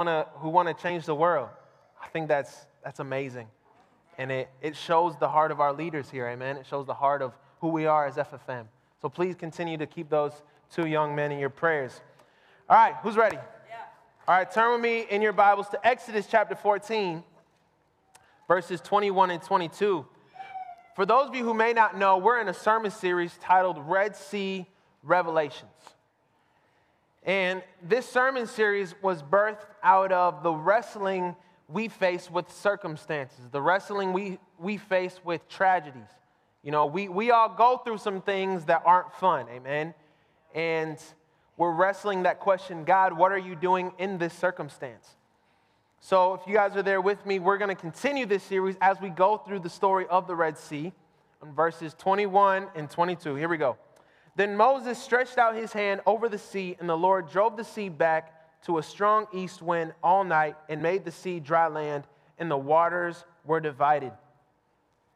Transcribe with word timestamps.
wanna, 0.00 0.26
who 0.36 0.48
want 0.48 0.66
to 0.66 0.82
change 0.82 1.04
the 1.04 1.14
world. 1.14 1.48
I 2.02 2.08
think 2.08 2.26
that's, 2.26 2.66
that's 2.82 3.00
amazing. 3.00 3.48
And 4.16 4.32
it, 4.32 4.48
it 4.62 4.74
shows 4.74 5.14
the 5.18 5.28
heart 5.28 5.50
of 5.50 5.60
our 5.60 5.74
leaders 5.74 6.08
here, 6.10 6.26
amen. 6.26 6.56
It 6.56 6.66
shows 6.66 6.86
the 6.86 6.94
heart 6.94 7.20
of 7.20 7.34
who 7.60 7.68
we 7.68 7.84
are 7.84 8.06
as 8.06 8.16
FFM. 8.16 8.64
So 9.02 9.10
please 9.10 9.34
continue 9.34 9.76
to 9.76 9.86
keep 9.86 10.08
those 10.08 10.32
two 10.72 10.86
young 10.86 11.14
men 11.14 11.32
in 11.32 11.38
your 11.38 11.50
prayers. 11.50 12.00
All 12.68 12.76
right, 12.76 12.94
who's 13.02 13.16
ready? 13.16 13.36
Yeah. 13.36 13.76
All 14.26 14.34
right, 14.34 14.50
turn 14.50 14.72
with 14.72 14.80
me 14.80 15.04
in 15.10 15.20
your 15.20 15.32
Bibles 15.34 15.68
to 15.68 15.86
Exodus 15.86 16.26
chapter 16.26 16.54
14, 16.54 17.22
verses 18.48 18.80
21 18.80 19.30
and 19.30 19.42
22. 19.42 20.06
For 20.96 21.04
those 21.04 21.28
of 21.28 21.34
you 21.34 21.44
who 21.44 21.54
may 21.54 21.74
not 21.74 21.98
know, 21.98 22.16
we're 22.16 22.40
in 22.40 22.48
a 22.48 22.54
sermon 22.54 22.90
series 22.90 23.36
titled 23.40 23.76
Red 23.86 24.16
Sea 24.16 24.66
Revelations. 25.02 25.70
And 27.22 27.62
this 27.82 28.08
sermon 28.08 28.46
series 28.46 28.94
was 29.02 29.22
birthed 29.22 29.66
out 29.82 30.12
of 30.12 30.42
the 30.42 30.52
wrestling 30.52 31.36
we 31.68 31.88
face 31.88 32.30
with 32.30 32.50
circumstances, 32.50 33.48
the 33.52 33.62
wrestling 33.62 34.12
we, 34.12 34.38
we 34.58 34.76
face 34.76 35.20
with 35.24 35.48
tragedies. 35.48 36.08
You 36.62 36.72
know, 36.72 36.86
we, 36.86 37.08
we 37.08 37.30
all 37.30 37.48
go 37.48 37.76
through 37.76 37.98
some 37.98 38.22
things 38.22 38.64
that 38.64 38.82
aren't 38.84 39.12
fun, 39.14 39.46
amen? 39.48 39.94
And 40.54 40.98
we're 41.56 41.72
wrestling 41.72 42.24
that 42.24 42.40
question 42.40 42.84
God, 42.84 43.12
what 43.12 43.32
are 43.32 43.38
you 43.38 43.54
doing 43.54 43.92
in 43.98 44.18
this 44.18 44.34
circumstance? 44.34 45.16
So, 46.00 46.34
if 46.34 46.40
you 46.46 46.54
guys 46.54 46.76
are 46.76 46.82
there 46.82 47.00
with 47.00 47.24
me, 47.26 47.38
we're 47.38 47.58
going 47.58 47.68
to 47.68 47.80
continue 47.80 48.24
this 48.24 48.42
series 48.42 48.76
as 48.80 49.00
we 49.00 49.10
go 49.10 49.36
through 49.36 49.60
the 49.60 49.68
story 49.68 50.06
of 50.08 50.26
the 50.26 50.34
Red 50.34 50.56
Sea 50.56 50.92
verses 51.42 51.94
21 51.94 52.68
and 52.74 52.90
22. 52.90 53.34
Here 53.34 53.48
we 53.48 53.56
go. 53.56 53.76
Then 54.36 54.56
Moses 54.56 55.02
stretched 55.02 55.38
out 55.38 55.54
his 55.54 55.72
hand 55.72 56.00
over 56.06 56.28
the 56.28 56.38
sea, 56.38 56.76
and 56.78 56.88
the 56.88 56.96
Lord 56.96 57.30
drove 57.30 57.56
the 57.56 57.64
sea 57.64 57.88
back 57.88 58.62
to 58.64 58.78
a 58.78 58.82
strong 58.82 59.26
east 59.32 59.62
wind 59.62 59.92
all 60.02 60.24
night 60.24 60.56
and 60.68 60.82
made 60.82 61.04
the 61.04 61.10
sea 61.10 61.40
dry 61.40 61.66
land, 61.66 62.04
and 62.38 62.50
the 62.50 62.56
waters 62.56 63.24
were 63.44 63.60
divided. 63.60 64.12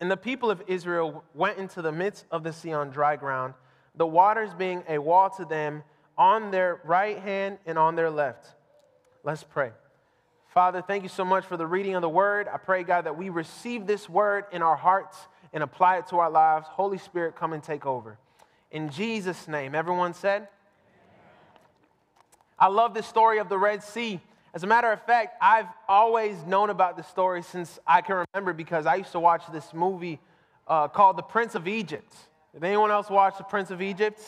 And 0.01 0.11
the 0.11 0.17
people 0.17 0.51
of 0.51 0.63
Israel 0.67 1.25
went 1.35 1.59
into 1.59 1.81
the 1.81 1.93
midst 1.93 2.27
of 2.31 2.43
the 2.43 2.53
sea 2.53 2.73
on 2.73 2.91
dry 2.91 3.17
ground, 3.17 3.55
the 3.95 4.07
waters 4.07 4.53
being 4.55 4.83
a 4.89 4.99
wall 4.99 5.31
to 5.31 5.45
them 5.45 5.83
on 6.19 6.51
their 6.51 6.81
right 6.85 7.19
hand 7.19 7.59
and 7.67 7.79
on 7.79 7.97
their 7.97 8.11
left. 8.11 8.47
Let's 9.23 9.45
pray. 9.45 9.71
Father, 10.49 10.83
thank 10.83 11.03
you 11.03 11.09
so 11.09 11.25
much 11.25 11.47
for 11.47 11.57
the 11.57 11.67
reading 11.67 11.95
of 11.95 12.03
the 12.03 12.09
word. 12.09 12.47
I 12.53 12.59
pray, 12.59 12.85
God, 12.85 13.07
that 13.07 13.17
we 13.17 13.29
receive 13.29 13.87
this 13.87 14.09
word 14.09 14.45
in 14.53 14.63
our 14.63 14.77
hearts 14.77 15.17
and 15.53 15.63
apply 15.63 15.99
it 15.99 16.07
to 16.09 16.19
our 16.19 16.31
lives. 16.31 16.67
Holy 16.69 16.99
Spirit, 16.99 17.35
come 17.35 17.53
and 17.53 17.63
take 17.63 17.87
over. 17.87 18.19
In 18.75 18.91
Jesus' 18.91 19.47
name, 19.47 19.73
everyone 19.77 20.15
said, 20.15 20.49
I 22.59 22.67
love 22.67 22.93
this 22.93 23.07
story 23.07 23.39
of 23.39 23.49
the 23.49 23.57
Red 23.57 23.85
Sea. 23.85 24.21
As 24.53 24.65
a 24.65 24.67
matter 24.67 24.91
of 24.91 25.01
fact, 25.07 25.37
I've 25.41 25.69
always 25.89 26.45
known 26.45 26.71
about 26.71 26.97
this 26.97 27.07
story 27.07 27.43
since 27.43 27.79
I 27.87 28.01
can 28.01 28.25
remember 28.35 28.53
because 28.53 28.85
I 28.85 28.97
used 28.97 29.13
to 29.13 29.21
watch 29.21 29.45
this 29.53 29.73
movie 29.73 30.19
uh, 30.67 30.89
called 30.89 31.17
The 31.17 31.23
Prince 31.23 31.55
of 31.55 31.69
Egypt. 31.69 32.17
Did 32.53 32.65
anyone 32.65 32.91
else 32.91 33.09
watch 33.09 33.39
The 33.39 33.45
Prince 33.45 33.71
of 33.71 33.81
Egypt? 33.81 34.21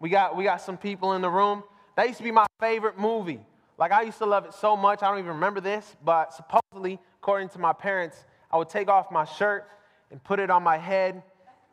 We 0.00 0.10
got, 0.10 0.36
we 0.36 0.44
got 0.44 0.60
some 0.60 0.76
people 0.76 1.14
in 1.14 1.22
the 1.22 1.30
room. 1.30 1.62
That 1.96 2.08
used 2.08 2.18
to 2.18 2.24
be 2.24 2.30
my 2.30 2.46
favorite 2.60 2.98
movie. 2.98 3.40
Like, 3.78 3.90
I 3.90 4.02
used 4.02 4.18
to 4.18 4.26
love 4.26 4.44
it 4.44 4.52
so 4.52 4.76
much, 4.76 5.02
I 5.02 5.08
don't 5.08 5.18
even 5.18 5.30
remember 5.30 5.62
this, 5.62 5.96
but 6.04 6.34
supposedly, 6.34 6.98
according 7.22 7.48
to 7.50 7.58
my 7.58 7.72
parents, 7.72 8.22
I 8.50 8.58
would 8.58 8.68
take 8.68 8.88
off 8.88 9.10
my 9.10 9.24
shirt 9.24 9.66
and 10.10 10.22
put 10.22 10.40
it 10.40 10.50
on 10.50 10.62
my 10.62 10.76
head 10.76 11.22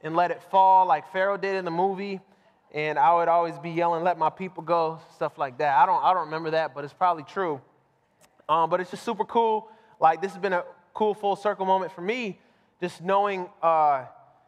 and 0.03 0.15
let 0.15 0.31
it 0.31 0.41
fall 0.51 0.85
like 0.85 1.11
Pharaoh 1.11 1.37
did 1.37 1.55
in 1.55 1.65
the 1.65 1.71
movie 1.71 2.21
and 2.75 2.99
I 2.99 3.15
would 3.15 3.29
always 3.29 3.57
be 3.57 3.71
yelling, 3.71 4.03
"Let 4.03 4.17
my 4.17 4.29
people 4.29 4.61
go," 4.61 4.99
stuff 5.15 5.37
like 5.37 5.57
that. 5.59 5.77
I 5.77 5.85
don't, 5.85 6.03
I 6.03 6.13
don't 6.13 6.25
remember 6.25 6.51
that, 6.51 6.75
but 6.75 6.83
it's 6.83 6.93
probably 6.93 7.23
true. 7.23 7.61
Um, 8.49 8.69
but 8.69 8.81
it's 8.81 8.91
just 8.91 9.03
super 9.03 9.23
cool. 9.23 9.69
Like 9.99 10.21
this 10.21 10.33
has 10.33 10.41
been 10.41 10.53
a 10.53 10.65
cool 10.93 11.13
full 11.13 11.37
circle 11.37 11.65
moment 11.65 11.93
for 11.93 12.01
me, 12.01 12.39
just 12.81 13.01
knowing. 13.01 13.49
Uh, 13.63 14.05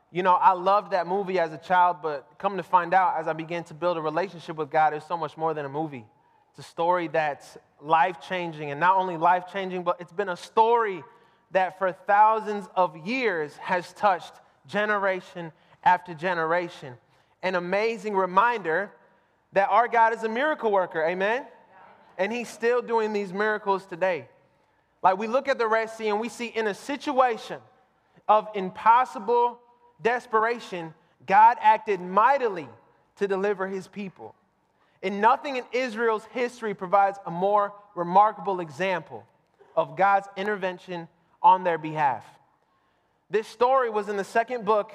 you 0.09 0.23
know, 0.23 0.33
I 0.33 0.53
loved 0.53 0.91
that 0.91 1.05
movie 1.05 1.37
as 1.37 1.51
a 1.51 1.57
child, 1.57 1.97
but 2.01 2.25
come 2.37 2.55
to 2.55 2.63
find 2.63 2.93
out, 2.93 3.15
as 3.17 3.27
I 3.27 3.33
began 3.33 3.65
to 3.65 3.73
build 3.73 3.97
a 3.97 4.01
relationship 4.01 4.55
with 4.55 4.71
God, 4.71 4.93
it's 4.93 5.05
so 5.05 5.17
much 5.17 5.35
more 5.35 5.53
than 5.53 5.65
a 5.65 5.69
movie. 5.69 6.05
It's 6.51 6.59
a 6.59 6.69
story 6.69 7.09
that's 7.09 7.57
life 7.81 8.21
changing, 8.21 8.71
and 8.71 8.79
not 8.79 8.95
only 8.95 9.17
life 9.17 9.45
changing, 9.51 9.83
but 9.83 9.99
it's 9.99 10.13
been 10.13 10.29
a 10.29 10.37
story 10.37 11.03
that 11.51 11.77
for 11.77 11.91
thousands 11.91 12.67
of 12.75 12.95
years 13.05 13.55
has 13.57 13.91
touched 13.93 14.33
generation 14.67 15.51
after 15.83 16.13
generation 16.13 16.95
an 17.43 17.55
amazing 17.55 18.15
reminder 18.15 18.91
that 19.53 19.69
our 19.69 19.87
God 19.87 20.13
is 20.13 20.23
a 20.23 20.29
miracle 20.29 20.71
worker. 20.71 21.03
Amen? 21.03 21.45
And 22.17 22.33
He's 22.33 22.49
still 22.49 22.81
doing 22.81 23.13
these 23.13 23.31
miracles 23.31 23.85
today. 23.85 24.27
Like 25.03 25.17
we 25.17 25.27
look 25.27 25.47
at 25.47 25.57
the 25.57 25.67
Red 25.67 25.89
Sea 25.89 26.09
and 26.09 26.19
we 26.19 26.29
see 26.29 26.47
in 26.47 26.67
a 26.67 26.73
situation 26.73 27.59
of 28.27 28.47
impossible 28.55 29.59
desperation, 30.01 30.93
God 31.25 31.57
acted 31.61 32.01
mightily 32.01 32.67
to 33.17 33.27
deliver 33.27 33.67
His 33.67 33.87
people. 33.87 34.35
And 35.03 35.21
nothing 35.21 35.57
in 35.57 35.63
Israel's 35.71 36.25
history 36.31 36.73
provides 36.73 37.19
a 37.25 37.31
more 37.31 37.73
remarkable 37.95 38.59
example 38.59 39.25
of 39.75 39.95
God's 39.95 40.27
intervention 40.35 41.07
on 41.41 41.63
their 41.63 41.77
behalf. 41.77 42.25
This 43.29 43.47
story 43.47 43.89
was 43.89 44.07
in 44.07 44.17
the 44.17 44.23
second 44.23 44.63
book 44.63 44.91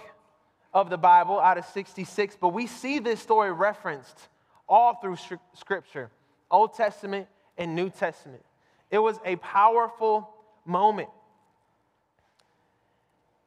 of 0.73 0.89
the 0.89 0.97
Bible 0.97 1.39
out 1.39 1.59
of 1.59 1.67
66, 1.67 2.39
but 2.41 2.49
we 2.49 2.67
see 2.67 2.99
this 2.99 3.21
story 3.21 3.53
referenced 3.53 4.29
all 4.69 4.95
through 4.95 5.17
Scripture, 5.55 6.11
Old 6.51 6.75
Testament 6.75 7.29
and 7.59 7.75
New 7.75 7.91
Testament. 7.91 8.43
It 8.91 8.99
was 8.99 9.19
a 9.25 9.37
powerful 9.37 10.31
moment. 10.65 11.11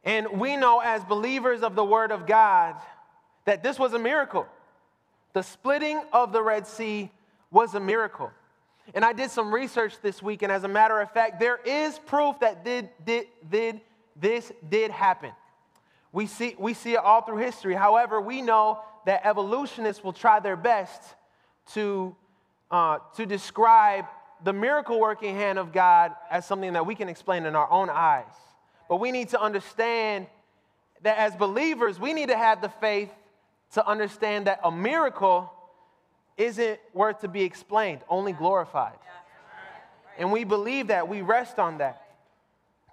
And 0.03 0.39
we 0.39 0.55
know 0.55 0.81
as 0.81 1.03
believers 1.03 1.63
of 1.63 1.75
the 1.75 1.83
Word 1.83 2.11
of 2.11 2.27
God 2.27 2.75
that 3.45 3.63
this 3.63 3.79
was 3.79 3.93
a 3.93 3.99
miracle. 3.99 4.45
The 5.33 5.41
splitting 5.41 6.01
of 6.13 6.31
the 6.31 6.43
Red 6.43 6.67
Sea 6.67 7.09
was 7.49 7.73
a 7.73 7.79
miracle. 7.79 8.31
And 8.93 9.03
I 9.03 9.13
did 9.13 9.31
some 9.31 9.51
research 9.53 9.95
this 10.03 10.21
week, 10.21 10.43
and 10.43 10.51
as 10.51 10.63
a 10.63 10.67
matter 10.67 10.99
of 11.01 11.11
fact, 11.11 11.39
there 11.39 11.59
is 11.65 11.97
proof 12.05 12.39
that 12.41 12.63
did, 12.63 12.89
did, 13.03 13.25
did, 13.49 13.81
this 14.15 14.51
did 14.69 14.91
happen. 14.91 15.31
We 16.11 16.27
see, 16.27 16.55
we 16.57 16.73
see 16.73 16.93
it 16.93 16.99
all 16.99 17.21
through 17.21 17.37
history. 17.37 17.73
However, 17.73 18.21
we 18.21 18.41
know 18.41 18.79
that 19.05 19.25
evolutionists 19.25 20.03
will 20.03 20.13
try 20.13 20.39
their 20.39 20.55
best 20.55 21.01
to, 21.73 22.15
uh, 22.71 22.99
to 23.17 23.25
describe 23.25 24.05
the 24.43 24.53
miracle 24.53 24.99
working 24.99 25.35
hand 25.35 25.59
of 25.59 25.73
God 25.73 26.13
as 26.29 26.45
something 26.45 26.73
that 26.73 26.85
we 26.85 26.95
can 26.95 27.09
explain 27.09 27.45
in 27.45 27.55
our 27.55 27.69
own 27.69 27.89
eyes. 27.89 28.33
But 28.87 28.97
we 28.97 29.11
need 29.11 29.29
to 29.29 29.41
understand 29.41 30.27
that 31.01 31.17
as 31.17 31.35
believers, 31.35 31.99
we 31.99 32.13
need 32.13 32.29
to 32.29 32.37
have 32.37 32.61
the 32.61 32.69
faith 32.69 33.11
to 33.73 33.85
understand 33.85 34.47
that 34.47 34.59
a 34.63 34.71
miracle 34.71 35.51
isn't 36.37 36.79
worth 36.93 37.21
to 37.21 37.27
be 37.27 37.43
explained, 37.43 38.01
only 38.09 38.33
glorified. 38.33 38.97
And 40.17 40.31
we 40.31 40.43
believe 40.43 40.87
that, 40.87 41.07
we 41.07 41.21
rest 41.21 41.59
on 41.59 41.79
that. 41.79 42.04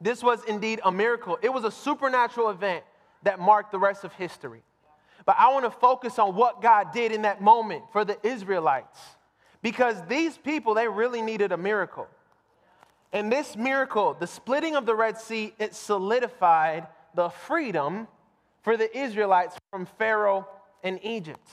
This 0.03 0.23
was 0.23 0.45
indeed 0.45 0.81
a 0.85 0.91
miracle. 0.91 1.39
It 1.43 1.53
was 1.53 1.65
a 1.65 1.71
supernatural 1.71 2.51
event 2.51 2.85
that 3.23 3.39
marked 3.39 3.71
the 3.71 3.79
rest 3.79 4.03
of 4.03 4.13
history. 4.15 4.63
But 5.25 5.37
I 5.39 5.53
want 5.53 5.65
to 5.65 5.71
focus 5.71 6.19
on 6.19 6.35
what 6.35 6.61
God 6.61 6.93
did 6.93 7.13
in 7.13 7.23
that 7.23 7.41
moment 7.41 7.85
for 7.93 8.05
the 8.05 8.19
Israelites. 8.27 8.99
Because 9.63 9.97
these 10.09 10.37
people, 10.37 10.75
they 10.75 10.89
really 10.89 11.23
needed 11.23 11.53
a 11.53 11.57
miracle. 11.57 12.09
And 13.13 13.31
this 13.31 13.57
miracle, 13.57 14.17
the 14.19 14.27
splitting 14.27 14.75
of 14.75 14.87
the 14.87 14.95
Red 14.95 15.19
Sea, 15.19 15.55
it 15.61 15.77
solidified 15.77 16.89
the 17.15 17.29
freedom 17.29 18.09
for 18.63 18.77
the 18.77 18.97
Israelites 18.97 19.57
from 19.71 19.87
Pharaoh 19.99 20.49
and 20.83 20.99
Egypt. 21.05 21.47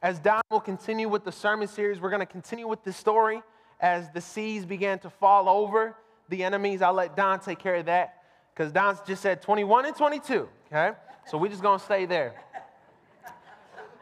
As 0.00 0.18
Don 0.20 0.40
will 0.50 0.60
continue 0.60 1.08
with 1.08 1.24
the 1.24 1.32
sermon 1.32 1.68
series, 1.68 2.00
we're 2.00 2.10
going 2.10 2.20
to 2.20 2.26
continue 2.26 2.66
with 2.66 2.82
this 2.84 2.96
story 2.96 3.42
as 3.80 4.10
the 4.10 4.20
seas 4.22 4.64
began 4.64 4.98
to 5.00 5.10
fall 5.10 5.48
over 5.48 5.96
the 6.28 6.44
enemies. 6.44 6.82
I'll 6.82 6.92
let 6.92 7.16
Don 7.16 7.40
take 7.40 7.58
care 7.58 7.76
of 7.76 7.86
that 7.86 8.22
because 8.54 8.72
Don 8.72 8.96
just 9.06 9.22
said 9.22 9.42
21 9.42 9.86
and 9.86 9.96
22 9.96 10.48
okay? 10.72 10.96
So 11.26 11.38
we're 11.38 11.48
just 11.48 11.62
gonna 11.62 11.78
stay 11.78 12.06
there. 12.06 12.34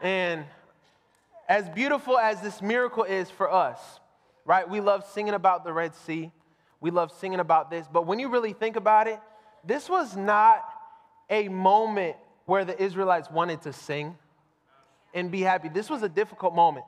And 0.01 0.45
as 1.49 1.67
beautiful 1.69 2.17
as 2.17 2.41
this 2.41 2.61
miracle 2.61 3.03
is 3.03 3.29
for 3.29 3.51
us, 3.51 3.79
right? 4.45 4.69
We 4.69 4.79
love 4.79 5.05
singing 5.11 5.33
about 5.33 5.63
the 5.63 5.73
Red 5.73 5.95
Sea. 5.95 6.31
We 6.79 6.91
love 6.91 7.11
singing 7.11 7.39
about 7.39 7.71
this. 7.71 7.87
But 7.91 8.05
when 8.05 8.19
you 8.19 8.29
really 8.29 8.53
think 8.53 8.75
about 8.75 9.07
it, 9.07 9.19
this 9.63 9.89
was 9.89 10.15
not 10.15 10.63
a 11.29 11.47
moment 11.49 12.15
where 12.45 12.63
the 12.63 12.81
Israelites 12.81 13.29
wanted 13.31 13.61
to 13.63 13.73
sing 13.73 14.15
and 15.13 15.31
be 15.31 15.41
happy. 15.41 15.67
This 15.69 15.89
was 15.89 16.03
a 16.03 16.09
difficult 16.09 16.53
moment. 16.53 16.85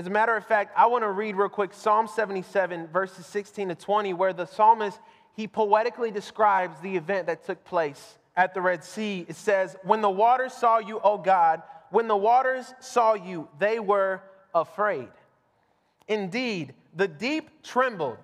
As 0.00 0.06
a 0.06 0.10
matter 0.10 0.34
of 0.34 0.46
fact, 0.46 0.72
I 0.78 0.86
want 0.86 1.04
to 1.04 1.10
read 1.10 1.36
real 1.36 1.50
quick 1.50 1.74
Psalm 1.74 2.08
77, 2.08 2.86
verses 2.86 3.26
16 3.26 3.68
to 3.68 3.74
20, 3.74 4.14
where 4.14 4.32
the 4.32 4.46
psalmist 4.46 4.98
he 5.36 5.46
poetically 5.46 6.10
describes 6.10 6.80
the 6.80 6.96
event 6.96 7.26
that 7.26 7.44
took 7.44 7.62
place 7.66 8.16
at 8.34 8.54
the 8.54 8.62
Red 8.62 8.82
Sea, 8.82 9.26
it 9.28 9.36
says, 9.36 9.76
When 9.82 10.00
the 10.00 10.08
waters 10.08 10.54
saw 10.54 10.78
you, 10.78 11.00
O 11.04 11.18
God, 11.18 11.62
when 11.90 12.08
the 12.08 12.16
waters 12.16 12.72
saw 12.80 13.12
you, 13.12 13.46
they 13.58 13.78
were 13.78 14.22
afraid. 14.54 15.10
Indeed, 16.08 16.72
The 16.96 17.06
deep 17.06 17.62
trembled. 17.62 18.16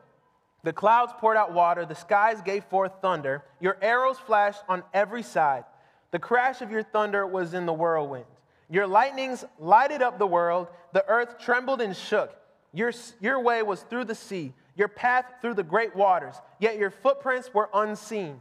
The 0.62 0.72
clouds 0.72 1.12
poured 1.18 1.36
out 1.36 1.52
water. 1.52 1.84
The 1.84 1.94
skies 1.94 2.40
gave 2.40 2.64
forth 2.64 2.92
thunder. 3.02 3.44
Your 3.60 3.76
arrows 3.82 4.18
flashed 4.18 4.62
on 4.66 4.82
every 4.94 5.22
side. 5.22 5.64
The 6.10 6.20
crash 6.20 6.62
of 6.62 6.70
your 6.70 6.84
thunder 6.84 7.26
was 7.26 7.52
in 7.52 7.66
the 7.66 7.74
whirlwind. 7.74 8.24
Your 8.68 8.86
lightnings 8.86 9.44
lighted 9.58 10.02
up 10.02 10.18
the 10.18 10.26
world. 10.26 10.68
The 10.92 11.06
earth 11.06 11.38
trembled 11.38 11.80
and 11.80 11.96
shook. 11.96 12.34
Your, 12.72 12.92
your 13.20 13.40
way 13.40 13.62
was 13.62 13.82
through 13.82 14.04
the 14.04 14.14
sea, 14.14 14.52
your 14.74 14.88
path 14.88 15.24
through 15.40 15.54
the 15.54 15.62
great 15.62 15.96
waters, 15.96 16.34
yet 16.58 16.78
your 16.78 16.90
footprints 16.90 17.52
were 17.54 17.70
unseen. 17.72 18.40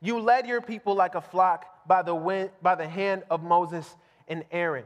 You 0.00 0.20
led 0.20 0.46
your 0.46 0.60
people 0.60 0.94
like 0.94 1.14
a 1.14 1.20
flock 1.20 1.66
by 1.86 2.02
the, 2.02 2.14
wind, 2.14 2.50
by 2.62 2.74
the 2.74 2.86
hand 2.86 3.24
of 3.30 3.42
Moses 3.42 3.96
and 4.28 4.44
Aaron. 4.52 4.84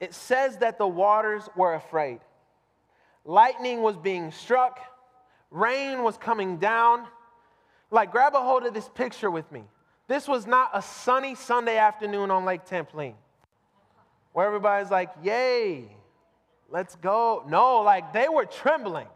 It 0.00 0.14
says 0.14 0.56
that 0.58 0.78
the 0.78 0.86
waters 0.86 1.48
were 1.54 1.74
afraid. 1.74 2.20
Lightning 3.24 3.82
was 3.82 3.96
being 3.96 4.32
struck, 4.32 4.80
rain 5.50 6.02
was 6.02 6.16
coming 6.16 6.56
down. 6.56 7.06
Like, 7.92 8.12
grab 8.12 8.34
a 8.34 8.40
hold 8.40 8.64
of 8.64 8.72
this 8.72 8.88
picture 8.88 9.30
with 9.30 9.50
me. 9.50 9.64
This 10.06 10.28
was 10.28 10.46
not 10.46 10.70
a 10.72 10.80
sunny 10.80 11.34
Sunday 11.34 11.76
afternoon 11.76 12.30
on 12.30 12.44
Lake 12.44 12.62
Champlain 12.68 13.14
where 14.32 14.46
everybody's 14.46 14.90
like, 14.90 15.10
Yay, 15.22 15.84
let's 16.70 16.96
go. 16.96 17.44
No, 17.48 17.80
like 17.82 18.12
they 18.12 18.28
were 18.28 18.44
trembling, 18.44 19.08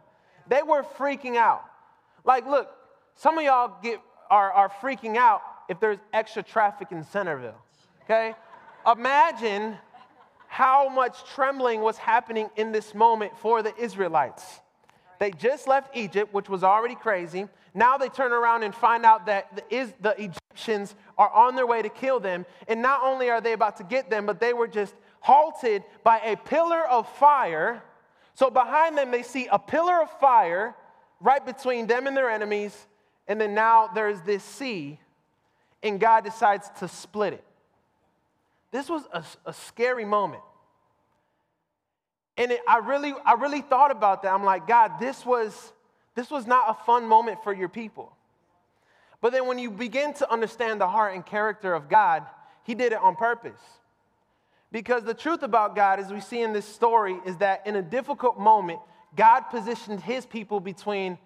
they 0.48 0.62
were 0.62 0.82
freaking 0.82 1.36
out. 1.36 1.64
Like, 2.24 2.46
look, 2.46 2.70
some 3.16 3.38
of 3.38 3.44
y'all 3.44 3.76
get, 3.82 4.00
are, 4.30 4.50
are 4.52 4.68
freaking 4.68 5.16
out 5.16 5.42
if 5.68 5.78
there's 5.80 5.98
extra 6.12 6.42
traffic 6.42 6.88
in 6.90 7.04
Centreville, 7.04 7.60
okay? 8.04 8.34
Imagine 8.90 9.76
how 10.48 10.88
much 10.88 11.24
trembling 11.34 11.80
was 11.80 11.98
happening 11.98 12.48
in 12.56 12.72
this 12.72 12.94
moment 12.94 13.36
for 13.38 13.62
the 13.62 13.76
Israelites. 13.76 14.60
They 15.18 15.30
just 15.30 15.66
left 15.66 15.96
Egypt, 15.96 16.32
which 16.32 16.48
was 16.48 16.62
already 16.62 16.94
crazy. 16.94 17.48
Now 17.74 17.96
they 17.96 18.08
turn 18.08 18.32
around 18.32 18.62
and 18.62 18.74
find 18.74 19.04
out 19.04 19.26
that 19.26 19.56
the, 19.56 19.92
the 20.00 20.22
Egyptians 20.22 20.94
are 21.18 21.30
on 21.30 21.56
their 21.56 21.66
way 21.66 21.82
to 21.82 21.88
kill 21.88 22.20
them. 22.20 22.46
And 22.68 22.82
not 22.82 23.02
only 23.02 23.30
are 23.30 23.40
they 23.40 23.52
about 23.52 23.76
to 23.78 23.84
get 23.84 24.10
them, 24.10 24.26
but 24.26 24.40
they 24.40 24.52
were 24.52 24.68
just 24.68 24.94
halted 25.24 25.82
by 26.02 26.18
a 26.18 26.36
pillar 26.36 26.86
of 26.86 27.08
fire. 27.08 27.82
So 28.34 28.50
behind 28.50 28.98
them, 28.98 29.10
they 29.10 29.22
see 29.22 29.48
a 29.50 29.58
pillar 29.58 30.02
of 30.02 30.10
fire 30.20 30.74
right 31.18 31.44
between 31.44 31.86
them 31.86 32.06
and 32.06 32.14
their 32.14 32.28
enemies. 32.28 32.76
And 33.26 33.40
then 33.40 33.54
now 33.54 33.88
there's 33.94 34.20
this 34.20 34.44
sea, 34.44 35.00
and 35.82 35.98
God 35.98 36.24
decides 36.24 36.68
to 36.80 36.88
split 36.88 37.32
it. 37.32 37.44
This 38.70 38.90
was 38.90 39.02
a, 39.14 39.24
a 39.46 39.54
scary 39.54 40.04
moment. 40.04 40.42
And 42.36 42.52
it, 42.52 42.60
I, 42.68 42.78
really, 42.78 43.14
I 43.24 43.32
really 43.34 43.62
thought 43.62 43.90
about 43.90 44.24
that. 44.24 44.34
I'm 44.34 44.44
like, 44.44 44.66
God, 44.66 45.00
this 45.00 45.24
was, 45.24 45.72
this 46.14 46.30
was 46.30 46.46
not 46.46 46.64
a 46.68 46.74
fun 46.84 47.08
moment 47.08 47.42
for 47.42 47.54
your 47.54 47.70
people. 47.70 48.14
But 49.22 49.32
then 49.32 49.46
when 49.46 49.58
you 49.58 49.70
begin 49.70 50.12
to 50.14 50.30
understand 50.30 50.82
the 50.82 50.88
heart 50.88 51.14
and 51.14 51.24
character 51.24 51.72
of 51.72 51.88
God, 51.88 52.24
He 52.64 52.74
did 52.74 52.92
it 52.92 52.98
on 52.98 53.16
purpose. 53.16 53.60
Because 54.74 55.04
the 55.04 55.14
truth 55.14 55.44
about 55.44 55.76
God, 55.76 56.00
as 56.00 56.12
we 56.12 56.20
see 56.20 56.42
in 56.42 56.52
this 56.52 56.66
story, 56.66 57.16
is 57.24 57.36
that 57.36 57.64
in 57.64 57.76
a 57.76 57.80
difficult 57.80 58.40
moment, 58.40 58.80
God 59.16 59.42
positioned 59.42 60.00
his 60.00 60.26
people 60.26 60.58
between 60.58 61.16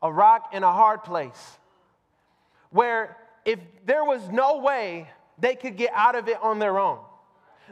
a 0.00 0.10
rock 0.10 0.48
and 0.54 0.64
a 0.64 0.72
hard 0.72 1.04
place. 1.04 1.58
Where 2.70 3.18
if 3.44 3.58
there 3.84 4.02
was 4.02 4.26
no 4.30 4.60
way 4.60 5.10
they 5.38 5.54
could 5.54 5.76
get 5.76 5.90
out 5.92 6.14
of 6.14 6.26
it 6.26 6.38
on 6.40 6.58
their 6.58 6.78
own, 6.78 7.00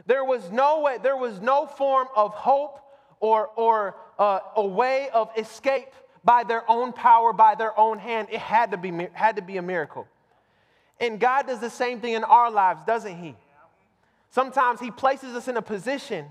there 0.05 0.23
was 0.23 0.51
no 0.51 0.81
way, 0.81 0.99
there 1.01 1.17
was 1.17 1.41
no 1.41 1.65
form 1.65 2.07
of 2.15 2.35
hope 2.35 2.81
or, 3.19 3.47
or 3.55 3.95
uh, 4.19 4.41
a 4.57 4.63
way 4.63 5.09
of 5.11 5.31
escape 5.39 5.89
by 6.23 6.43
their 6.43 6.69
own 6.69 6.93
power, 6.93 7.33
by 7.33 7.55
their 7.55 7.75
own 7.79 7.97
hand. 7.97 8.27
It 8.29 8.39
had 8.39 8.69
to 8.69 8.77
be, 8.77 9.07
had 9.13 9.37
to 9.37 9.41
be 9.41 9.57
a 9.57 9.63
miracle. 9.63 10.07
And 10.99 11.19
God 11.19 11.47
does 11.47 11.59
the 11.59 11.71
same 11.71 11.99
thing 11.99 12.13
in 12.13 12.23
our 12.23 12.51
lives, 12.51 12.83
doesn't 12.85 13.17
He? 13.17 13.35
Sometimes 14.31 14.79
He 14.79 14.89
places 14.89 15.35
us 15.35 15.47
in 15.47 15.57
a 15.57 15.61
position 15.61 16.25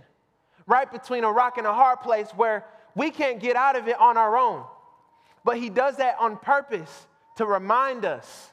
right 0.67 0.91
between 0.91 1.23
a 1.23 1.31
rock 1.31 1.58
and 1.58 1.67
a 1.67 1.73
hard 1.73 2.00
place 2.00 2.29
where 2.31 2.64
we 2.94 3.11
can't 3.11 3.38
get 3.41 3.56
out 3.56 3.76
of 3.76 3.87
it 3.88 3.99
on 4.00 4.17
our 4.17 4.37
own. 4.37 4.64
But 5.44 5.58
He 5.58 5.70
does 5.70 5.97
that 5.97 6.17
on 6.19 6.37
purpose 6.37 7.06
to 7.37 7.47
remind 7.47 8.05
us 8.05 8.52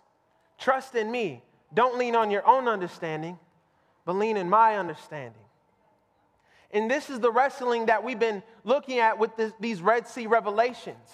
trust 0.59 0.95
in 0.95 1.09
me. 1.09 1.44
Don't 1.73 1.97
lean 1.97 2.15
on 2.15 2.31
your 2.31 2.47
own 2.47 2.67
understanding, 2.67 3.39
but 4.05 4.13
lean 4.13 4.38
in 4.38 4.49
my 4.49 4.77
understanding. 4.77 5.41
And 6.71 6.91
this 6.91 7.09
is 7.09 7.19
the 7.19 7.31
wrestling 7.31 7.85
that 7.88 8.03
we've 8.03 8.19
been 8.19 8.43
looking 8.63 9.00
at 9.00 9.17
with 9.17 9.35
this, 9.38 9.53
these 9.59 9.81
Red 9.81 10.07
Sea 10.07 10.27
revelations 10.27 11.09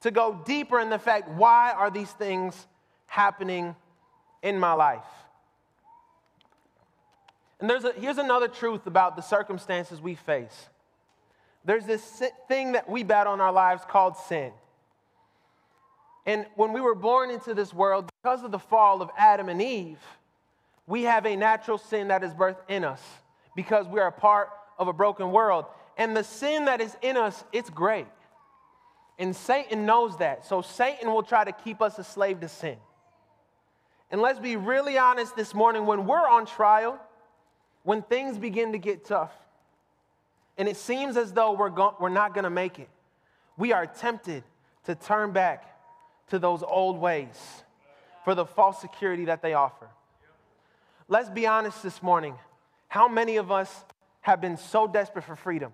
to 0.00 0.10
go 0.10 0.40
deeper 0.44 0.80
in 0.80 0.90
the 0.90 0.98
fact 0.98 1.28
why 1.30 1.72
are 1.72 1.90
these 1.90 2.10
things 2.10 2.66
happening 3.06 3.74
in 4.42 4.58
my 4.58 4.72
life? 4.72 5.04
And 7.60 7.68
there's 7.68 7.84
a, 7.84 7.92
here's 7.92 8.18
another 8.18 8.48
truth 8.48 8.86
about 8.86 9.16
the 9.16 9.22
circumstances 9.22 10.00
we 10.00 10.14
face 10.14 10.68
there's 11.64 11.84
this 11.84 12.22
thing 12.46 12.72
that 12.72 12.88
we 12.88 13.02
battle 13.02 13.34
in 13.34 13.40
our 13.40 13.52
lives 13.52 13.82
called 13.86 14.16
sin. 14.16 14.52
And 16.24 16.46
when 16.54 16.72
we 16.72 16.80
were 16.80 16.94
born 16.94 17.30
into 17.30 17.52
this 17.52 17.74
world, 17.74 18.08
because 18.22 18.42
of 18.42 18.50
the 18.52 18.58
fall 18.58 19.02
of 19.02 19.10
Adam 19.18 19.50
and 19.50 19.60
Eve, 19.60 19.98
we 20.86 21.02
have 21.02 21.26
a 21.26 21.36
natural 21.36 21.76
sin 21.76 22.08
that 22.08 22.24
is 22.24 22.32
birthed 22.32 22.62
in 22.68 22.84
us 22.84 23.02
because 23.54 23.86
we 23.86 24.00
are 24.00 24.06
a 24.06 24.12
part 24.12 24.48
of 24.78 24.88
a 24.88 24.92
broken 24.92 25.30
world. 25.30 25.66
And 25.98 26.16
the 26.16 26.24
sin 26.24 26.66
that 26.66 26.80
is 26.80 26.96
in 27.02 27.16
us, 27.16 27.44
it's 27.52 27.68
great. 27.68 28.06
And 29.18 29.34
Satan 29.34 29.84
knows 29.84 30.16
that. 30.18 30.46
So 30.46 30.62
Satan 30.62 31.12
will 31.12 31.22
try 31.22 31.44
to 31.44 31.52
keep 31.52 31.82
us 31.82 31.98
a 31.98 32.04
slave 32.04 32.40
to 32.40 32.48
sin. 32.48 32.76
And 34.10 34.22
let's 34.22 34.38
be 34.38 34.56
really 34.56 34.96
honest 34.96 35.36
this 35.36 35.54
morning 35.54 35.84
when 35.84 36.06
we're 36.06 36.28
on 36.28 36.46
trial, 36.46 36.98
when 37.88 38.02
things 38.02 38.36
begin 38.36 38.72
to 38.72 38.78
get 38.78 39.06
tough 39.06 39.32
and 40.58 40.68
it 40.68 40.76
seems 40.76 41.16
as 41.16 41.32
though 41.32 41.52
we're, 41.52 41.70
go- 41.70 41.96
we're 41.98 42.10
not 42.10 42.34
going 42.34 42.44
to 42.44 42.50
make 42.50 42.78
it, 42.78 42.90
we 43.56 43.72
are 43.72 43.86
tempted 43.86 44.44
to 44.84 44.94
turn 44.94 45.32
back 45.32 45.64
to 46.28 46.38
those 46.38 46.62
old 46.62 47.00
ways 47.00 47.62
for 48.26 48.34
the 48.34 48.44
false 48.44 48.78
security 48.78 49.24
that 49.24 49.40
they 49.40 49.54
offer. 49.54 49.88
Let's 51.08 51.30
be 51.30 51.46
honest 51.46 51.82
this 51.82 52.02
morning. 52.02 52.34
How 52.88 53.08
many 53.08 53.38
of 53.38 53.50
us 53.50 53.74
have 54.20 54.38
been 54.38 54.58
so 54.58 54.86
desperate 54.86 55.24
for 55.24 55.34
freedom? 55.34 55.72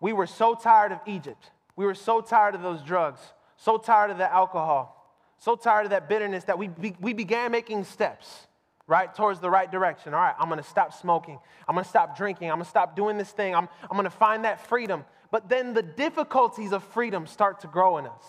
We 0.00 0.12
were 0.12 0.28
so 0.28 0.54
tired 0.54 0.92
of 0.92 1.00
Egypt. 1.04 1.50
We 1.74 1.84
were 1.84 1.96
so 1.96 2.20
tired 2.20 2.54
of 2.54 2.62
those 2.62 2.80
drugs, 2.82 3.18
so 3.56 3.76
tired 3.76 4.12
of 4.12 4.18
the 4.18 4.32
alcohol, 4.32 5.12
so 5.36 5.56
tired 5.56 5.86
of 5.86 5.90
that 5.90 6.08
bitterness 6.08 6.44
that 6.44 6.56
we, 6.56 6.68
be, 6.68 6.94
we 7.00 7.12
began 7.12 7.50
making 7.50 7.82
steps 7.82 8.46
right? 8.90 9.14
Towards 9.14 9.38
the 9.38 9.48
right 9.48 9.70
direction. 9.70 10.12
All 10.14 10.20
right, 10.20 10.34
I'm 10.36 10.48
gonna 10.48 10.64
stop 10.64 10.92
smoking. 10.92 11.38
I'm 11.68 11.76
gonna 11.76 11.86
stop 11.86 12.16
drinking. 12.16 12.50
I'm 12.50 12.56
gonna 12.56 12.64
stop 12.64 12.96
doing 12.96 13.16
this 13.16 13.30
thing. 13.30 13.54
I'm, 13.54 13.68
I'm 13.88 13.96
gonna 13.96 14.10
find 14.10 14.44
that 14.44 14.66
freedom. 14.66 15.04
But 15.30 15.48
then 15.48 15.74
the 15.74 15.82
difficulties 15.82 16.72
of 16.72 16.82
freedom 16.82 17.28
start 17.28 17.60
to 17.60 17.68
grow 17.68 17.98
in 17.98 18.06
us, 18.06 18.24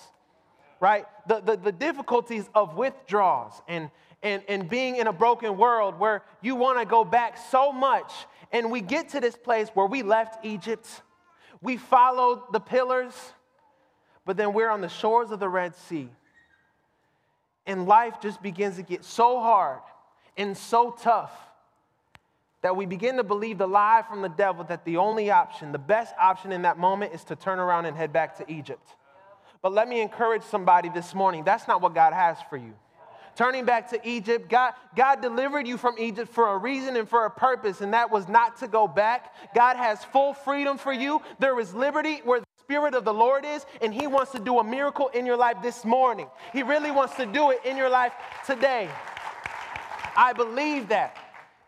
right? 0.80 1.06
The, 1.28 1.42
the, 1.42 1.58
the 1.58 1.72
difficulties 1.72 2.48
of 2.54 2.78
withdrawals 2.78 3.60
and, 3.68 3.90
and, 4.22 4.44
and 4.48 4.70
being 4.70 4.98
in 4.98 5.08
a 5.08 5.14
broken 5.14 5.58
world 5.58 5.98
where 5.98 6.22
you 6.42 6.56
wanna 6.56 6.86
go 6.86 7.04
back 7.04 7.40
so 7.50 7.72
much. 7.72 8.14
And 8.52 8.70
we 8.70 8.82
get 8.82 9.10
to 9.10 9.20
this 9.20 9.36
place 9.36 9.70
where 9.74 9.88
we 9.88 10.04
left 10.04 10.46
Egypt, 10.46 10.88
we 11.60 11.78
followed 11.78 12.54
the 12.54 12.60
pillars, 12.60 13.16
but 14.28 14.38
then 14.38 14.54
we're 14.54 14.70
on 14.70 14.82
the 14.82 14.90
shores 14.90 15.32
of 15.32 15.40
the 15.40 15.50
Red 15.50 15.76
Sea. 15.76 16.08
And 17.66 17.88
life 17.88 18.22
just 18.22 18.44
begins 18.44 18.76
to 18.76 18.84
get 18.84 19.04
so 19.04 19.40
hard 19.40 19.80
and 20.38 20.58
so 20.58 20.92
tough 20.92 21.32
that 22.62 22.76
we 22.76 22.86
begin 22.86 23.18
to 23.18 23.24
believe 23.24 23.58
the 23.58 23.68
lie 23.68 24.04
from 24.08 24.22
the 24.22 24.30
devil 24.30 24.64
that 24.66 24.86
the 24.86 24.98
only 24.98 25.32
option, 25.32 25.72
the 25.72 25.80
best 25.80 26.14
option 26.22 26.52
in 26.52 26.62
that 26.62 26.78
moment 26.78 27.14
is 27.14 27.24
to 27.26 27.36
turn 27.36 27.60
around 27.60 27.86
and 27.86 27.98
head 27.98 28.14
back 28.14 28.38
to 28.38 28.52
Egypt. 28.52 28.96
But 29.62 29.74
let 29.74 29.88
me 29.88 30.02
encourage 30.02 30.44
somebody 30.44 30.90
this 30.90 31.14
morning 31.14 31.44
that's 31.44 31.68
not 31.68 31.82
what 31.82 31.96
God 31.96 32.14
has 32.14 32.38
for 32.50 32.58
you. 32.58 32.74
Turning 33.36 33.64
back 33.64 33.90
to 33.90 34.08
Egypt, 34.08 34.50
God, 34.50 34.74
God 34.96 35.22
delivered 35.22 35.66
you 35.66 35.78
from 35.78 35.96
Egypt 35.98 36.32
for 36.34 36.50
a 36.50 36.58
reason 36.58 36.98
and 36.98 37.08
for 37.08 37.26
a 37.26 37.32
purpose, 37.32 37.82
and 37.82 37.94
that 37.94 38.12
was 38.12 38.28
not 38.28 38.58
to 38.58 38.68
go 38.68 38.88
back. 38.88 39.34
God 39.56 39.78
has 39.78 40.04
full 40.04 40.34
freedom 40.34 40.78
for 40.78 40.92
you. 40.92 41.22
There 41.40 41.58
is 41.60 41.74
liberty 41.74 42.22
where 42.26 42.42
the 42.42 42.46
Spirit 42.60 42.94
of 42.94 43.06
the 43.06 43.14
Lord 43.14 43.46
is, 43.46 43.66
and 43.82 43.94
He 43.94 44.06
wants 44.06 44.34
to 44.34 44.40
do 44.40 44.60
a 44.60 44.64
miracle 44.64 45.08
in 45.10 45.26
your 45.26 45.38
life 45.38 45.58
this 45.64 45.86
morning. 45.86 46.28
He 46.52 46.62
really 46.62 46.92
wants 46.92 47.16
to 47.16 47.26
do 47.26 47.52
it 47.52 47.62
in 47.64 47.78
your 47.78 47.90
life 47.90 48.12
today. 48.46 48.90
I 50.16 50.34
believe 50.34 50.90
that. 50.90 51.18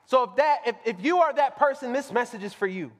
So 0.05 0.23
if 0.23 0.35
that 0.35 0.59
if, 0.65 0.75
if 0.85 1.03
you 1.03 1.19
are 1.19 1.33
that 1.33 1.57
person, 1.57 1.93
this 1.93 2.11
message 2.11 2.43
is 2.43 2.53
for 2.53 2.67
you. 2.67 2.91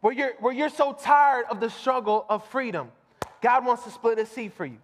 Where 0.00 0.12
you're 0.12 0.32
where 0.40 0.52
you're 0.52 0.68
so 0.68 0.92
tired 0.92 1.46
of 1.50 1.60
the 1.60 1.70
struggle 1.70 2.24
of 2.28 2.46
freedom, 2.48 2.92
God 3.40 3.64
wants 3.64 3.84
to 3.84 3.90
split 3.90 4.18
a 4.18 4.26
sea 4.26 4.48
for 4.48 4.66
you. 4.66 4.78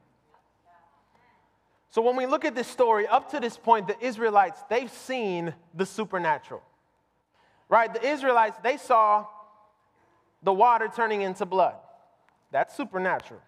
So 1.90 2.02
when 2.02 2.16
we 2.16 2.26
look 2.26 2.44
at 2.44 2.54
this 2.54 2.68
story, 2.68 3.06
up 3.06 3.30
to 3.32 3.40
this 3.40 3.56
point, 3.56 3.88
the 3.88 3.98
Israelites, 4.04 4.60
they've 4.68 4.90
seen 4.90 5.54
the 5.74 5.84
supernatural. 5.84 6.62
Right? 7.68 7.92
The 7.92 8.06
Israelites, 8.06 8.58
they 8.62 8.76
saw 8.76 9.26
the 10.42 10.52
water 10.52 10.90
turning 10.94 11.22
into 11.22 11.44
blood. 11.46 11.74
That's 12.52 12.76
supernatural. 12.76 13.40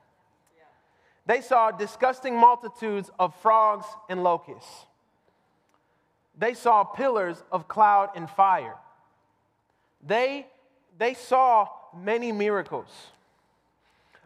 They 1.24 1.40
saw 1.40 1.70
disgusting 1.70 2.36
multitudes 2.36 3.10
of 3.18 3.34
frogs 3.36 3.86
and 4.08 4.24
locusts. 4.24 4.86
They 6.38 6.54
saw 6.54 6.84
pillars 6.84 7.42
of 7.52 7.68
cloud 7.68 8.10
and 8.14 8.28
fire. 8.28 8.76
They, 10.06 10.46
they 10.98 11.14
saw 11.14 11.68
many 11.96 12.32
miracles. 12.32 12.88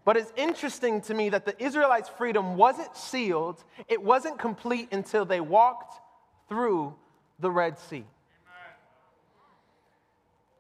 But 0.05 0.17
it's 0.17 0.33
interesting 0.37 1.01
to 1.03 1.15
me 1.15 1.31
that 1.31 1.45
the 1.45 1.61
Israelites' 1.63 2.09
freedom 2.09 2.57
wasn't 2.57 2.97
sealed, 2.97 3.63
it 3.89 4.01
wasn't 4.01 4.39
complete 4.39 4.93
until 4.93 5.25
they 5.25 5.41
walked 5.41 6.01
through 6.49 6.95
the 7.41 7.51
Red 7.51 7.79
Sea. 7.79 8.05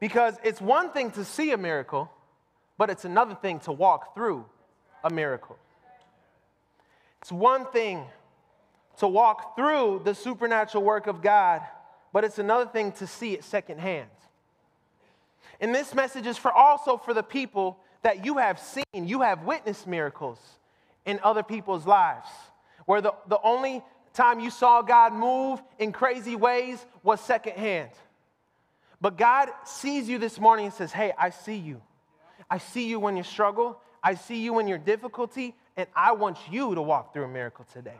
Because 0.01 0.37
it's 0.43 0.61
one 0.61 0.91
thing 0.91 1.11
to 1.13 1.25
see 1.25 1.53
a 1.53 1.57
miracle, 1.57 2.11
but 2.77 2.91
it's 2.91 3.05
another 3.05 3.35
thing 3.35 3.61
to 3.61 3.73
walk 3.73 4.15
through 4.15 4.45
a 5.05 5.11
miracle. 5.11 5.57
It's 7.23 7.33
one 7.33 7.67
thing 7.67 8.05
to 8.99 9.09
walk 9.09 9.57
through 9.57 10.03
the 10.05 10.15
supernatural 10.15 10.83
work 10.83 11.07
of 11.07 11.23
God, 11.23 11.63
but 12.13 12.25
it's 12.25 12.39
another 12.39 12.67
thing 12.67 12.93
to 12.93 13.07
see 13.07 13.35
it 13.35 13.45
secondhand. 13.45 14.09
And 15.61 15.75
this 15.75 15.95
message 15.95 16.27
is 16.27 16.37
for 16.37 16.53
also 16.53 16.97
for 16.97 17.15
the 17.15 17.23
people 17.23 17.79
that 18.03 18.25
you 18.25 18.39
have 18.39 18.59
seen, 18.59 19.07
you 19.07 19.23
have 19.23 19.43
witnessed 19.43 19.87
miracles 19.87 20.39
in 21.05 21.21
other 21.23 21.43
people's 21.43 21.87
lives, 21.87 22.29
where 22.85 23.01
the, 23.01 23.15
the 23.29 23.41
only 23.43 23.83
time 24.13 24.41
you 24.41 24.51
saw 24.51 24.83
God 24.83 25.13
move 25.13 25.63
in 25.79 25.93
crazy 25.93 26.37
ways 26.37 26.85
was 27.03 27.21
secondhand. 27.21 27.91
But 29.01 29.19
God 29.19 29.51
sees 29.65 30.09
you 30.09 30.19
this 30.19 30.41
morning 30.41 30.67
and 30.67 30.75
says, 30.75 30.93
Hey, 30.93 31.13
I 31.19 31.31
see 31.31 31.57
you. 31.57 31.83
I 32.51 32.59
see 32.59 32.89
you 32.89 32.99
when 32.99 33.17
you 33.17 33.23
struggle. 33.23 33.81
I 34.03 34.15
see 34.15 34.41
you 34.43 34.59
in 34.59 34.69
your 34.69 34.79
difficulty, 34.79 35.55
and 35.77 35.89
I 35.95 36.13
want 36.13 36.39
you 36.51 36.75
to 36.75 36.83
walk 36.83 37.13
through 37.13 37.25
a 37.25 37.29
miracle 37.29 37.67
today. 37.73 37.99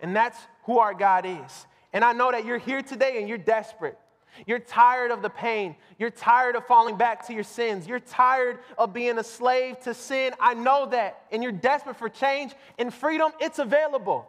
And 0.00 0.14
that's 0.14 0.38
who 0.64 0.78
our 0.78 0.94
God 0.94 1.26
is. 1.26 1.66
And 1.92 2.04
I 2.04 2.12
know 2.12 2.30
that 2.30 2.44
you're 2.44 2.58
here 2.58 2.82
today 2.82 3.18
and 3.18 3.28
you're 3.28 3.38
desperate. 3.38 3.98
You're 4.46 4.58
tired 4.58 5.10
of 5.10 5.22
the 5.22 5.30
pain. 5.30 5.74
You're 5.98 6.10
tired 6.10 6.54
of 6.54 6.66
falling 6.66 6.96
back 6.96 7.26
to 7.26 7.34
your 7.34 7.42
sins. 7.42 7.86
You're 7.86 8.00
tired 8.00 8.58
of 8.76 8.92
being 8.92 9.18
a 9.18 9.24
slave 9.24 9.80
to 9.80 9.94
sin. 9.94 10.32
I 10.38 10.54
know 10.54 10.86
that. 10.86 11.22
And 11.32 11.42
you're 11.42 11.52
desperate 11.52 11.96
for 11.96 12.08
change 12.08 12.52
and 12.78 12.92
freedom. 12.92 13.32
It's 13.40 13.58
available. 13.58 14.28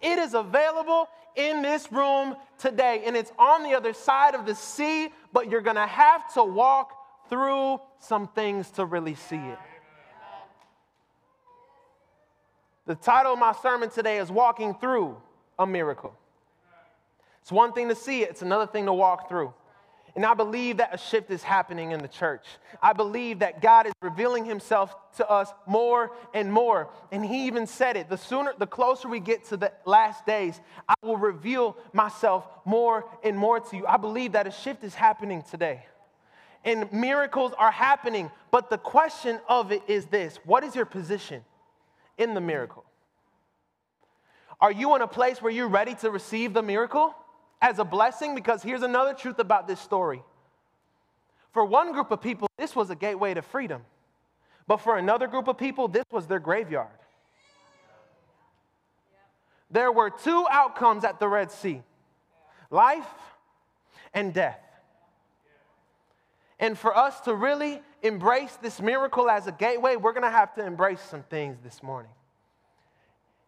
It 0.00 0.18
is 0.18 0.34
available 0.34 1.08
in 1.36 1.62
this 1.62 1.90
room 1.92 2.36
today. 2.58 3.02
And 3.04 3.16
it's 3.16 3.32
on 3.38 3.62
the 3.62 3.74
other 3.74 3.92
side 3.92 4.34
of 4.34 4.46
the 4.46 4.54
sea, 4.54 5.10
but 5.32 5.50
you're 5.50 5.60
going 5.60 5.76
to 5.76 5.86
have 5.86 6.32
to 6.34 6.44
walk 6.44 6.96
through 7.28 7.80
some 7.98 8.28
things 8.28 8.70
to 8.70 8.84
really 8.84 9.14
see 9.14 9.36
it. 9.36 9.58
The 12.90 12.96
title 12.96 13.34
of 13.34 13.38
my 13.38 13.52
sermon 13.52 13.88
today 13.88 14.18
is 14.18 14.32
Walking 14.32 14.74
Through 14.74 15.16
a 15.60 15.64
Miracle. 15.64 16.12
It's 17.40 17.52
one 17.52 17.72
thing 17.72 17.88
to 17.88 17.94
see 17.94 18.22
it, 18.22 18.30
it's 18.30 18.42
another 18.42 18.66
thing 18.66 18.86
to 18.86 18.92
walk 18.92 19.28
through. 19.28 19.54
And 20.16 20.26
I 20.26 20.34
believe 20.34 20.78
that 20.78 20.92
a 20.92 20.98
shift 20.98 21.30
is 21.30 21.40
happening 21.40 21.92
in 21.92 22.00
the 22.00 22.08
church. 22.08 22.44
I 22.82 22.92
believe 22.92 23.38
that 23.38 23.62
God 23.62 23.86
is 23.86 23.92
revealing 24.02 24.44
himself 24.44 24.92
to 25.18 25.30
us 25.30 25.52
more 25.68 26.10
and 26.34 26.52
more. 26.52 26.90
And 27.12 27.24
he 27.24 27.46
even 27.46 27.68
said 27.68 27.96
it 27.96 28.08
the 28.08 28.18
sooner, 28.18 28.54
the 28.58 28.66
closer 28.66 29.06
we 29.06 29.20
get 29.20 29.44
to 29.50 29.56
the 29.56 29.72
last 29.84 30.26
days, 30.26 30.60
I 30.88 30.94
will 31.00 31.16
reveal 31.16 31.76
myself 31.92 32.44
more 32.64 33.04
and 33.22 33.38
more 33.38 33.60
to 33.60 33.76
you. 33.76 33.86
I 33.86 33.98
believe 33.98 34.32
that 34.32 34.48
a 34.48 34.50
shift 34.50 34.82
is 34.82 34.96
happening 34.96 35.44
today. 35.48 35.86
And 36.64 36.92
miracles 36.92 37.52
are 37.56 37.70
happening. 37.70 38.32
But 38.50 38.68
the 38.68 38.78
question 38.78 39.38
of 39.48 39.70
it 39.70 39.82
is 39.86 40.06
this 40.06 40.40
what 40.44 40.64
is 40.64 40.74
your 40.74 40.86
position? 40.86 41.44
In 42.20 42.34
the 42.34 42.40
miracle? 42.40 42.84
Are 44.60 44.70
you 44.70 44.94
in 44.94 45.02
a 45.02 45.08
place 45.08 45.40
where 45.40 45.50
you're 45.50 45.68
ready 45.68 45.94
to 45.96 46.10
receive 46.10 46.52
the 46.52 46.62
miracle 46.62 47.14
as 47.62 47.78
a 47.78 47.84
blessing? 47.84 48.34
Because 48.34 48.62
here's 48.62 48.82
another 48.82 49.14
truth 49.14 49.38
about 49.38 49.66
this 49.66 49.80
story. 49.80 50.22
For 51.52 51.64
one 51.64 51.92
group 51.92 52.10
of 52.10 52.20
people, 52.20 52.46
this 52.58 52.76
was 52.76 52.90
a 52.90 52.94
gateway 52.94 53.34
to 53.34 53.42
freedom. 53.42 53.82
But 54.68 54.76
for 54.76 54.98
another 54.98 55.26
group 55.26 55.48
of 55.48 55.56
people, 55.56 55.88
this 55.88 56.04
was 56.12 56.26
their 56.26 56.38
graveyard. 56.38 56.88
There 59.70 59.90
were 59.90 60.10
two 60.10 60.46
outcomes 60.50 61.04
at 61.04 61.18
the 61.18 61.26
Red 61.26 61.50
Sea 61.50 61.82
life 62.70 63.08
and 64.12 64.32
death. 64.32 64.60
And 66.60 66.78
for 66.78 66.96
us 66.96 67.18
to 67.22 67.34
really 67.34 67.80
embrace 68.02 68.56
this 68.62 68.80
miracle 68.80 69.28
as 69.28 69.46
a 69.46 69.52
gateway, 69.52 69.96
we're 69.96 70.12
going 70.12 70.24
to 70.24 70.30
have 70.30 70.54
to 70.54 70.64
embrace 70.64 71.00
some 71.00 71.22
things 71.24 71.58
this 71.62 71.82
morning. 71.82 72.10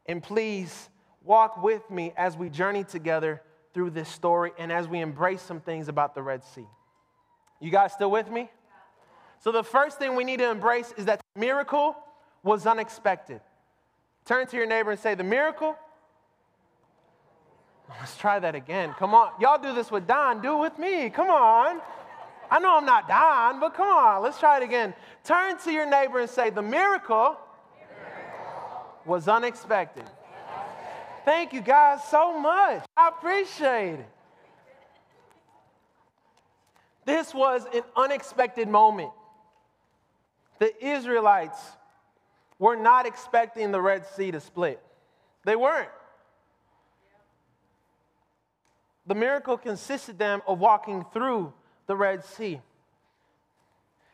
And 0.07 0.23
please 0.23 0.91
walk 1.25 1.63
with 1.63 1.89
me 1.91 2.13
as 2.17 2.37
we 2.37 2.49
journey 2.49 2.85
together 2.85 3.43
through 3.73 3.91
this 3.91 4.09
story 4.09 4.53
and 4.59 4.71
as 4.71 4.89
we 4.89 5.01
embrace 5.01 5.43
some 5.43 5.61
things 5.61 5.89
about 5.89 6.15
the 6.15 6.23
Red 6.23 6.45
Sea. 6.45 6.67
You 7.61 7.71
guys 7.71 7.93
still 7.93 8.11
with 8.11 8.31
me? 8.31 8.51
So, 9.39 9.51
the 9.51 9.65
first 9.65 9.99
thing 9.99 10.15
we 10.15 10.25
need 10.25 10.39
to 10.39 10.51
embrace 10.51 10.93
is 10.97 11.07
that 11.07 11.21
the 11.35 11.41
miracle 11.41 11.97
was 12.43 12.67
unexpected. 12.67 13.41
Turn 14.25 14.47
to 14.47 14.57
your 14.57 14.67
neighbor 14.67 14.91
and 14.91 15.01
say, 15.01 15.15
The 15.15 15.25
miracle. 15.25 15.77
Let's 18.01 18.17
try 18.17 18.39
that 18.39 18.55
again. 18.55 18.95
Come 18.99 19.15
on. 19.15 19.33
Y'all 19.39 19.61
do 19.61 19.75
this 19.75 19.91
with 19.91 20.07
Don. 20.07 20.41
Do 20.41 20.57
it 20.57 20.61
with 20.61 20.79
me. 20.79 21.11
Come 21.11 21.29
on. 21.29 21.81
I 22.53 22.59
know 22.59 22.77
I'm 22.77 22.85
not 22.85 23.09
dying, 23.09 23.61
but 23.61 23.73
come 23.73 23.89
on, 23.89 24.23
let's 24.23 24.39
try 24.39 24.59
it 24.59 24.63
again. 24.63 24.93
Turn 25.25 25.57
to 25.61 25.73
your 25.73 25.89
neighbor 25.89 26.21
and 26.21 26.29
say, 26.29 26.51
The 26.51 26.61
miracle, 26.61 27.39
was 29.07 29.27
unexpected. 29.27 30.05
Thank 31.25 31.55
you 31.55 31.63
guys 31.63 32.01
so 32.11 32.39
much. 32.39 32.85
I 32.95 33.09
appreciate 33.09 34.01
it. 34.01 34.09
This 37.07 37.33
was 37.33 37.65
an 37.73 37.85
unexpected 37.97 38.69
moment. 38.69 39.13
The 40.59 40.75
Israelites 40.87 41.59
were 42.59 42.77
not 42.77 43.07
expecting 43.07 43.73
the 43.73 43.81
Red 43.81 44.05
Sea 44.15 44.31
to 44.31 44.41
split, 44.41 44.79
they 45.47 45.57
weren't. 45.57 45.89
The 49.07 49.15
miracle 49.15 49.57
consisted 49.57 50.19
them 50.19 50.43
of 50.47 50.59
walking 50.59 51.07
through 51.15 51.55
the 51.93 51.97
Red 51.97 52.25
Sea. 52.25 52.59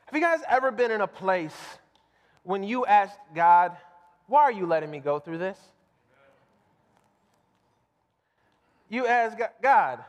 Have 0.07 0.13
you 0.13 0.21
guys 0.21 0.41
ever 0.49 0.73
been 0.73 0.91
in 0.91 1.01
a 1.01 1.07
place 1.07 1.55
when 2.43 2.65
you 2.65 2.85
asked 2.85 3.21
God, 3.37 3.77
why 4.27 4.43
are 4.43 4.51
you 4.51 4.67
letting 4.67 4.91
me 4.91 4.99
go 4.99 5.21
through 5.21 5.39
this? 5.39 5.57
You 8.89 9.07
ask 9.07 9.39
God, 9.63 10.01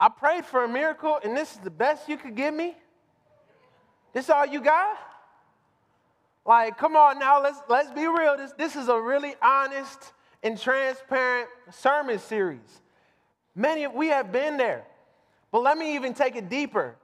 I 0.00 0.08
prayed 0.08 0.46
for 0.46 0.64
a 0.64 0.68
miracle 0.68 1.20
and 1.22 1.36
this 1.36 1.52
is 1.52 1.58
the 1.58 1.68
best 1.70 2.08
you 2.08 2.16
could 2.16 2.34
give 2.34 2.54
me? 2.54 2.74
This 4.14 4.24
is 4.24 4.30
all 4.30 4.46
you 4.46 4.62
got? 4.62 4.96
Like, 6.46 6.78
come 6.78 6.96
on 6.96 7.18
now, 7.18 7.42
let's, 7.42 7.58
let's 7.68 7.90
be 7.90 8.06
real. 8.06 8.38
This, 8.38 8.52
this 8.52 8.74
is 8.74 8.88
a 8.88 8.98
really 8.98 9.34
honest 9.42 10.14
and 10.42 10.58
transparent 10.58 11.50
sermon 11.70 12.18
series. 12.18 12.80
Many, 13.54 13.84
of 13.84 13.92
we 13.92 14.08
have 14.08 14.32
been 14.32 14.56
there. 14.56 14.86
But 15.50 15.62
let 15.62 15.78
me 15.78 15.94
even 15.94 16.14
take 16.14 16.36
it 16.36 16.48
deeper. 16.48 16.96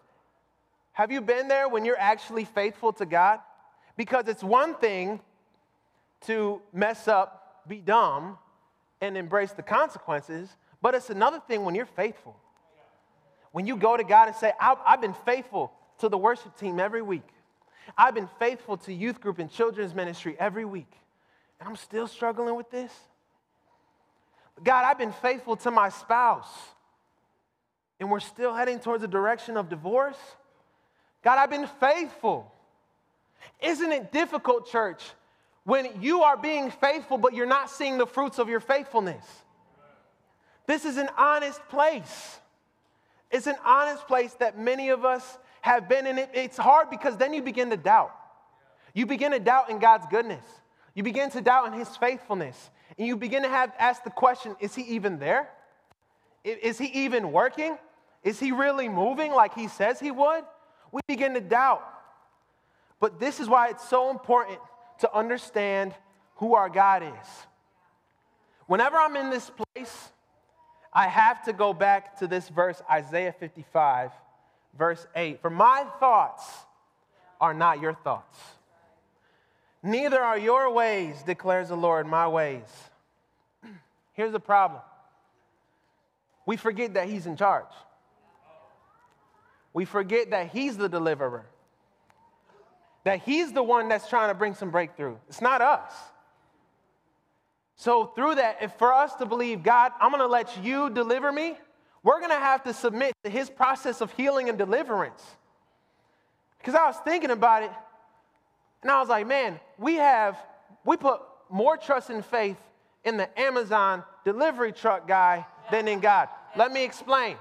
Have 0.93 1.11
you 1.11 1.21
been 1.21 1.49
there 1.49 1.69
when 1.69 1.85
you're 1.85 1.99
actually 1.99 2.45
faithful 2.45 2.93
to 2.95 3.07
God? 3.07 3.41
Because 3.97 4.29
it's 4.29 4.43
one 4.43 4.75
thing 4.75 5.21
to 6.27 6.61
mess 6.73 7.09
up, 7.09 7.63
be 7.67 7.79
dumb, 7.79 8.39
and 9.01 9.17
embrace 9.17 9.53
the 9.53 9.63
consequences, 9.63 10.49
but 10.81 10.95
it's 10.95 11.11
another 11.11 11.41
thing 11.41 11.65
when 11.65 11.75
you're 11.75 11.87
faithful. 11.87 12.37
When 13.53 13.67
you 13.67 13.77
go 13.77 13.97
to 13.97 14.05
God 14.05 14.29
and 14.29 14.37
say, 14.37 14.53
I've 14.61 15.01
been 15.01 15.15
faithful 15.25 15.73
to 15.99 16.09
the 16.09 16.19
worship 16.19 16.57
team 16.57 16.79
every 16.81 17.03
week, 17.03 17.29
I've 17.97 18.15
been 18.15 18.29
faithful 18.39 18.77
to 18.79 18.93
youth 18.93 19.21
group 19.21 19.39
and 19.39 19.51
children's 19.51 19.95
ministry 19.95 20.37
every 20.39 20.65
week, 20.65 20.93
and 21.59 21.69
I'm 21.69 21.77
still 21.77 22.07
struggling 22.07 22.55
with 22.55 22.71
this. 22.71 22.93
God, 24.63 24.85
I've 24.85 24.99
been 24.99 25.13
faithful 25.13 25.57
to 25.57 25.71
my 25.71 25.89
spouse 25.89 26.49
and 28.03 28.11
we're 28.11 28.19
still 28.19 28.53
heading 28.53 28.81
towards 28.81 29.05
a 29.05 29.09
direction 29.09 29.57
of 29.57 29.69
divorce? 29.69 30.19
God, 31.23 31.39
I've 31.39 31.51
been 31.51 31.69
faithful. 31.79 32.53
Isn't 33.63 33.93
it 33.93 34.11
difficult, 34.11 34.69
church, 34.69 35.01
when 35.63 36.03
you 36.03 36.23
are 36.23 36.37
being 36.37 36.73
faithful, 36.73 37.17
but 37.17 37.33
you're 37.33 37.47
not 37.47 37.71
seeing 37.71 37.99
the 37.99 38.07
fruits 38.07 38.41
of 38.41 38.49
your 38.49 38.59
faithfulness? 38.59 39.25
This 40.67 40.85
is 40.85 40.97
an 40.97 41.11
honest 41.17 41.61
place. 41.69 42.41
It's 43.31 43.47
an 43.47 43.55
honest 43.65 44.09
place 44.09 44.35
that 44.35 44.59
many 44.59 44.89
of 44.89 45.05
us 45.05 45.39
have 45.61 45.89
been 45.89 46.09
in. 46.09 46.19
It. 46.19 46.31
It's 46.35 46.57
hard 46.57 46.91
because 46.91 47.17
then 47.17 47.33
you 47.33 47.41
begin 47.41 47.71
to 47.71 47.77
doubt. 47.77 48.13
You 48.95 49.07
begin 49.07 49.31
to 49.31 49.39
doubt 49.39 49.71
in 49.71 49.79
God's 49.79 50.07
goodness. 50.11 50.45
You 50.95 51.05
begin 51.05 51.31
to 51.31 51.41
doubt 51.41 51.69
in 51.69 51.79
His 51.79 51.97
faithfulness. 51.97 52.71
And 52.99 53.07
you 53.07 53.17
begin 53.17 53.45
to 53.45 53.49
have 53.49 53.73
ask 53.79 54.03
the 54.03 54.11
question 54.11 54.57
is 54.59 54.75
He 54.75 54.83
even 54.83 55.21
there? 55.21 55.49
Is 56.43 56.79
He 56.79 56.87
even 57.05 57.31
working? 57.31 57.79
Is 58.23 58.39
he 58.39 58.53
really 58.53 58.89
moving 58.89 59.33
like 59.33 59.55
he 59.55 59.69
says 59.69 59.99
he 59.99 60.11
would? 60.11 60.45
we 60.93 61.01
begin 61.09 61.35
to 61.35 61.41
doubt. 61.41 61.83
But 63.01 63.19
this 63.19 63.41
is 63.41 63.49
why 63.49 63.71
it's 63.71 63.89
so 63.89 64.11
important 64.11 64.61
to 65.01 65.13
understand 65.13 65.95
who 66.37 66.55
our 66.55 66.69
God 66.69 67.03
is. 67.03 67.29
Whenever 68.67 68.97
I'm 68.97 69.17
in 69.17 69.31
this 69.31 69.51
place, 69.75 70.11
I 70.93 71.09
have 71.09 71.43
to 71.47 71.53
go 71.53 71.73
back 71.73 72.19
to 72.19 72.29
this 72.29 72.49
verse, 72.49 72.81
Isaiah 72.89 73.33
55, 73.33 74.13
verse 74.79 75.05
8. 75.17 75.41
For 75.41 75.51
my 75.51 75.87
thoughts 75.99 76.45
are 77.41 77.55
not 77.55 77.81
your 77.81 77.95
thoughts, 77.95 78.39
neither 79.83 80.21
are 80.21 80.39
your 80.39 80.73
ways, 80.73 81.23
declares 81.25 81.71
the 81.71 81.77
Lord, 81.77 82.07
my 82.07 82.29
ways. 82.29 82.69
Here's 84.13 84.33
the 84.33 84.41
problem 84.41 84.81
we 86.47 86.57
forget 86.57 86.95
that 86.95 87.09
He's 87.09 87.27
in 87.27 87.37
charge, 87.37 87.73
we 89.75 89.85
forget 89.85 90.31
that 90.31 90.51
He's 90.51 90.77
the 90.77 90.89
deliverer, 90.89 91.47
that 93.05 93.21
He's 93.21 93.53
the 93.53 93.63
one 93.63 93.89
that's 93.89 94.09
trying 94.09 94.29
to 94.29 94.35
bring 94.35 94.55
some 94.55 94.71
breakthrough. 94.71 95.17
It's 95.29 95.41
not 95.41 95.61
us. 95.61 95.93
So, 97.77 98.07
through 98.07 98.37
that, 98.37 98.59
if 98.61 98.73
for 98.75 98.93
us 98.93 99.15
to 99.17 99.27
believe, 99.27 99.63
God, 99.63 99.93
I'm 100.01 100.11
to 100.21 100.27
let 100.27 100.63
you 100.63 100.91
deliver 100.91 101.33
me, 101.33 101.57
we're 102.03 102.19
to 102.31 102.37
have 102.37 102.63
to 102.65 102.73
submit 102.73 103.15
to 103.25 103.31
his 103.31 103.49
process 103.51 104.01
of 104.01 104.13
healing 104.13 104.49
and 104.49 104.59
deliverance. 104.59 105.23
Because 106.59 106.75
I 106.75 106.87
was 106.87 106.97
thinking 107.05 107.31
about 107.31 107.65
it, 107.65 107.73
and 108.83 108.91
I 108.91 109.01
was 109.01 109.09
like, 109.09 109.27
man, 109.27 109.59
we 109.79 109.97
have, 109.97 110.37
we 110.85 110.97
put 110.97 111.21
more 111.51 111.77
trust 111.77 112.11
and 112.11 112.25
faith 112.25 112.57
in 113.05 113.17
the 113.17 113.29
Amazon 113.39 114.05
delivery 114.25 114.73
truck 114.73 115.09
guy 115.09 115.47
than 115.71 115.89
in 115.89 116.01
God. 116.01 116.29
Let 116.57 116.73
me 116.73 116.85
explain. 116.85 117.37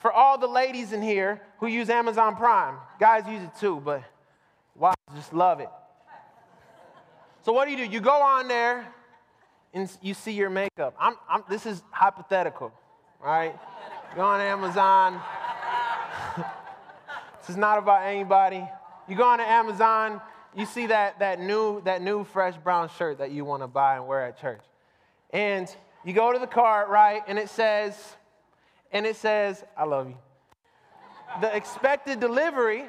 For 0.00 0.10
all 0.10 0.38
the 0.38 0.46
ladies 0.46 0.92
in 0.92 1.02
here 1.02 1.40
who 1.58 1.66
use 1.66 1.90
Amazon 1.90 2.34
Prime, 2.34 2.76
guys 2.98 3.26
use 3.28 3.42
it 3.42 3.54
too, 3.60 3.80
but 3.84 4.02
wow, 4.74 4.94
just 5.14 5.32
love 5.32 5.60
it. 5.60 5.68
So, 7.42 7.52
what 7.52 7.66
do 7.66 7.70
you 7.70 7.76
do? 7.76 7.84
You 7.84 8.00
go 8.00 8.20
on 8.22 8.48
there, 8.48 8.86
and 9.72 9.90
you 10.02 10.14
see 10.14 10.32
your 10.32 10.50
makeup. 10.50 10.94
I'm, 10.98 11.14
I'm, 11.28 11.44
this 11.48 11.66
is 11.66 11.82
hypothetical, 11.90 12.72
right? 13.22 13.54
Go 14.16 14.22
on 14.22 14.40
Amazon. 14.40 15.20
this 17.40 17.50
is 17.50 17.56
not 17.56 17.78
about 17.78 18.06
anybody. 18.06 18.66
You 19.06 19.16
go 19.16 19.24
on 19.24 19.38
to 19.38 19.44
Amazon, 19.44 20.20
you 20.56 20.66
see 20.66 20.86
that, 20.86 21.18
that, 21.18 21.40
new, 21.40 21.80
that 21.82 22.02
new 22.02 22.24
fresh 22.24 22.56
brown 22.56 22.88
shirt 22.96 23.18
that 23.18 23.30
you 23.30 23.44
want 23.44 23.62
to 23.62 23.66
buy 23.66 23.96
and 23.96 24.06
wear 24.06 24.24
at 24.24 24.40
church. 24.40 24.62
And 25.30 25.68
you 26.04 26.12
go 26.12 26.32
to 26.32 26.38
the 26.38 26.46
cart, 26.46 26.88
right? 26.88 27.22
And 27.28 27.38
it 27.38 27.50
says, 27.50 27.94
and 28.92 29.06
it 29.06 29.16
says, 29.16 29.64
I 29.76 29.84
love 29.84 30.08
you. 30.08 30.16
The 31.40 31.54
expected 31.54 32.20
delivery 32.20 32.84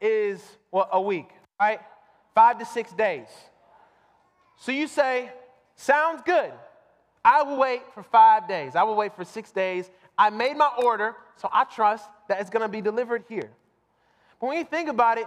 is, 0.00 0.42
well, 0.70 0.88
a 0.92 1.00
week, 1.00 1.28
right? 1.60 1.80
Five 2.34 2.58
to 2.58 2.64
six 2.64 2.92
days. 2.92 3.28
So 4.58 4.72
you 4.72 4.88
say, 4.88 5.30
Sounds 5.76 6.22
good. 6.24 6.52
I 7.24 7.42
will 7.42 7.56
wait 7.56 7.82
for 7.94 8.02
five 8.02 8.46
days. 8.46 8.76
I 8.76 8.82
will 8.82 8.96
wait 8.96 9.16
for 9.16 9.24
six 9.24 9.50
days. 9.50 9.90
I 10.16 10.30
made 10.30 10.56
my 10.56 10.70
order, 10.82 11.16
so 11.36 11.48
I 11.52 11.64
trust 11.64 12.08
that 12.28 12.40
it's 12.40 12.50
to 12.62 12.68
be 12.68 12.80
delivered 12.80 13.24
here. 13.28 13.50
But 14.40 14.48
when 14.48 14.58
you 14.58 14.64
think 14.64 14.88
about 14.88 15.18
it, 15.18 15.26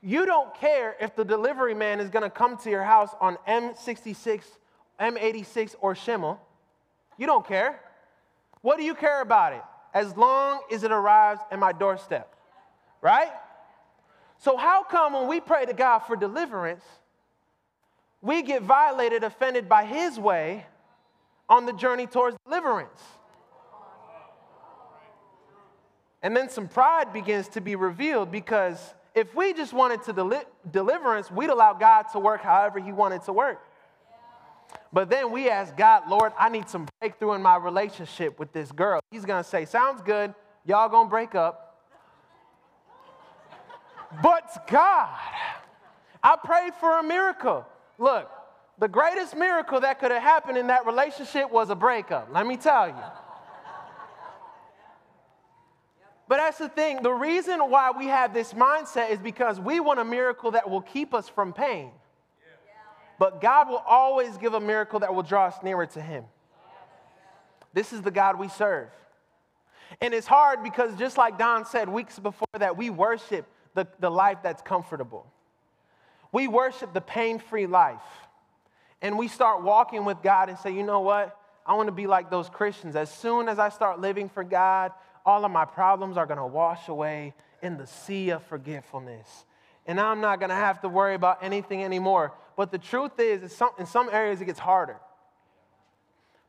you 0.00 0.24
don't 0.24 0.54
care 0.54 0.96
if 1.00 1.14
the 1.14 1.24
delivery 1.24 1.74
man 1.74 2.00
is 2.00 2.10
to 2.22 2.30
come 2.30 2.56
to 2.58 2.70
your 2.70 2.82
house 2.82 3.10
on 3.20 3.36
M66, 3.46 4.42
M86, 5.00 5.74
or 5.80 5.94
Schimmel. 5.94 6.40
You 7.18 7.26
don't 7.26 7.46
care. 7.46 7.80
What 8.62 8.78
do 8.78 8.84
you 8.84 8.94
care 8.94 9.20
about 9.20 9.52
it? 9.52 9.62
As 9.92 10.16
long 10.16 10.60
as 10.72 10.84
it 10.84 10.92
arrives 10.92 11.40
at 11.50 11.58
my 11.58 11.72
doorstep, 11.72 12.34
right? 13.02 13.30
So, 14.38 14.56
how 14.56 14.82
come 14.82 15.12
when 15.12 15.28
we 15.28 15.40
pray 15.40 15.66
to 15.66 15.74
God 15.74 16.00
for 16.00 16.16
deliverance, 16.16 16.84
we 18.22 18.42
get 18.42 18.62
violated, 18.62 19.24
offended 19.24 19.68
by 19.68 19.84
his 19.84 20.18
way 20.18 20.64
on 21.48 21.66
the 21.66 21.72
journey 21.72 22.06
towards 22.06 22.36
deliverance. 22.46 23.02
And 26.22 26.36
then 26.36 26.48
some 26.48 26.68
pride 26.68 27.12
begins 27.12 27.48
to 27.48 27.60
be 27.60 27.74
revealed 27.74 28.30
because 28.30 28.94
if 29.14 29.34
we 29.34 29.52
just 29.52 29.72
wanted 29.72 30.04
to 30.04 30.12
deli- 30.12 30.44
deliverance, 30.70 31.30
we'd 31.30 31.50
allow 31.50 31.74
God 31.74 32.04
to 32.12 32.20
work 32.20 32.42
however 32.42 32.78
he 32.78 32.92
wanted 32.92 33.22
to 33.24 33.32
work. 33.32 33.60
But 34.92 35.08
then 35.08 35.30
we 35.32 35.48
ask 35.48 35.76
God, 35.76 36.08
Lord, 36.08 36.32
I 36.38 36.48
need 36.48 36.68
some 36.68 36.86
breakthrough 37.00 37.32
in 37.32 37.42
my 37.42 37.56
relationship 37.56 38.38
with 38.38 38.52
this 38.52 38.70
girl. 38.72 39.00
He's 39.10 39.24
going 39.24 39.42
to 39.42 39.48
say, 39.48 39.64
Sounds 39.64 40.02
good. 40.02 40.34
Y'all 40.64 40.88
going 40.88 41.06
to 41.06 41.10
break 41.10 41.34
up. 41.34 41.68
But 44.22 44.66
God, 44.68 45.08
I 46.22 46.36
prayed 46.36 46.74
for 46.74 46.98
a 46.98 47.02
miracle. 47.02 47.64
Look, 47.98 48.30
the 48.78 48.88
greatest 48.88 49.36
miracle 49.36 49.80
that 49.80 49.98
could 49.98 50.10
have 50.10 50.22
happened 50.22 50.58
in 50.58 50.66
that 50.66 50.84
relationship 50.86 51.50
was 51.50 51.70
a 51.70 51.74
breakup, 51.74 52.28
let 52.32 52.46
me 52.46 52.56
tell 52.56 52.88
you. 52.88 52.94
But 56.28 56.38
that's 56.38 56.58
the 56.58 56.68
thing. 56.68 57.02
The 57.02 57.12
reason 57.12 57.58
why 57.60 57.90
we 57.90 58.06
have 58.06 58.32
this 58.32 58.54
mindset 58.54 59.10
is 59.10 59.18
because 59.18 59.60
we 59.60 59.80
want 59.80 60.00
a 60.00 60.04
miracle 60.04 60.52
that 60.52 60.68
will 60.68 60.80
keep 60.80 61.12
us 61.12 61.28
from 61.28 61.52
pain. 61.52 61.90
But 63.22 63.40
God 63.40 63.68
will 63.68 63.84
always 63.86 64.36
give 64.36 64.54
a 64.54 64.58
miracle 64.58 64.98
that 64.98 65.14
will 65.14 65.22
draw 65.22 65.46
us 65.46 65.54
nearer 65.62 65.86
to 65.86 66.02
Him. 66.02 66.24
This 67.72 67.92
is 67.92 68.02
the 68.02 68.10
God 68.10 68.36
we 68.36 68.48
serve. 68.48 68.88
And 70.00 70.12
it's 70.12 70.26
hard 70.26 70.64
because, 70.64 70.96
just 70.96 71.16
like 71.16 71.38
Don 71.38 71.64
said 71.64 71.88
weeks 71.88 72.18
before 72.18 72.48
that, 72.58 72.76
we 72.76 72.90
worship 72.90 73.46
the, 73.74 73.86
the 74.00 74.10
life 74.10 74.38
that's 74.42 74.60
comfortable. 74.60 75.24
We 76.32 76.48
worship 76.48 76.92
the 76.92 77.00
pain 77.00 77.38
free 77.38 77.68
life. 77.68 78.02
And 79.00 79.16
we 79.16 79.28
start 79.28 79.62
walking 79.62 80.04
with 80.04 80.20
God 80.20 80.48
and 80.48 80.58
say, 80.58 80.74
you 80.74 80.82
know 80.82 80.98
what? 80.98 81.38
I 81.64 81.74
want 81.74 81.86
to 81.86 81.92
be 81.92 82.08
like 82.08 82.28
those 82.28 82.48
Christians. 82.48 82.96
As 82.96 83.08
soon 83.08 83.48
as 83.48 83.60
I 83.60 83.68
start 83.68 84.00
living 84.00 84.30
for 84.30 84.42
God, 84.42 84.90
all 85.24 85.44
of 85.44 85.52
my 85.52 85.64
problems 85.64 86.16
are 86.16 86.26
going 86.26 86.40
to 86.40 86.46
wash 86.46 86.88
away 86.88 87.34
in 87.62 87.76
the 87.76 87.86
sea 87.86 88.30
of 88.30 88.42
forgetfulness. 88.46 89.44
And 89.86 90.00
I'm 90.00 90.20
not 90.20 90.40
going 90.40 90.50
to 90.50 90.56
have 90.56 90.80
to 90.80 90.88
worry 90.88 91.14
about 91.14 91.38
anything 91.40 91.84
anymore. 91.84 92.32
But 92.56 92.70
the 92.70 92.78
truth 92.78 93.18
is, 93.18 93.60
in 93.78 93.86
some 93.86 94.08
areas, 94.10 94.40
it 94.40 94.44
gets 94.44 94.58
harder. 94.58 94.96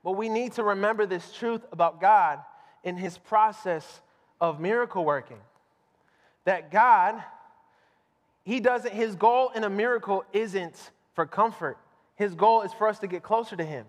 But 0.03 0.11
we 0.11 0.29
need 0.29 0.53
to 0.53 0.63
remember 0.63 1.05
this 1.05 1.31
truth 1.33 1.61
about 1.71 2.01
God 2.01 2.39
in 2.83 2.97
his 2.97 3.17
process 3.17 4.01
of 4.41 4.59
miracle 4.59 5.05
working. 5.05 5.39
That 6.45 6.71
God 6.71 7.23
he 8.43 8.59
doesn't, 8.59 8.93
his 8.93 9.15
goal 9.15 9.51
in 9.55 9.63
a 9.63 9.69
miracle 9.69 10.25
isn't 10.33 10.91
for 11.13 11.25
comfort. 11.25 11.77
His 12.15 12.35
goal 12.35 12.61
is 12.61 12.73
for 12.73 12.87
us 12.87 12.99
to 12.99 13.07
get 13.07 13.23
closer 13.23 13.55
to 13.55 13.63
him. 13.63 13.85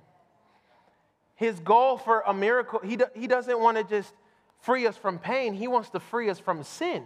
His 1.34 1.58
goal 1.58 1.98
for 1.98 2.22
a 2.26 2.32
miracle, 2.32 2.80
he, 2.80 2.96
do, 2.96 3.06
he 3.14 3.26
doesn't 3.26 3.58
want 3.58 3.76
to 3.76 3.84
just 3.84 4.14
free 4.60 4.86
us 4.86 4.96
from 4.96 5.18
pain, 5.18 5.52
he 5.52 5.68
wants 5.68 5.90
to 5.90 6.00
free 6.00 6.30
us 6.30 6.38
from 6.38 6.62
sin. 6.62 7.04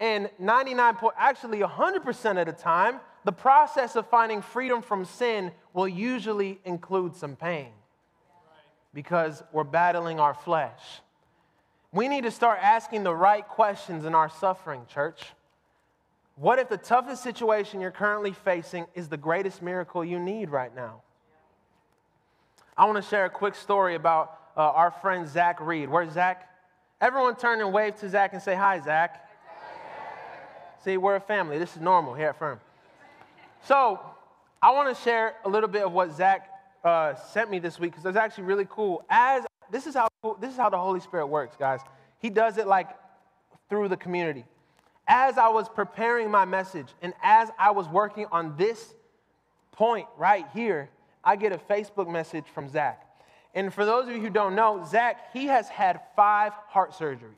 And 0.00 0.28
99 0.38 0.96
point, 0.96 1.14
actually 1.16 1.60
100% 1.60 2.40
of 2.40 2.46
the 2.46 2.52
time, 2.52 3.00
the 3.24 3.32
process 3.32 3.96
of 3.96 4.08
finding 4.08 4.42
freedom 4.42 4.82
from 4.82 5.04
sin 5.04 5.52
will 5.72 5.88
usually 5.88 6.58
include 6.64 7.14
some 7.14 7.36
pain 7.36 7.68
because 8.94 9.42
we're 9.52 9.64
battling 9.64 10.18
our 10.18 10.34
flesh. 10.34 10.80
We 11.92 12.08
need 12.08 12.22
to 12.22 12.30
start 12.30 12.58
asking 12.62 13.02
the 13.02 13.14
right 13.14 13.46
questions 13.46 14.04
in 14.04 14.14
our 14.14 14.30
suffering, 14.30 14.82
church. 14.92 15.22
What 16.36 16.58
if 16.58 16.68
the 16.68 16.78
toughest 16.78 17.22
situation 17.22 17.80
you're 17.80 17.90
currently 17.90 18.32
facing 18.32 18.86
is 18.94 19.08
the 19.08 19.16
greatest 19.16 19.60
miracle 19.60 20.04
you 20.04 20.18
need 20.18 20.48
right 20.50 20.74
now? 20.74 21.02
I 22.76 22.86
want 22.86 22.96
to 22.96 23.08
share 23.08 23.26
a 23.26 23.30
quick 23.30 23.54
story 23.54 23.94
about 23.94 24.38
uh, 24.56 24.60
our 24.60 24.90
friend 24.90 25.28
Zach 25.28 25.60
Reed. 25.60 25.90
Where's 25.90 26.12
Zach? 26.12 26.48
Everyone 27.00 27.36
turn 27.36 27.60
and 27.60 27.72
wave 27.72 27.96
to 27.96 28.08
Zach 28.08 28.32
and 28.32 28.40
say, 28.40 28.54
Hi, 28.54 28.80
Zach. 28.80 29.26
See, 30.82 30.96
we're 30.96 31.16
a 31.16 31.20
family. 31.20 31.58
This 31.58 31.76
is 31.76 31.82
normal 31.82 32.14
here 32.14 32.28
at 32.28 32.38
Firm. 32.38 32.58
So, 33.64 34.00
I 34.62 34.72
want 34.72 34.94
to 34.94 35.02
share 35.02 35.34
a 35.44 35.48
little 35.48 35.68
bit 35.68 35.82
of 35.82 35.92
what 35.92 36.12
Zach 36.12 36.48
uh, 36.84 37.14
sent 37.14 37.50
me 37.50 37.58
this 37.58 37.78
week 37.78 37.92
because 37.92 38.04
it's 38.04 38.16
actually 38.16 38.44
really 38.44 38.66
cool. 38.68 39.04
As 39.08 39.44
this 39.70 39.86
is 39.86 39.94
how 39.94 40.08
this 40.40 40.52
is 40.52 40.56
how 40.56 40.68
the 40.70 40.78
Holy 40.78 41.00
Spirit 41.00 41.28
works, 41.28 41.56
guys. 41.56 41.80
He 42.18 42.28
does 42.28 42.58
it 42.58 42.66
like 42.66 42.88
through 43.68 43.88
the 43.88 43.96
community 43.96 44.44
as 45.10 45.38
I 45.38 45.48
was 45.48 45.68
preparing 45.68 46.30
my 46.30 46.44
message 46.44 46.86
and 47.02 47.12
as 47.20 47.50
I 47.58 47.72
was 47.72 47.88
working 47.88 48.26
on 48.30 48.56
this 48.56 48.94
point 49.72 50.06
right 50.16 50.46
here, 50.54 50.88
I 51.24 51.34
get 51.34 51.52
a 51.52 51.58
Facebook 51.58 52.08
message 52.08 52.44
from 52.54 52.68
Zach. 52.68 53.04
And 53.52 53.74
for 53.74 53.84
those 53.84 54.08
of 54.08 54.14
you 54.14 54.20
who 54.20 54.30
don't 54.30 54.54
know, 54.54 54.86
Zach, 54.88 55.32
he 55.32 55.46
has 55.46 55.68
had 55.68 56.00
five 56.14 56.52
heart 56.68 56.92
surgeries. 56.92 57.34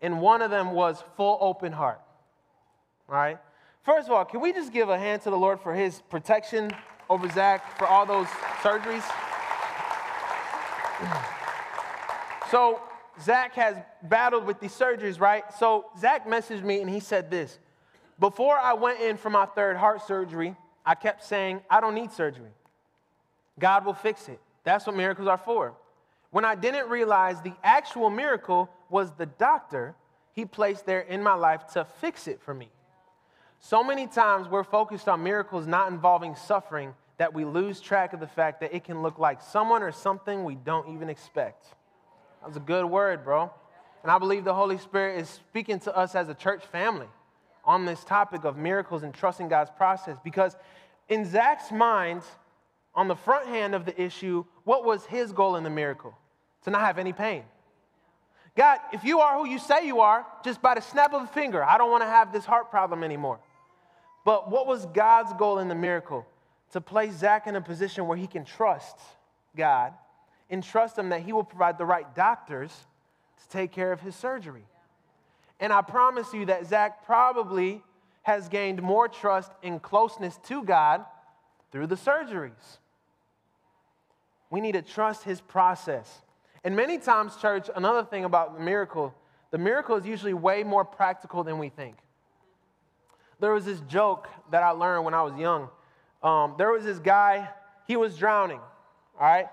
And 0.00 0.22
one 0.22 0.40
of 0.40 0.50
them 0.50 0.72
was 0.72 1.04
full 1.18 1.36
open 1.42 1.70
heart. 1.70 2.00
Right? 3.06 3.38
First 3.88 4.08
of 4.08 4.12
all, 4.12 4.26
can 4.26 4.40
we 4.40 4.52
just 4.52 4.70
give 4.70 4.90
a 4.90 4.98
hand 4.98 5.22
to 5.22 5.30
the 5.30 5.38
Lord 5.38 5.60
for 5.60 5.74
his 5.74 6.02
protection 6.10 6.70
over 7.08 7.26
Zach 7.30 7.78
for 7.78 7.86
all 7.86 8.04
those 8.04 8.26
surgeries? 8.60 9.02
So, 12.50 12.82
Zach 13.18 13.54
has 13.54 13.76
battled 14.02 14.44
with 14.44 14.60
these 14.60 14.78
surgeries, 14.78 15.18
right? 15.18 15.42
So 15.58 15.86
Zach 15.98 16.26
messaged 16.26 16.64
me 16.64 16.82
and 16.82 16.90
he 16.90 17.00
said 17.00 17.30
this 17.30 17.58
Before 18.20 18.58
I 18.58 18.74
went 18.74 19.00
in 19.00 19.16
for 19.16 19.30
my 19.30 19.46
third 19.46 19.78
heart 19.78 20.06
surgery, 20.06 20.54
I 20.84 20.94
kept 20.94 21.24
saying, 21.24 21.62
I 21.70 21.80
don't 21.80 21.94
need 21.94 22.12
surgery. 22.12 22.50
God 23.58 23.86
will 23.86 23.94
fix 23.94 24.28
it. 24.28 24.38
That's 24.64 24.86
what 24.86 24.96
miracles 24.96 25.28
are 25.28 25.38
for. 25.38 25.72
When 26.30 26.44
I 26.44 26.56
didn't 26.56 26.90
realize 26.90 27.40
the 27.40 27.54
actual 27.64 28.10
miracle 28.10 28.68
was 28.90 29.12
the 29.12 29.24
doctor 29.24 29.94
he 30.34 30.44
placed 30.44 30.84
there 30.84 31.00
in 31.00 31.22
my 31.22 31.32
life 31.32 31.68
to 31.72 31.86
fix 31.86 32.28
it 32.28 32.42
for 32.42 32.52
me. 32.52 32.68
So 33.60 33.82
many 33.82 34.06
times 34.06 34.48
we're 34.48 34.64
focused 34.64 35.08
on 35.08 35.22
miracles 35.22 35.66
not 35.66 35.90
involving 35.90 36.34
suffering 36.34 36.94
that 37.18 37.34
we 37.34 37.44
lose 37.44 37.80
track 37.80 38.12
of 38.12 38.20
the 38.20 38.26
fact 38.26 38.60
that 38.60 38.74
it 38.74 38.84
can 38.84 39.02
look 39.02 39.18
like 39.18 39.42
someone 39.42 39.82
or 39.82 39.92
something 39.92 40.44
we 40.44 40.54
don't 40.54 40.94
even 40.94 41.10
expect. 41.10 41.64
That 42.40 42.48
was 42.48 42.56
a 42.56 42.60
good 42.60 42.84
word, 42.84 43.24
bro. 43.24 43.50
And 44.02 44.12
I 44.12 44.18
believe 44.18 44.44
the 44.44 44.54
Holy 44.54 44.78
Spirit 44.78 45.20
is 45.20 45.28
speaking 45.28 45.80
to 45.80 45.96
us 45.96 46.14
as 46.14 46.28
a 46.28 46.34
church 46.34 46.64
family 46.64 47.08
on 47.64 47.84
this 47.84 48.04
topic 48.04 48.44
of 48.44 48.56
miracles 48.56 49.02
and 49.02 49.12
trusting 49.12 49.48
God's 49.48 49.70
process. 49.70 50.16
Because 50.22 50.56
in 51.08 51.28
Zach's 51.28 51.72
mind, 51.72 52.22
on 52.94 53.08
the 53.08 53.16
front 53.16 53.46
hand 53.48 53.74
of 53.74 53.84
the 53.84 54.00
issue, 54.00 54.44
what 54.64 54.84
was 54.84 55.04
his 55.06 55.32
goal 55.32 55.56
in 55.56 55.64
the 55.64 55.70
miracle? 55.70 56.16
To 56.64 56.70
not 56.70 56.82
have 56.82 56.98
any 56.98 57.12
pain. 57.12 57.42
God, 58.56 58.78
if 58.92 59.04
you 59.04 59.20
are 59.20 59.38
who 59.38 59.48
you 59.48 59.58
say 59.58 59.86
you 59.86 60.00
are, 60.00 60.26
just 60.44 60.62
by 60.62 60.74
the 60.74 60.80
snap 60.80 61.12
of 61.12 61.22
a 61.22 61.26
finger, 61.26 61.64
I 61.64 61.78
don't 61.78 61.90
want 61.90 62.02
to 62.02 62.08
have 62.08 62.32
this 62.32 62.44
heart 62.44 62.70
problem 62.70 63.04
anymore. 63.04 63.40
But 64.28 64.50
what 64.50 64.66
was 64.66 64.84
God's 64.84 65.32
goal 65.32 65.58
in 65.58 65.68
the 65.68 65.74
miracle? 65.74 66.26
To 66.72 66.82
place 66.82 67.14
Zach 67.14 67.46
in 67.46 67.56
a 67.56 67.62
position 67.62 68.06
where 68.06 68.18
he 68.18 68.26
can 68.26 68.44
trust 68.44 68.98
God 69.56 69.94
and 70.50 70.62
trust 70.62 70.98
Him 70.98 71.08
that 71.08 71.22
He 71.22 71.32
will 71.32 71.44
provide 71.44 71.78
the 71.78 71.86
right 71.86 72.14
doctors 72.14 72.70
to 73.40 73.48
take 73.48 73.72
care 73.72 73.90
of 73.90 74.02
his 74.02 74.14
surgery. 74.14 74.66
And 75.58 75.72
I 75.72 75.80
promise 75.80 76.34
you 76.34 76.44
that 76.44 76.66
Zach 76.66 77.06
probably 77.06 77.82
has 78.20 78.50
gained 78.50 78.82
more 78.82 79.08
trust 79.08 79.50
and 79.62 79.80
closeness 79.80 80.38
to 80.48 80.62
God 80.62 81.06
through 81.72 81.86
the 81.86 81.96
surgeries. 81.96 82.76
We 84.50 84.60
need 84.60 84.72
to 84.72 84.82
trust 84.82 85.24
His 85.24 85.40
process. 85.40 86.20
And 86.62 86.76
many 86.76 86.98
times, 86.98 87.34
church, 87.36 87.70
another 87.74 88.04
thing 88.04 88.26
about 88.26 88.58
the 88.58 88.62
miracle, 88.62 89.14
the 89.52 89.58
miracle 89.58 89.96
is 89.96 90.04
usually 90.04 90.34
way 90.34 90.64
more 90.64 90.84
practical 90.84 91.44
than 91.44 91.58
we 91.58 91.70
think. 91.70 91.96
There 93.40 93.52
was 93.52 93.64
this 93.64 93.80
joke 93.80 94.28
that 94.50 94.62
I 94.62 94.70
learned 94.70 95.04
when 95.04 95.14
I 95.14 95.22
was 95.22 95.38
young. 95.38 95.68
Um, 96.22 96.54
there 96.58 96.70
was 96.72 96.84
this 96.84 96.98
guy, 96.98 97.48
he 97.86 97.96
was 97.96 98.16
drowning, 98.16 98.58
all 98.58 99.26
right? 99.26 99.46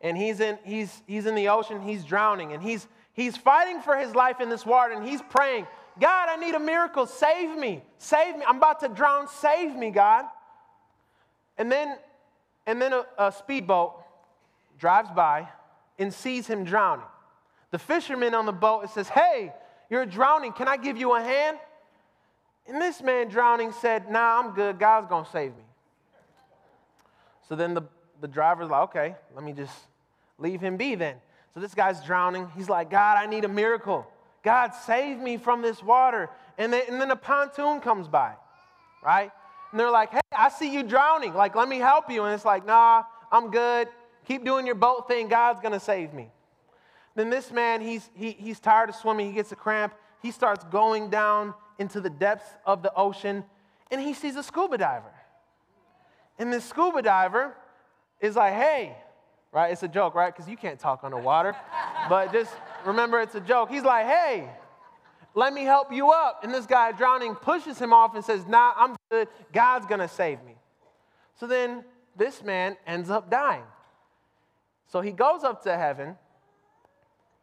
and 0.00 0.16
he's 0.16 0.40
in, 0.40 0.58
he's, 0.64 1.02
he's 1.06 1.26
in 1.26 1.34
the 1.34 1.48
ocean, 1.48 1.80
he's 1.80 2.04
drowning, 2.04 2.52
and 2.52 2.62
he's, 2.62 2.86
he's 3.12 3.36
fighting 3.36 3.80
for 3.80 3.96
his 3.96 4.14
life 4.14 4.40
in 4.40 4.48
this 4.48 4.64
water, 4.64 4.94
and 4.94 5.06
he's 5.06 5.20
praying, 5.22 5.66
God, 6.00 6.28
I 6.30 6.36
need 6.36 6.54
a 6.54 6.60
miracle. 6.60 7.06
Save 7.06 7.58
me. 7.58 7.82
Save 7.98 8.36
me. 8.36 8.44
I'm 8.46 8.56
about 8.56 8.80
to 8.80 8.88
drown. 8.88 9.28
Save 9.28 9.76
me, 9.76 9.90
God. 9.90 10.24
And 11.58 11.70
then, 11.70 11.98
and 12.66 12.80
then 12.80 12.94
a, 12.94 13.04
a 13.18 13.32
speedboat 13.32 13.94
drives 14.78 15.10
by 15.10 15.46
and 15.98 16.14
sees 16.14 16.46
him 16.46 16.64
drowning. 16.64 17.04
The 17.70 17.78
fisherman 17.78 18.34
on 18.34 18.46
the 18.46 18.52
boat 18.52 18.88
says, 18.90 19.10
Hey, 19.10 19.52
you're 19.90 20.06
drowning. 20.06 20.52
Can 20.52 20.68
I 20.68 20.78
give 20.78 20.96
you 20.96 21.14
a 21.14 21.20
hand? 21.20 21.58
And 22.70 22.80
this 22.80 23.02
man 23.02 23.28
drowning 23.28 23.72
said, 23.72 24.10
Nah, 24.10 24.40
I'm 24.40 24.54
good. 24.54 24.78
God's 24.78 25.06
going 25.06 25.24
to 25.24 25.30
save 25.30 25.50
me. 25.50 25.64
So 27.48 27.56
then 27.56 27.74
the, 27.74 27.82
the 28.20 28.28
driver's 28.28 28.70
like, 28.70 28.82
Okay, 28.84 29.14
let 29.34 29.44
me 29.44 29.52
just 29.52 29.74
Leave 30.40 30.60
him 30.60 30.76
be 30.76 30.94
then. 30.94 31.16
So 31.54 31.60
this 31.60 31.74
guy's 31.74 32.02
drowning. 32.04 32.50
He's 32.56 32.68
like, 32.68 32.90
God, 32.90 33.18
I 33.18 33.26
need 33.26 33.44
a 33.44 33.48
miracle. 33.48 34.06
God, 34.42 34.72
save 34.74 35.18
me 35.18 35.36
from 35.36 35.60
this 35.60 35.82
water. 35.82 36.30
And 36.56 36.72
then, 36.72 36.82
and 36.88 37.00
then 37.00 37.10
a 37.10 37.16
pontoon 37.16 37.80
comes 37.80 38.08
by, 38.08 38.32
right? 39.04 39.30
And 39.70 39.78
they're 39.78 39.90
like, 39.90 40.10
hey, 40.10 40.20
I 40.32 40.48
see 40.48 40.72
you 40.72 40.82
drowning. 40.82 41.34
Like, 41.34 41.54
let 41.54 41.68
me 41.68 41.78
help 41.78 42.10
you. 42.10 42.24
And 42.24 42.34
it's 42.34 42.44
like, 42.44 42.66
nah, 42.66 43.02
I'm 43.30 43.50
good. 43.50 43.88
Keep 44.26 44.44
doing 44.44 44.64
your 44.64 44.74
boat 44.74 45.06
thing. 45.08 45.28
God's 45.28 45.60
going 45.60 45.72
to 45.72 45.80
save 45.80 46.14
me. 46.14 46.30
Then 47.14 47.28
this 47.28 47.52
man, 47.52 47.82
he's, 47.82 48.08
he, 48.14 48.32
he's 48.32 48.60
tired 48.60 48.88
of 48.88 48.94
swimming. 48.94 49.26
He 49.26 49.32
gets 49.32 49.52
a 49.52 49.56
cramp. 49.56 49.92
He 50.22 50.30
starts 50.30 50.64
going 50.64 51.10
down 51.10 51.54
into 51.80 52.00
the 52.00 52.10
depths 52.10 52.48
of 52.64 52.82
the 52.82 52.94
ocean 52.94 53.42
and 53.90 54.00
he 54.00 54.14
sees 54.14 54.36
a 54.36 54.42
scuba 54.42 54.78
diver. 54.78 55.12
And 56.38 56.52
this 56.52 56.64
scuba 56.64 57.02
diver 57.02 57.56
is 58.20 58.36
like, 58.36 58.54
hey, 58.54 58.96
right? 59.50 59.72
It's 59.72 59.82
a 59.82 59.88
joke, 59.88 60.14
right? 60.14 60.32
Because 60.32 60.48
you 60.48 60.56
can't 60.56 60.78
talk 60.78 61.02
underwater. 61.02 61.56
but 62.08 62.32
just 62.32 62.52
remember 62.84 63.20
it's 63.20 63.34
a 63.34 63.40
joke. 63.40 63.70
He's 63.70 63.82
like, 63.82 64.06
hey, 64.06 64.48
let 65.34 65.52
me 65.52 65.64
help 65.64 65.92
you 65.92 66.10
up. 66.10 66.44
And 66.44 66.52
this 66.52 66.66
guy 66.66 66.92
drowning 66.92 67.34
pushes 67.34 67.78
him 67.78 67.92
off 67.92 68.14
and 68.14 68.24
says, 68.24 68.46
nah, 68.46 68.72
I'm 68.76 68.94
good. 69.10 69.28
God's 69.52 69.86
going 69.86 70.00
to 70.00 70.08
save 70.08 70.42
me. 70.44 70.54
So 71.38 71.46
then 71.46 71.82
this 72.16 72.44
man 72.44 72.76
ends 72.86 73.10
up 73.10 73.30
dying. 73.30 73.64
So 74.86 75.00
he 75.00 75.12
goes 75.12 75.44
up 75.44 75.62
to 75.64 75.76
heaven 75.76 76.16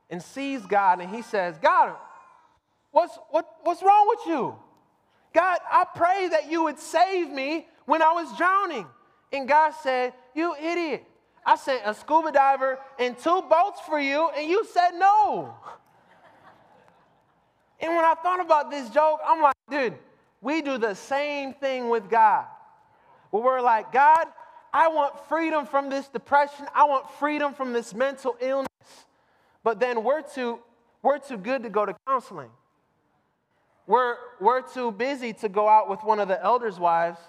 and 0.10 0.21
sees 0.21 0.65
God 0.65 1.02
and 1.02 1.10
he 1.10 1.21
says, 1.23 1.58
God, 1.62 1.95
what's, 2.91 3.17
what, 3.30 3.47
what's 3.63 3.82
wrong 3.82 4.08
with 4.08 4.28
you? 4.28 4.56
God, 5.34 5.58
I 5.69 5.86
pray 5.95 6.30
that 6.30 6.50
you 6.50 6.63
would 6.63 6.80
save 6.80 7.30
me 7.30 7.67
when 7.86 8.02
I 8.02 8.12
was 8.12 8.36
drowning. 8.38 8.88
And 9.32 9.47
God 9.47 9.73
said, 9.84 10.13
You 10.34 10.56
idiot. 10.56 11.06
I 11.45 11.56
sent 11.56 11.82
a 11.86 11.93
scuba 11.93 12.32
diver 12.32 12.78
and 13.00 13.17
two 13.17 13.41
boats 13.50 13.80
for 13.88 14.00
you, 14.00 14.30
and 14.36 14.50
you 14.50 14.65
said 14.65 14.91
no. 14.95 15.56
And 17.80 17.95
when 17.95 18.04
I 18.04 18.15
thought 18.15 18.41
about 18.41 18.69
this 18.69 18.89
joke, 18.89 19.21
I'm 19.26 19.41
like, 19.41 19.56
dude, 19.69 19.93
we 20.41 20.62
do 20.62 20.78
the 20.78 20.93
same 20.93 21.54
thing 21.54 21.89
with 21.89 22.10
God. 22.10 22.45
Where 23.32 23.43
we're 23.43 23.62
like, 23.62 23.93
God, 23.93 24.26
I 24.73 24.89
want 24.89 25.28
freedom 25.30 25.65
from 25.65 25.89
this 25.89 26.08
depression. 26.08 26.65
I 26.73 26.84
want 26.86 27.10
freedom 27.12 27.54
from 27.54 27.71
this 27.71 27.93
mental 27.93 28.36
illness. 28.41 28.67
But 29.63 29.80
then 29.80 30.04
we're 30.04 30.21
too, 30.21 30.60
we're 31.02 31.19
too 31.19 31.38
good 31.38 31.63
to 31.63 31.69
go 31.69 31.86
to 31.86 31.95
counseling. 32.08 32.50
We're, 33.88 34.17
we're 34.41 34.62
too 34.62 34.91
busy 34.91 35.34
to 35.34 35.50
go 35.50 35.67
out 35.67 35.89
with 35.89 36.04
one 36.04 36.19
of 36.19 36.28
the 36.28 36.41
elders' 36.43 36.78
wives 36.78 37.19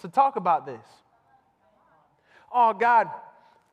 to 0.00 0.08
talk 0.08 0.34
about 0.36 0.66
this. 0.66 0.84
Oh, 2.52 2.72
God, 2.72 3.08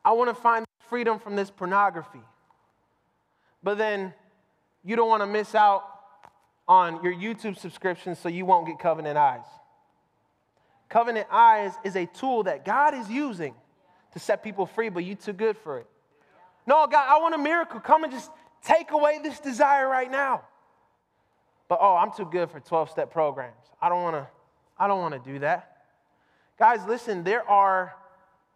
I 0.04 0.12
want 0.12 0.34
to 0.34 0.40
find 0.40 0.64
freedom 0.88 1.18
from 1.18 1.34
this 1.36 1.50
pornography. 1.50 2.22
But 3.62 3.76
then 3.76 4.14
you 4.84 4.94
don't 4.96 5.08
want 5.08 5.22
to 5.22 5.26
miss 5.26 5.54
out 5.54 5.84
on 6.68 7.02
your 7.02 7.12
YouTube 7.12 7.58
subscription 7.58 8.14
so 8.14 8.28
you 8.28 8.46
won't 8.46 8.66
get 8.66 8.78
covenant 8.78 9.18
eyes. 9.18 9.44
Covenant 10.88 11.26
eyes 11.30 11.72
is 11.84 11.96
a 11.96 12.06
tool 12.06 12.44
that 12.44 12.64
God 12.64 12.94
is 12.94 13.08
using 13.08 13.54
to 14.12 14.18
set 14.18 14.44
people 14.44 14.66
free, 14.66 14.90
but 14.90 15.04
you're 15.04 15.16
too 15.16 15.32
good 15.32 15.56
for 15.56 15.78
it. 15.78 15.86
No, 16.66 16.86
God, 16.86 17.04
I 17.08 17.18
want 17.18 17.34
a 17.34 17.38
miracle. 17.38 17.80
Come 17.80 18.04
and 18.04 18.12
just 18.12 18.30
take 18.62 18.92
away 18.92 19.18
this 19.22 19.40
desire 19.40 19.88
right 19.88 20.10
now. 20.10 20.42
But 21.72 21.78
oh, 21.80 21.96
I'm 21.96 22.12
too 22.12 22.26
good 22.26 22.50
for 22.50 22.60
12-step 22.60 23.10
programs. 23.10 23.56
I 23.80 23.88
don't 23.88 24.02
want 24.02 24.16
to 24.16 24.28
I 24.78 24.86
don't 24.86 25.00
want 25.00 25.14
to 25.14 25.32
do 25.32 25.38
that. 25.38 25.84
Guys, 26.58 26.80
listen, 26.86 27.24
there 27.24 27.48
are 27.48 27.94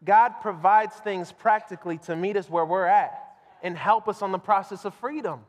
God 0.05 0.35
provides 0.43 0.95
things 0.97 1.33
practically 1.33 1.97
to 2.01 2.15
meet 2.15 2.37
us 2.37 2.51
where 2.51 2.67
we're 2.67 2.85
at 2.85 3.19
and 3.63 3.75
help 3.75 4.07
us 4.07 4.21
on 4.21 4.33
the 4.33 4.39
process 4.39 4.85
of 4.85 4.93
freedom. 4.97 5.41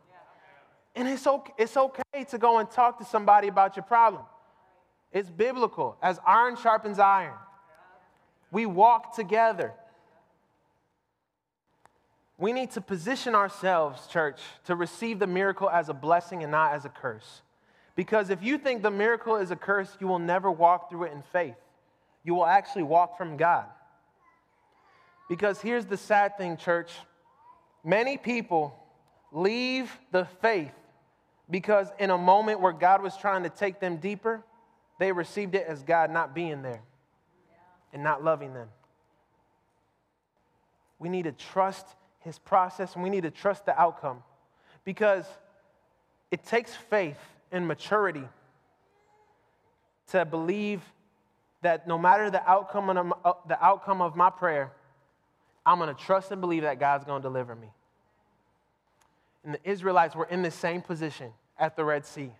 And 0.95 1.09
it's 1.09 1.27
okay, 1.27 1.51
it's 1.57 1.75
okay 1.75 2.23
to 2.29 2.37
go 2.37 2.59
and 2.59 2.71
talk 2.71 2.99
to 2.99 3.03
somebody 3.03 3.49
about 3.49 3.75
your 3.75 3.83
problem. 3.83 4.23
It's 5.11 5.29
biblical. 5.29 5.97
As 6.01 6.21
iron 6.25 6.55
sharpens 6.55 6.99
iron, 6.99 7.33
we 8.49 8.65
walk 8.65 9.13
together. 9.13 9.73
We 12.37 12.53
need 12.53 12.71
to 12.71 12.79
position 12.79 13.35
ourselves, 13.35 14.07
church, 14.07 14.39
to 14.67 14.75
receive 14.77 15.19
the 15.19 15.27
miracle 15.27 15.69
as 15.69 15.89
a 15.89 15.93
blessing 15.93 16.43
and 16.43 16.51
not 16.53 16.71
as 16.71 16.85
a 16.85 16.89
curse. 16.89 17.41
Because 17.97 18.29
if 18.29 18.43
you 18.43 18.59
think 18.59 18.83
the 18.83 18.91
miracle 18.91 19.37
is 19.37 19.49
a 19.49 19.55
curse, 19.55 19.97
you 19.99 20.07
will 20.07 20.19
never 20.19 20.51
walk 20.51 20.91
through 20.91 21.05
it 21.05 21.13
in 21.13 21.23
faith. 21.33 21.55
You 22.23 22.35
will 22.35 22.45
actually 22.45 22.83
walk 22.83 23.17
from 23.17 23.37
God. 23.37 23.65
Because 25.27 25.59
here's 25.59 25.87
the 25.87 25.97
sad 25.97 26.37
thing, 26.37 26.55
church 26.55 26.91
many 27.83 28.17
people 28.17 28.77
leave 29.31 29.91
the 30.11 30.25
faith 30.41 30.73
because 31.49 31.87
in 31.99 32.11
a 32.11 32.17
moment 32.17 32.59
where 32.59 32.71
God 32.71 33.01
was 33.01 33.17
trying 33.17 33.43
to 33.43 33.49
take 33.49 33.79
them 33.79 33.97
deeper, 33.97 34.43
they 34.99 35.11
received 35.11 35.55
it 35.55 35.65
as 35.67 35.81
God 35.81 36.11
not 36.11 36.35
being 36.35 36.61
there 36.61 36.81
and 37.93 38.03
not 38.03 38.23
loving 38.23 38.53
them. 38.53 38.67
We 40.99 41.09
need 41.09 41.23
to 41.23 41.31
trust 41.31 41.87
his 42.19 42.37
process 42.37 42.93
and 42.93 43.03
we 43.03 43.09
need 43.09 43.23
to 43.23 43.31
trust 43.31 43.65
the 43.65 43.79
outcome 43.79 44.21
because 44.83 45.25
it 46.29 46.45
takes 46.45 46.75
faith 46.75 47.17
and 47.51 47.67
maturity 47.67 48.27
to 50.11 50.25
believe 50.25 50.81
that 51.61 51.87
no 51.87 51.97
matter 51.97 52.29
the 52.29 52.47
outcome 52.49 52.89
of, 52.89 53.13
uh, 53.25 53.33
the 53.47 53.63
outcome 53.63 54.01
of 54.01 54.15
my 54.15 54.29
prayer, 54.29 54.71
I'm 55.65 55.79
going 55.79 55.93
to 55.93 56.01
trust 56.01 56.31
and 56.31 56.39
believe 56.39 56.63
that 56.63 56.79
God's 56.79 57.05
going 57.05 57.21
to 57.21 57.27
deliver 57.27 57.55
me. 57.55 57.67
and 59.43 59.53
the 59.53 59.69
Israelites 59.69 60.15
were 60.15 60.25
in 60.25 60.41
the 60.41 60.51
same 60.51 60.81
position 60.81 61.31
at 61.57 61.75
the 61.75 61.83
Red 61.83 62.05
Sea, 62.05 62.31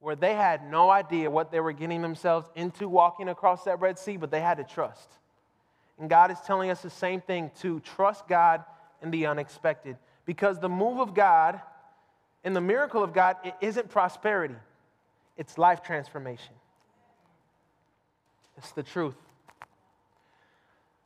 where 0.00 0.16
they 0.16 0.34
had 0.34 0.70
no 0.70 0.90
idea 0.90 1.30
what 1.30 1.50
they 1.50 1.60
were 1.60 1.72
getting 1.72 2.02
themselves 2.02 2.48
into 2.54 2.88
walking 2.88 3.28
across 3.28 3.64
that 3.64 3.80
Red 3.80 3.98
Sea, 3.98 4.16
but 4.16 4.30
they 4.30 4.40
had 4.40 4.58
to 4.58 4.64
trust. 4.64 5.08
And 5.98 6.10
God 6.10 6.30
is 6.30 6.38
telling 6.40 6.70
us 6.70 6.82
the 6.82 6.90
same 6.90 7.20
thing 7.20 7.50
to 7.60 7.80
trust 7.80 8.26
God 8.26 8.64
in 9.02 9.10
the 9.10 9.26
unexpected. 9.26 9.96
Because 10.24 10.58
the 10.58 10.68
move 10.68 10.98
of 10.98 11.14
God 11.14 11.60
and 12.44 12.54
the 12.54 12.60
miracle 12.60 13.02
of 13.02 13.12
God 13.12 13.36
it 13.44 13.54
isn't 13.60 13.88
prosperity, 13.88 14.54
it's 15.36 15.58
life 15.58 15.82
transformation. 15.82 16.54
It's 18.56 18.70
the 18.72 18.84
truth. 18.84 19.16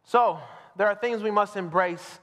So, 0.04 0.38
there 0.76 0.86
are 0.86 0.94
things 0.94 1.22
we 1.22 1.30
must 1.30 1.56
embrace. 1.56 2.18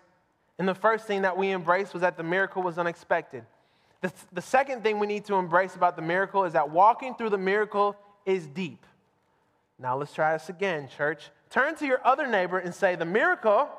And 0.58 0.68
the 0.68 0.76
first 0.76 1.06
thing 1.06 1.24
that 1.24 1.38
we 1.38 1.52
embraced 1.52 1.94
was 1.94 2.02
that 2.02 2.16
the 2.16 2.24
miracle 2.24 2.62
was 2.62 2.78
unexpected. 2.78 3.44
The, 4.02 4.14
the 4.34 4.42
second 4.42 4.84
thing 4.84 5.00
we 5.00 5.08
need 5.08 5.26
to 5.26 5.36
embrace 5.36 5.76
about 5.76 5.96
the 5.96 6.02
miracle 6.02 6.46
is 6.46 6.54
that 6.54 6.70
walking 6.70 7.16
through 7.16 7.32
the 7.32 7.38
miracle 7.38 7.96
is 8.26 8.46
deep. 8.48 8.86
Now, 9.80 9.98
let's 9.98 10.14
try 10.14 10.34
this 10.34 10.50
again, 10.50 10.88
church. 10.96 11.30
Turn 11.50 11.76
to 11.76 11.86
your 11.86 12.06
other 12.06 12.28
neighbor 12.28 12.60
and 12.60 12.74
say, 12.74 12.96
The 12.96 13.06
miracle 13.06 13.70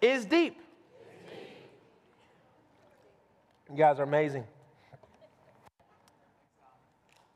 is 0.00 0.24
deep. 0.24 0.60
You 3.70 3.76
guys 3.76 4.00
are 4.00 4.04
amazing. 4.04 4.44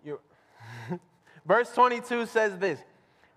Verse 1.47 1.73
22 1.73 2.27
says 2.27 2.59
this 2.59 2.81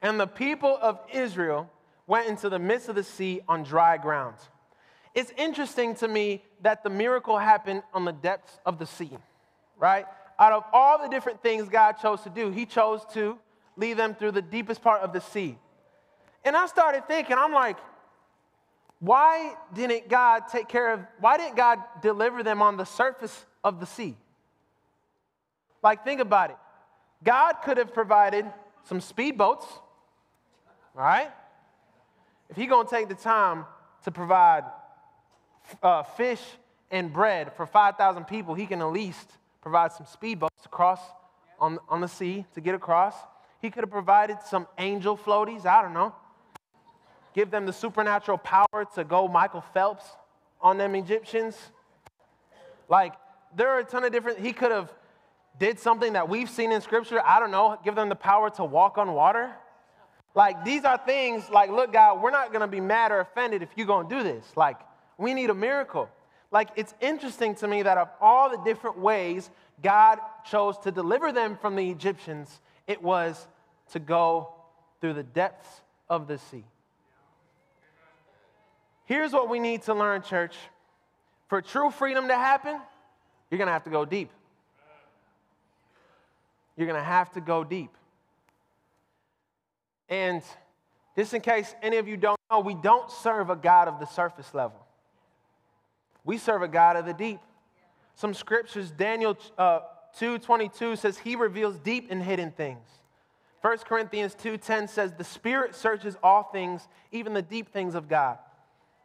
And 0.02 0.20
the 0.20 0.28
people 0.28 0.78
of 0.82 1.00
Israel 1.14 1.70
went 2.08 2.28
into 2.30 2.50
the 2.50 2.60
midst 2.60 2.90
of 2.90 2.96
the 2.96 3.04
sea 3.04 3.42
on 3.48 3.64
dry 3.64 3.98
ground. 3.98 4.36
It's 5.14 5.32
interesting 5.38 5.96
to 5.96 6.08
me 6.08 6.44
that 6.62 6.84
the 6.84 6.90
miracle 6.90 7.38
happened 7.38 7.84
on 7.94 8.06
the 8.06 8.12
depths 8.12 8.60
of 8.66 8.80
the 8.80 8.86
sea, 8.86 9.12
right? 9.78 10.06
Out 10.38 10.52
of 10.52 10.64
all 10.74 11.02
the 11.02 11.08
different 11.08 11.42
things 11.42 11.70
God 11.70 11.94
chose 11.94 12.22
to 12.22 12.30
do, 12.30 12.52
He 12.52 12.66
chose 12.66 13.06
to 13.14 13.38
lead 13.78 13.98
them 13.98 14.14
through 14.14 14.32
the 14.32 14.42
deepest 14.42 14.82
part 14.82 15.02
of 15.02 15.14
the 15.14 15.22
sea. 15.22 15.58
And 16.44 16.56
I 16.56 16.68
started 16.68 17.08
thinking, 17.08 17.38
I'm 17.40 17.54
like, 17.54 17.78
why 19.06 19.54
didn't 19.74 20.10
God 20.10 20.44
take 20.52 20.68
care 20.68 20.94
of, 20.94 21.02
why 21.20 21.38
didn't 21.38 21.56
God 21.56 21.80
deliver 22.02 22.42
them 22.42 22.62
on 22.62 22.76
the 22.76 22.86
surface 22.86 23.46
of 23.64 23.80
the 23.80 23.86
sea? 23.86 24.18
Like, 25.84 26.04
think 26.04 26.20
about 26.20 26.50
it. 26.50 26.58
God 27.24 27.54
could 27.64 27.78
have 27.78 27.94
provided 27.94 28.46
some 28.84 29.00
speedboats, 29.00 29.66
right? 30.96 31.30
If 32.50 32.56
He's 32.56 32.70
gonna 32.70 32.90
take 32.90 33.08
the 33.08 33.16
time 33.16 33.66
to 34.04 34.12
provide 34.12 34.64
uh, 35.84 36.04
fish 36.04 36.42
and 36.90 37.14
bread 37.14 37.54
for 37.54 37.66
5,000 37.66 38.26
people, 38.26 38.56
He 38.56 38.66
can 38.66 38.82
at 38.82 38.92
least 38.92 39.30
provide 39.62 39.92
some 39.92 40.08
speedboats 40.08 40.64
to 40.64 40.70
cross 40.70 41.00
on, 41.60 41.78
on 41.90 42.02
the 42.02 42.08
sea 42.08 42.46
to 42.56 42.62
get 42.62 42.74
across. 42.74 43.16
He 43.62 43.70
could 43.70 43.84
have 43.84 43.92
provided 43.92 44.38
some 44.48 44.68
angel 44.78 45.18
floaties, 45.18 45.66
I 45.66 45.82
don't 45.82 45.94
know. 45.94 46.14
Give 47.36 47.52
them 47.52 47.66
the 47.66 47.74
supernatural 47.74 48.38
power 48.38 48.88
to 48.96 49.04
go 49.04 49.28
Michael 49.28 49.60
Phelps 49.74 50.06
on 50.62 50.78
them 50.78 50.96
Egyptians. 50.96 51.58
Like, 52.88 53.14
there 53.54 53.68
are 53.70 53.80
a 53.80 53.84
ton 53.84 54.06
of 54.06 54.14
different, 54.14 54.40
he 54.40 54.54
could 54.54 54.72
have 54.72 54.92
did 55.60 55.78
something 55.78 56.14
that 56.14 56.30
we've 56.30 56.50
seen 56.50 56.72
in 56.72 56.80
scripture, 56.80 57.22
I 57.22 57.42
don't 57.42 57.52
know, 57.52 57.78
give 57.84 57.94
them 57.94 58.08
the 58.08 58.16
power 58.16 58.50
to 58.52 58.64
walk 58.64 58.98
on 58.98 59.14
water. 59.14 59.54
Like, 60.34 60.64
these 60.64 60.86
are 60.86 60.98
things 60.98 61.50
like, 61.50 61.70
look, 61.70 61.92
God, 61.92 62.22
we're 62.22 62.32
not 62.32 62.54
gonna 62.54 62.70
be 62.70 62.80
mad 62.80 63.12
or 63.12 63.20
offended 63.20 63.62
if 63.62 63.70
you're 63.76 63.86
gonna 63.86 64.08
do 64.08 64.24
this. 64.24 64.46
Like, 64.56 64.78
we 65.18 65.34
need 65.34 65.50
a 65.50 65.54
miracle. 65.54 66.10
Like, 66.52 66.70
it's 66.78 66.94
interesting 67.02 67.54
to 67.56 67.68
me 67.68 67.84
that 67.84 67.98
of 67.98 68.08
all 68.22 68.50
the 68.50 68.64
different 68.64 68.98
ways 68.98 69.50
God 69.84 70.20
chose 70.50 70.78
to 70.80 70.92
deliver 70.92 71.34
them 71.34 71.58
from 71.58 71.76
the 71.76 71.90
Egyptians, 71.90 72.62
it 72.88 73.04
was 73.04 73.46
to 73.92 74.00
go 74.00 74.54
through 75.02 75.14
the 75.14 75.24
depths 75.24 75.82
of 76.10 76.28
the 76.28 76.38
sea. 76.38 76.64
Here's 79.06 79.32
what 79.32 79.50
we 79.50 79.60
need 79.60 79.84
to 79.84 79.94
learn, 79.94 80.22
church. 80.22 80.56
For 81.48 81.62
true 81.62 81.92
freedom 81.92 82.28
to 82.28 82.36
happen, 82.36 82.80
you're 83.50 83.60
gonna 83.60 83.72
have 83.72 83.84
to 83.84 83.90
go 83.90 84.06
deep. 84.06 84.30
You're 86.76 86.88
going 86.88 87.00
to 87.00 87.06
have 87.06 87.32
to 87.34 87.42
go 87.42 87.64
deep. 87.64 87.92
And 90.10 90.42
just 91.16 91.34
in 91.34 91.42
case 91.42 91.74
any 91.82 91.98
of 91.98 92.08
you 92.08 92.18
don't 92.18 92.40
know, 92.52 92.60
we 92.60 92.76
don't 92.76 93.10
serve 93.10 93.50
a 93.50 93.56
God 93.56 93.88
of 93.88 94.00
the 94.00 94.06
surface 94.06 94.54
level. 94.54 94.86
We 96.24 96.38
serve 96.38 96.62
a 96.62 96.68
God 96.68 96.98
of 96.98 97.06
the 97.06 97.14
deep. 97.14 97.40
Some 98.16 98.34
scriptures, 98.34 98.92
Daniel 98.92 99.38
uh, 99.58 99.80
2.22 100.20 100.98
says, 100.98 101.18
he 101.18 101.36
reveals 101.36 101.78
deep 101.80 102.08
and 102.10 102.22
hidden 102.22 102.52
things. 102.52 102.88
1 103.62 103.78
Corinthians 103.80 104.36
2.10 104.36 104.90
says, 104.90 105.14
the 105.14 105.24
Spirit 105.24 105.76
searches 105.76 106.18
all 106.22 106.44
things, 106.44 106.88
even 107.12 107.34
the 107.34 107.42
deep 107.42 107.72
things 107.72 107.96
of 107.96 108.08
God. 108.08 108.38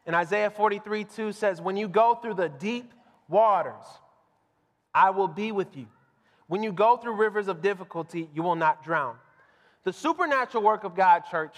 And 0.07 0.17
Isaiah 0.17 0.51
43, 0.51 1.05
2 1.05 1.33
says, 1.33 1.61
when 1.61 1.77
you 1.77 1.89
go 1.89 2.15
through 2.15 2.35
the 2.35 2.49
deep 2.49 2.93
waters, 3.29 3.85
I 4.95 5.11
will 5.11 5.29
be 5.29 5.53
with 5.53 5.77
you. 5.77 5.87
When 6.47 6.63
you 6.63 6.73
go 6.73 6.97
through 6.97 7.15
rivers 7.15 7.49
of 7.49 7.63
difficulty, 7.63 8.29
you 8.35 8.43
will 8.43 8.57
not 8.57 8.83
drown. 8.83 9.17
The 9.85 9.93
supernatural 9.93 10.65
work 10.65 10.85
of 10.85 10.95
God, 10.95 11.23
church, 11.31 11.55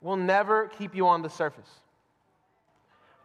will 0.00 0.16
never 0.16 0.68
keep 0.68 0.94
you 0.94 1.08
on 1.08 1.22
the 1.22 1.30
surface. 1.30 1.68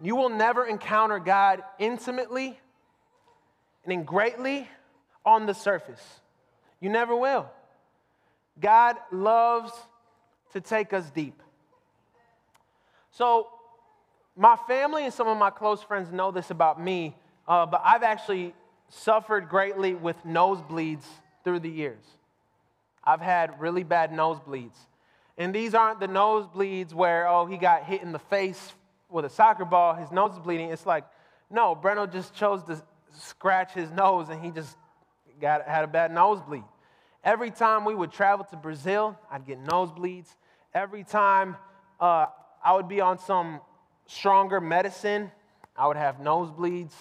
You 0.01 0.15
will 0.15 0.29
never 0.29 0.65
encounter 0.65 1.19
God 1.19 1.61
intimately 1.77 2.57
and 3.83 3.91
in 3.91 4.03
greatly 4.03 4.67
on 5.25 5.45
the 5.45 5.53
surface. 5.53 6.01
You 6.79 6.89
never 6.89 7.15
will. 7.15 7.49
God 8.59 8.95
loves 9.11 9.71
to 10.53 10.61
take 10.61 10.93
us 10.93 11.09
deep. 11.09 11.41
So, 13.11 13.47
my 14.39 14.55
family 14.67 15.03
and 15.03 15.13
some 15.13 15.27
of 15.27 15.37
my 15.37 15.49
close 15.49 15.83
friends 15.83 16.13
know 16.13 16.31
this 16.31 16.49
about 16.49 16.81
me, 16.81 17.13
uh, 17.45 17.65
but 17.65 17.81
I've 17.83 18.03
actually 18.03 18.53
suffered 18.87 19.49
greatly 19.49 19.93
with 19.93 20.15
nosebleeds 20.25 21.03
through 21.43 21.59
the 21.59 21.69
years. 21.69 22.01
I've 23.03 23.19
had 23.19 23.59
really 23.59 23.83
bad 23.83 24.11
nosebleeds. 24.11 24.77
And 25.37 25.53
these 25.53 25.73
aren't 25.75 25.99
the 25.99 26.07
nosebleeds 26.07 26.93
where, 26.93 27.27
oh, 27.27 27.47
he 27.47 27.57
got 27.57 27.83
hit 27.83 28.01
in 28.01 28.13
the 28.13 28.19
face 28.19 28.73
with 29.09 29.25
a 29.25 29.29
soccer 29.29 29.65
ball, 29.65 29.93
his 29.93 30.09
nose 30.09 30.31
is 30.31 30.39
bleeding. 30.39 30.69
It's 30.69 30.85
like, 30.85 31.03
no, 31.49 31.75
Brenno 31.75 32.09
just 32.09 32.33
chose 32.33 32.63
to 32.63 32.81
scratch 33.11 33.73
his 33.73 33.91
nose 33.91 34.29
and 34.29 34.41
he 34.41 34.51
just 34.51 34.77
got, 35.41 35.67
had 35.67 35.83
a 35.83 35.87
bad 35.87 36.13
nosebleed. 36.13 36.63
Every 37.25 37.51
time 37.51 37.83
we 37.83 37.93
would 37.93 38.13
travel 38.13 38.45
to 38.45 38.55
Brazil, 38.55 39.19
I'd 39.29 39.45
get 39.45 39.61
nosebleeds. 39.65 40.27
Every 40.73 41.03
time 41.03 41.57
uh, 41.99 42.27
I 42.63 42.73
would 42.73 42.87
be 42.87 43.01
on 43.01 43.19
some 43.19 43.59
stronger 44.09 44.59
medicine, 44.59 45.31
I 45.77 45.87
would 45.87 45.97
have 45.97 46.17
nosebleeds. 46.17 46.91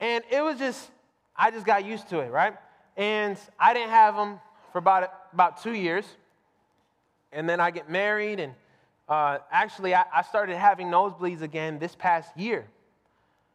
And 0.00 0.24
it 0.30 0.42
was 0.42 0.58
just, 0.58 0.90
I 1.36 1.50
just 1.50 1.64
got 1.64 1.84
used 1.84 2.08
to 2.10 2.18
it, 2.20 2.30
right? 2.30 2.54
And 2.96 3.38
I 3.58 3.72
didn't 3.72 3.90
have 3.90 4.16
them 4.16 4.40
for 4.72 4.78
about, 4.78 5.10
about 5.32 5.62
two 5.62 5.72
years. 5.72 6.04
And 7.32 7.48
then 7.48 7.60
I 7.60 7.70
get 7.70 7.88
married, 7.88 8.40
and 8.40 8.54
uh, 9.08 9.38
actually, 9.50 9.94
I, 9.94 10.04
I, 10.14 10.22
started 10.22 10.56
having 10.56 10.86
nosebleeds 10.88 11.42
again 11.42 11.78
this 11.78 11.96
past 11.96 12.36
year. 12.36 12.64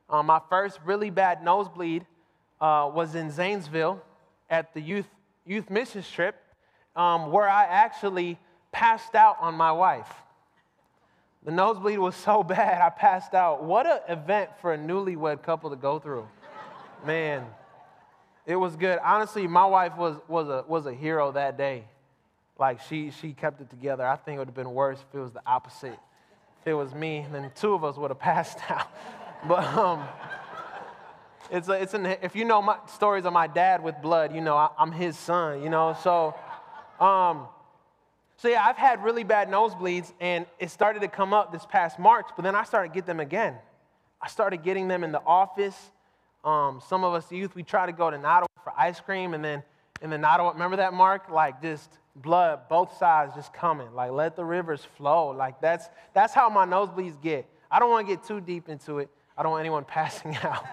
Uh, 0.10 0.22
my 0.22 0.42
first 0.50 0.80
really 0.84 1.10
bad 1.10 1.44
nosebleed 1.44 2.06
uh, 2.60 2.92
was 2.94 3.16
in 3.16 3.32
Zanesville 3.32 4.02
at 4.50 4.74
the 4.74 4.82
youth, 4.82 5.08
youth 5.46 5.70
missions 5.70 6.10
trip, 6.10 6.36
um, 6.96 7.32
where 7.32 7.48
I 7.48 7.64
actually 7.64 8.38
passed 8.72 9.16
out 9.16 9.38
on 9.40 9.56
my 9.56 9.72
wife. 9.72 10.12
The 11.50 11.56
nosebleed 11.56 11.98
was 11.98 12.16
so 12.16 12.44
bad, 12.44 12.80
I 12.80 12.92
passed 12.92 13.34
out. 13.34 13.64
What 13.64 13.88
an 13.88 14.02
event 14.08 14.52
for 14.62 14.72
a 14.72 14.78
newlywed 14.78 15.42
couple 15.42 15.72
to 15.72 15.76
go 15.76 15.98
through. 15.98 16.28
Man, 17.04 17.44
it 18.46 18.56
was 18.56 18.76
good. 18.76 19.00
Honestly, 19.04 19.48
my 19.48 19.66
wife 19.66 19.98
was, 19.98 20.18
was, 20.28 20.48
a, 20.48 20.64
was 20.68 20.86
a 20.86 20.94
hero 20.94 21.32
that 21.32 21.58
day. 21.58 21.86
Like, 22.60 22.82
she, 22.82 23.10
she 23.10 23.34
kept 23.34 23.62
it 23.62 23.72
together. 23.72 24.06
I 24.06 24.16
think 24.16 24.36
it 24.36 24.38
would 24.38 24.50
have 24.50 24.56
been 24.56 24.76
worse 24.76 25.00
if 25.00 25.18
it 25.18 25.20
was 25.20 25.32
the 25.32 25.42
opposite. 25.44 25.98
If 26.62 26.68
it 26.68 26.76
was 26.76 26.94
me, 26.94 27.26
then 27.32 27.50
two 27.56 27.74
of 27.74 27.84
us 27.84 27.98
would 27.98 28.12
have 28.12 28.20
passed 28.20 28.60
out. 28.70 28.92
But 29.48 29.66
um, 29.76 30.04
it's, 31.50 31.68
a, 31.68 31.82
it's 31.82 31.96
an, 31.96 32.06
if 32.06 32.36
you 32.36 32.46
know 32.46 32.62
my 32.62 32.78
stories 32.94 33.26
of 33.26 33.34
my 33.34 33.48
dad 33.48 33.82
with 33.82 34.00
blood, 34.04 34.36
you 34.36 34.42
know 34.42 34.56
I, 34.56 34.70
am 34.78 34.92
his 34.92 35.18
son, 35.18 35.64
you 35.64 35.72
know. 35.72 35.98
So, 36.04 36.36
um, 37.04 37.48
so 38.42 38.48
yeah, 38.48 38.66
I've 38.66 38.78
had 38.78 39.04
really 39.04 39.26
bad 39.26 39.50
nosebleeds, 39.50 40.14
and 40.22 40.46
it 40.60 40.72
started 40.72 41.02
to 41.02 41.10
come 41.10 41.34
up 41.34 41.52
this 41.52 41.66
past 41.66 42.00
March, 42.00 42.28
but 42.38 42.44
then 42.44 42.56
I 42.56 42.64
started 42.64 42.90
to 42.90 42.96
get 42.96 43.06
them 43.06 43.20
again. 43.20 43.56
I 44.22 44.30
started 44.30 44.64
getting 44.64 44.88
them 44.88 45.04
in 45.04 45.12
the 45.12 45.22
office. 45.26 45.76
Um, 46.46 46.82
some 46.88 47.04
of 47.04 47.14
us 47.14 47.30
youth, 47.34 47.54
we 47.54 47.64
try 47.64 47.86
to 47.86 47.92
go 47.92 48.10
to 48.10 48.18
Nottawa 48.18 48.48
for 48.64 48.72
ice 48.78 49.02
cream, 49.02 49.34
and 49.34 49.44
then 49.44 49.62
in 50.02 50.10
the 50.10 50.18
Nottawa, 50.18 50.54
remember 50.54 50.78
that, 50.78 50.94
Mark? 50.94 51.30
Like 51.30 51.62
just 51.62 52.00
blood, 52.16 52.62
both 52.70 52.98
sides 52.98 53.34
just 53.36 53.54
coming. 53.54 53.94
Like 53.94 54.12
let 54.12 54.38
the 54.38 54.46
rivers 54.46 54.86
flow. 54.96 55.32
Like 55.32 55.60
that's 55.60 55.90
that's 56.14 56.34
how 56.34 56.50
my 56.50 56.66
nosebleeds 56.66 57.22
get. 57.22 57.46
I 57.70 57.78
don't 57.80 57.90
want 57.90 58.08
to 58.08 58.16
get 58.16 58.24
too 58.24 58.40
deep 58.40 58.70
into 58.70 59.00
it. 59.00 59.10
I 59.38 59.44
don't 59.44 59.52
want 59.52 59.62
anyone 59.62 59.84
passing 59.88 60.38
out. 60.38 60.64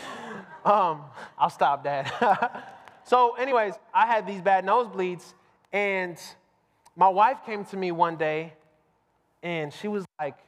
um, 0.64 1.02
I'll 1.38 1.50
stop, 1.50 1.84
that. 1.84 2.72
so, 3.04 3.34
anyways, 3.34 3.74
I 3.92 4.06
had 4.06 4.26
these 4.26 4.40
bad 4.40 4.64
nosebleeds, 4.64 5.34
and 5.74 6.18
my 6.96 7.08
wife 7.08 7.38
came 7.46 7.64
to 7.66 7.76
me 7.76 7.92
one 7.92 8.16
day, 8.16 8.52
and 9.42 9.72
she 9.72 9.88
was 9.88 10.04
like, 10.20 10.38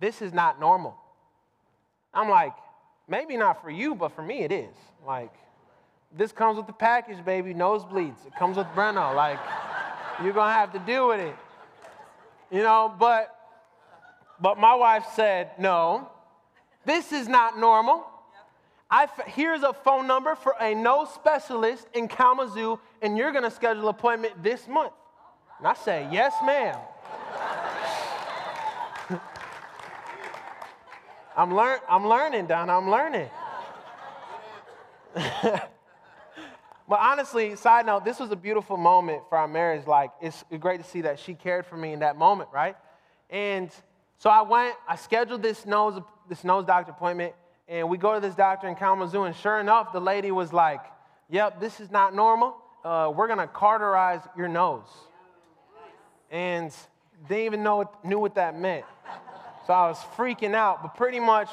This 0.00 0.22
is 0.22 0.32
not 0.32 0.58
normal. 0.60 0.96
I'm 2.14 2.28
like, 2.28 2.54
Maybe 3.08 3.36
not 3.36 3.62
for 3.62 3.70
you, 3.70 3.94
but 3.94 4.12
for 4.12 4.22
me 4.22 4.38
it 4.38 4.52
is. 4.52 4.74
Like, 5.06 5.34
this 6.16 6.32
comes 6.32 6.56
with 6.56 6.66
the 6.66 6.72
package, 6.72 7.24
baby. 7.24 7.52
Nosebleeds. 7.52 8.26
It 8.26 8.34
comes 8.38 8.56
with 8.56 8.66
Brenno. 8.68 9.14
Like, 9.14 9.38
you're 10.22 10.32
gonna 10.32 10.52
have 10.52 10.72
to 10.72 10.78
deal 10.78 11.08
with 11.08 11.20
it. 11.20 11.36
You 12.50 12.62
know, 12.62 12.94
but 12.98 13.34
but 14.40 14.58
my 14.58 14.74
wife 14.74 15.06
said, 15.14 15.50
no, 15.58 16.08
this 16.84 17.12
is 17.12 17.28
not 17.28 17.58
normal. 17.58 18.04
I, 18.90 19.08
here's 19.26 19.62
a 19.62 19.72
phone 19.72 20.06
number 20.06 20.34
for 20.34 20.54
a 20.60 20.74
no 20.74 21.06
specialist 21.06 21.86
in 21.94 22.08
Kalamazoo, 22.08 22.78
and 23.00 23.16
you're 23.16 23.32
to 23.32 23.50
schedule 23.50 23.84
an 23.84 23.88
appointment 23.88 24.42
this 24.42 24.68
month. 24.68 24.92
And 25.62 25.68
I 25.68 25.74
say, 25.74 26.08
yes, 26.10 26.34
ma'am. 26.44 26.76
I'm, 31.36 31.54
learn, 31.54 31.78
I'm 31.88 32.04
learning, 32.08 32.48
Don. 32.48 32.68
I'm 32.68 32.90
learning. 32.90 33.30
but 35.14 35.70
honestly, 36.90 37.54
side 37.54 37.86
note, 37.86 38.04
this 38.04 38.18
was 38.18 38.32
a 38.32 38.36
beautiful 38.36 38.76
moment 38.76 39.22
for 39.28 39.38
our 39.38 39.46
marriage. 39.46 39.86
Like, 39.86 40.10
it's 40.20 40.42
great 40.58 40.82
to 40.82 40.84
see 40.90 41.02
that 41.02 41.20
she 41.20 41.34
cared 41.34 41.64
for 41.64 41.76
me 41.76 41.92
in 41.92 42.00
that 42.00 42.16
moment, 42.16 42.50
right? 42.52 42.74
And 43.30 43.70
so 44.18 44.30
I 44.30 44.42
went, 44.42 44.74
I 44.88 44.96
scheduled 44.96 45.42
this 45.42 45.64
nose, 45.64 46.02
this 46.28 46.42
nose 46.42 46.64
doctor 46.64 46.90
appointment, 46.90 47.34
and 47.68 47.88
we 47.88 47.98
go 47.98 48.14
to 48.14 48.20
this 48.20 48.34
doctor 48.34 48.66
in 48.66 48.74
Kalamazoo, 48.74 49.22
and 49.22 49.36
sure 49.36 49.60
enough, 49.60 49.92
the 49.92 50.00
lady 50.00 50.32
was 50.32 50.52
like, 50.52 50.80
Yep, 51.30 51.60
this 51.60 51.78
is 51.78 51.92
not 51.92 52.16
normal. 52.16 52.56
Uh, 52.84 53.12
we're 53.14 53.28
gonna 53.28 53.46
cauterize 53.46 54.22
your 54.36 54.48
nose. 54.48 54.88
And 56.32 56.74
didn't 57.28 57.44
even 57.44 57.62
know 57.62 57.88
knew 58.02 58.18
what 58.18 58.34
that 58.34 58.58
meant. 58.58 58.84
So 59.66 59.72
I 59.72 59.86
was 59.86 59.98
freaking 60.16 60.54
out. 60.54 60.82
But 60.82 60.96
pretty 60.96 61.20
much 61.20 61.50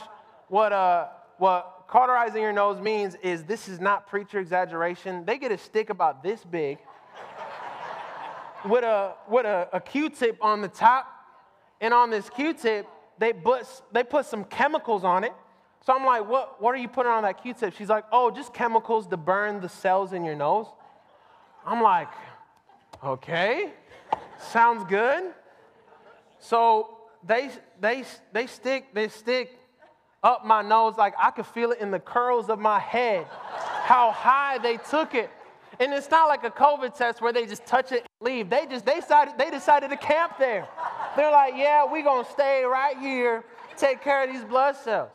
what, 0.47 0.73
uh, 0.73 1.09
what 1.37 1.83
cauterizing 1.87 2.41
your 2.41 2.53
nose 2.53 2.81
means 2.81 3.15
is 3.21 3.43
this 3.43 3.67
is 3.67 3.79
not 3.79 4.07
preacher 4.07 4.39
exaggeration. 4.39 5.25
They 5.25 5.37
get 5.37 5.51
a 5.51 5.57
stick 5.57 5.91
about 5.91 6.23
this 6.23 6.43
big 6.43 6.79
with 8.65 8.83
a, 8.83 9.13
with 9.29 9.45
a, 9.45 9.69
a 9.73 9.79
Q-tip 9.79 10.37
on 10.41 10.61
the 10.61 10.67
top 10.67 11.07
and 11.81 11.93
on 11.93 12.09
this 12.09 12.29
Q-tip, 12.29 12.87
they 13.17 13.33
put, 13.33 13.65
they 13.91 14.03
put 14.03 14.25
some 14.25 14.43
chemicals 14.45 15.03
on 15.03 15.23
it. 15.23 15.33
So 15.85 15.93
I'm 15.95 16.05
like, 16.05 16.27
what, 16.27 16.61
what 16.61 16.75
are 16.75 16.77
you 16.77 16.89
putting 16.89 17.11
on 17.11 17.23
that 17.23 17.41
Q-tip? 17.41 17.73
She's 17.77 17.89
like, 17.89 18.05
oh, 18.11 18.31
just 18.31 18.53
chemicals 18.53 19.07
to 19.07 19.17
burn 19.17 19.61
the 19.61 19.69
cells 19.69 20.13
in 20.13 20.25
your 20.25 20.35
nose. 20.35 20.67
I'm 21.65 21.81
like, 21.81 22.09
okay, 23.03 23.71
sounds 24.39 24.83
good. 24.85 25.33
So 26.39 26.97
they, 27.23 27.49
they, 27.79 28.03
they 28.31 28.47
stick, 28.47 28.93
they 28.93 29.07
stick 29.09 29.57
up 30.23 30.45
my 30.45 30.61
nose 30.61 30.95
like 30.97 31.13
I 31.17 31.31
could 31.31 31.45
feel 31.45 31.71
it 31.71 31.79
in 31.79 31.91
the 31.91 31.99
curls 31.99 32.49
of 32.49 32.59
my 32.59 32.79
head, 32.79 33.25
how 33.83 34.11
high 34.11 34.57
they 34.57 34.77
took 34.77 35.15
it. 35.15 35.29
And 35.79 35.93
it's 35.93 36.09
not 36.11 36.27
like 36.27 36.43
a 36.43 36.49
COVID 36.49 36.97
test 36.97 37.21
where 37.21 37.31
they 37.31 37.45
just 37.45 37.65
touch 37.65 37.93
it 37.93 38.05
and 38.05 38.27
leave. 38.27 38.49
They 38.49 38.65
just, 38.65 38.85
they 38.85 38.95
decided, 38.95 39.35
they 39.37 39.49
decided 39.49 39.89
to 39.91 39.97
camp 39.97 40.33
there. 40.37 40.67
They're 41.15 41.31
like, 41.31 41.53
yeah, 41.55 41.85
we're 41.89 42.03
to 42.03 42.29
stay 42.29 42.63
right 42.63 42.97
here, 42.97 43.45
take 43.77 44.01
care 44.01 44.23
of 44.23 44.33
these 44.33 44.43
blood 44.43 44.75
cells. 44.75 45.09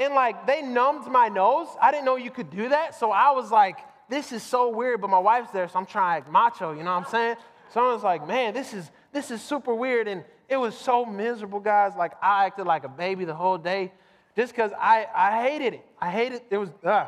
And 0.00 0.14
like, 0.14 0.46
they 0.46 0.62
numbed 0.62 1.06
my 1.06 1.28
nose. 1.28 1.68
I 1.80 1.92
didn't 1.92 2.06
know 2.06 2.16
you 2.16 2.30
could 2.30 2.50
do 2.50 2.70
that. 2.70 2.98
So 2.98 3.12
I 3.12 3.30
was 3.32 3.52
like, 3.52 3.78
this 4.08 4.32
is 4.32 4.42
so 4.42 4.68
weird. 4.70 5.00
But 5.00 5.10
my 5.10 5.18
wife's 5.18 5.52
there, 5.52 5.68
so 5.68 5.78
I'm 5.78 5.86
trying 5.86 6.24
macho, 6.30 6.72
you 6.72 6.82
know 6.82 6.94
what 6.94 7.06
I'm 7.06 7.10
saying? 7.10 7.36
So 7.72 7.80
I 7.80 7.92
was 7.92 8.02
like, 8.02 8.26
man, 8.26 8.52
this 8.52 8.74
is, 8.74 8.90
this 9.12 9.30
is 9.30 9.40
super 9.40 9.74
weird. 9.74 10.08
And 10.08 10.24
it 10.48 10.56
was 10.56 10.76
so 10.76 11.04
miserable, 11.04 11.60
guys. 11.60 11.92
Like, 11.96 12.12
I 12.22 12.46
acted 12.46 12.66
like 12.66 12.84
a 12.84 12.88
baby 12.88 13.24
the 13.24 13.34
whole 13.34 13.58
day 13.58 13.92
just 14.36 14.52
because 14.52 14.72
I, 14.78 15.06
I 15.14 15.42
hated 15.42 15.74
it. 15.74 15.86
I 16.00 16.10
hated 16.10 16.42
it. 16.50 16.56
was, 16.56 16.70
uh. 16.84 17.06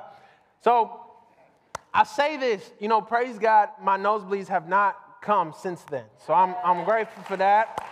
So 0.60 1.00
I 1.92 2.04
say 2.04 2.36
this, 2.36 2.70
you 2.80 2.88
know, 2.88 3.00
praise 3.00 3.38
God, 3.38 3.70
my 3.82 3.98
nosebleeds 3.98 4.48
have 4.48 4.68
not 4.68 5.20
come 5.20 5.52
since 5.58 5.82
then. 5.82 6.04
So 6.26 6.32
I'm, 6.32 6.54
I'm 6.64 6.84
grateful 6.84 7.22
for 7.24 7.36
that. 7.36 7.84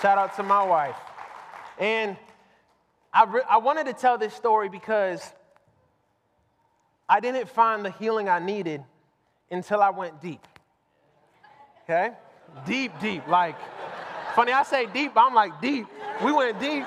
Shout 0.00 0.18
out 0.18 0.34
to 0.36 0.42
my 0.42 0.64
wife. 0.64 0.96
And 1.78 2.16
I, 3.12 3.24
re- 3.24 3.42
I 3.48 3.58
wanted 3.58 3.86
to 3.86 3.92
tell 3.92 4.18
this 4.18 4.34
story 4.34 4.68
because 4.68 5.22
I 7.08 7.20
didn't 7.20 7.48
find 7.48 7.84
the 7.84 7.90
healing 7.90 8.28
I 8.28 8.38
needed 8.38 8.82
until 9.50 9.82
I 9.82 9.90
went 9.90 10.20
deep. 10.20 10.46
Okay? 11.88 12.10
Deep, 12.66 12.92
deep. 13.00 13.28
Like, 13.28 13.54
funny, 14.34 14.50
I 14.50 14.64
say 14.64 14.86
deep, 14.86 15.12
I'm 15.14 15.34
like 15.34 15.60
deep. 15.60 15.86
We 16.24 16.32
went 16.32 16.58
deep. 16.58 16.84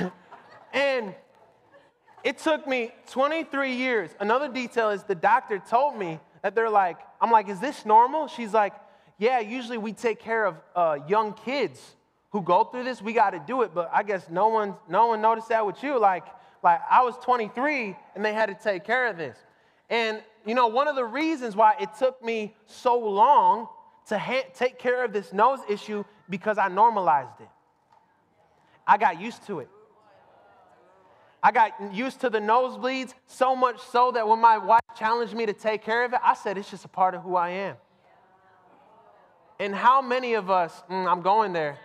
and 0.72 1.14
it 2.24 2.38
took 2.38 2.66
me 2.66 2.92
23 3.10 3.76
years. 3.76 4.10
Another 4.18 4.48
detail 4.48 4.90
is 4.90 5.04
the 5.04 5.14
doctor 5.14 5.60
told 5.60 5.96
me 5.96 6.18
that 6.42 6.56
they're 6.56 6.68
like, 6.68 6.96
I'm 7.20 7.30
like, 7.30 7.48
is 7.48 7.60
this 7.60 7.86
normal? 7.86 8.26
She's 8.26 8.52
like, 8.52 8.72
yeah, 9.18 9.38
usually 9.38 9.78
we 9.78 9.92
take 9.92 10.18
care 10.18 10.44
of 10.44 10.56
uh, 10.74 10.98
young 11.06 11.34
kids 11.34 11.94
who 12.30 12.42
go 12.42 12.64
through 12.64 12.82
this. 12.82 13.00
We 13.00 13.12
got 13.12 13.30
to 13.30 13.38
do 13.46 13.62
it, 13.62 13.72
but 13.72 13.88
I 13.92 14.02
guess 14.02 14.28
no 14.28 14.48
one, 14.48 14.74
no 14.88 15.06
one 15.06 15.20
noticed 15.20 15.50
that 15.50 15.64
with 15.64 15.80
you. 15.84 16.00
Like, 16.00 16.24
like 16.64 16.80
I 16.90 17.02
was 17.02 17.14
23 17.22 17.96
and 18.16 18.24
they 18.24 18.32
had 18.32 18.46
to 18.46 18.56
take 18.56 18.82
care 18.82 19.06
of 19.06 19.16
this. 19.16 19.36
And 19.88 20.20
you 20.46 20.54
know, 20.54 20.66
one 20.66 20.88
of 20.88 20.96
the 20.96 21.04
reasons 21.04 21.54
why 21.56 21.74
it 21.80 21.90
took 21.98 22.22
me 22.24 22.54
so 22.66 22.98
long 22.98 23.68
to 24.08 24.18
ha- 24.18 24.46
take 24.54 24.78
care 24.78 25.04
of 25.04 25.12
this 25.12 25.32
nose 25.32 25.60
issue 25.68 26.04
because 26.28 26.58
I 26.58 26.68
normalized 26.68 27.40
it. 27.40 27.48
I 28.86 28.98
got 28.98 29.20
used 29.20 29.46
to 29.46 29.60
it. 29.60 29.68
I 31.42 31.50
got 31.50 31.72
used 31.92 32.20
to 32.20 32.30
the 32.30 32.38
nosebleeds 32.38 33.14
so 33.26 33.56
much 33.56 33.80
so 33.80 34.12
that 34.12 34.26
when 34.26 34.38
my 34.38 34.58
wife 34.58 34.80
challenged 34.96 35.34
me 35.34 35.46
to 35.46 35.52
take 35.52 35.82
care 35.82 36.04
of 36.04 36.12
it, 36.12 36.20
I 36.22 36.34
said, 36.34 36.56
it's 36.56 36.70
just 36.70 36.84
a 36.84 36.88
part 36.88 37.14
of 37.14 37.22
who 37.22 37.34
I 37.34 37.50
am. 37.50 37.76
And 39.58 39.74
how 39.74 40.02
many 40.02 40.34
of 40.34 40.50
us, 40.50 40.82
mm, 40.88 41.10
I'm 41.10 41.22
going 41.22 41.52
there, 41.52 41.78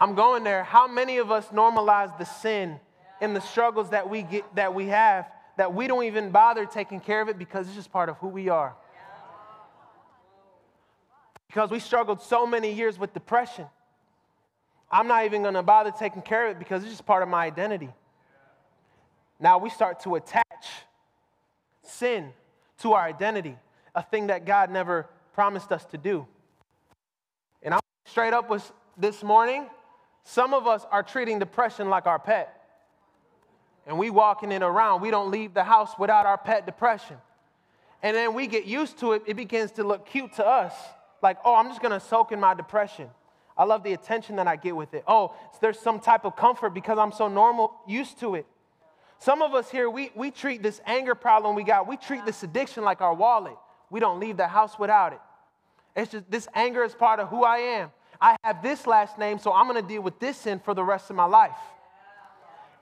I'm 0.00 0.14
going 0.14 0.44
there, 0.44 0.64
how 0.64 0.88
many 0.88 1.18
of 1.18 1.30
us 1.30 1.46
normalize 1.48 2.16
the 2.18 2.24
sin 2.24 2.80
and 3.20 3.36
the 3.36 3.40
struggles 3.40 3.90
that 3.90 4.08
we, 4.08 4.22
get, 4.22 4.54
that 4.56 4.74
we 4.74 4.86
have 4.86 5.30
that 5.60 5.74
we 5.74 5.86
don't 5.86 6.04
even 6.04 6.30
bother 6.30 6.64
taking 6.64 7.00
care 7.00 7.20
of 7.20 7.28
it 7.28 7.38
because 7.38 7.66
it's 7.66 7.76
just 7.76 7.92
part 7.92 8.08
of 8.08 8.16
who 8.16 8.28
we 8.28 8.48
are? 8.48 8.74
Because 11.48 11.70
we 11.70 11.78
struggled 11.78 12.22
so 12.22 12.46
many 12.46 12.72
years 12.72 12.98
with 12.98 13.12
depression. 13.12 13.66
I'm 14.90 15.06
not 15.06 15.26
even 15.26 15.42
to 15.42 15.62
bother 15.62 15.90
taking 15.90 16.22
care 16.22 16.46
of 16.46 16.52
it 16.52 16.58
because 16.58 16.82
it's 16.82 16.92
just 16.92 17.04
part 17.04 17.22
of 17.22 17.28
my 17.28 17.44
identity. 17.44 17.90
Now 19.38 19.58
we 19.58 19.68
start 19.68 20.00
to 20.04 20.14
attach 20.14 20.44
sin 21.82 22.32
to 22.78 22.94
our 22.94 23.02
identity, 23.02 23.58
a 23.94 24.02
thing 24.02 24.28
that 24.28 24.46
God 24.46 24.70
never 24.70 25.10
promised 25.34 25.72
us 25.72 25.84
to 25.90 25.98
do. 25.98 26.26
And 27.62 27.74
I'm 27.74 27.80
straight 28.06 28.32
up 28.32 28.48
with 28.48 28.72
this 28.96 29.22
morning. 29.22 29.66
Some 30.24 30.54
of 30.54 30.66
us 30.66 30.86
are 30.90 31.02
treating 31.02 31.38
depression 31.38 31.90
like 31.90 32.06
our 32.06 32.18
pet. 32.18 32.59
And 33.90 33.98
we 33.98 34.08
walking 34.08 34.52
it 34.52 34.62
around. 34.62 35.00
We 35.00 35.10
don't 35.10 35.32
leave 35.32 35.52
the 35.52 35.64
house 35.64 35.98
without 35.98 36.24
our 36.24 36.38
pet 36.38 36.64
depression. 36.64 37.16
And 38.04 38.16
then 38.16 38.34
we 38.34 38.46
get 38.46 38.64
used 38.64 39.00
to 39.00 39.14
it. 39.14 39.22
It 39.26 39.34
begins 39.34 39.72
to 39.72 39.82
look 39.82 40.06
cute 40.06 40.34
to 40.34 40.46
us. 40.46 40.72
Like, 41.22 41.38
oh, 41.44 41.56
I'm 41.56 41.66
just 41.66 41.82
to 41.82 41.98
soak 41.98 42.30
in 42.30 42.38
my 42.38 42.54
depression. 42.54 43.10
I 43.58 43.64
love 43.64 43.82
the 43.82 43.92
attention 43.92 44.36
that 44.36 44.46
I 44.46 44.54
get 44.54 44.76
with 44.76 44.94
it. 44.94 45.02
Oh, 45.08 45.34
there's 45.60 45.76
some 45.76 45.98
type 45.98 46.24
of 46.24 46.36
comfort 46.36 46.70
because 46.70 46.98
I'm 46.98 47.10
so 47.10 47.26
normal, 47.26 47.72
used 47.84 48.20
to 48.20 48.36
it. 48.36 48.46
Some 49.18 49.42
of 49.42 49.54
us 49.54 49.68
here, 49.68 49.90
we, 49.90 50.12
we 50.14 50.30
treat 50.30 50.62
this 50.62 50.80
anger 50.86 51.16
problem 51.16 51.56
we 51.56 51.64
got, 51.64 51.88
we 51.88 51.96
treat 51.96 52.24
this 52.24 52.44
addiction 52.44 52.84
like 52.84 53.00
our 53.00 53.12
wallet. 53.12 53.56
We 53.90 53.98
don't 53.98 54.20
leave 54.20 54.36
the 54.36 54.46
house 54.46 54.78
without 54.78 55.14
it. 55.14 55.20
It's 55.96 56.12
just 56.12 56.30
this 56.30 56.46
anger 56.54 56.84
is 56.84 56.94
part 56.94 57.18
of 57.18 57.28
who 57.28 57.42
I 57.42 57.56
am. 57.56 57.90
I 58.20 58.36
have 58.44 58.62
this 58.62 58.86
last 58.86 59.18
name, 59.18 59.40
so 59.40 59.52
I'm 59.52 59.66
to 59.82 59.82
deal 59.82 60.00
with 60.00 60.20
this 60.20 60.36
sin 60.36 60.60
for 60.60 60.74
the 60.74 60.84
rest 60.84 61.10
of 61.10 61.16
my 61.16 61.24
life. 61.24 61.58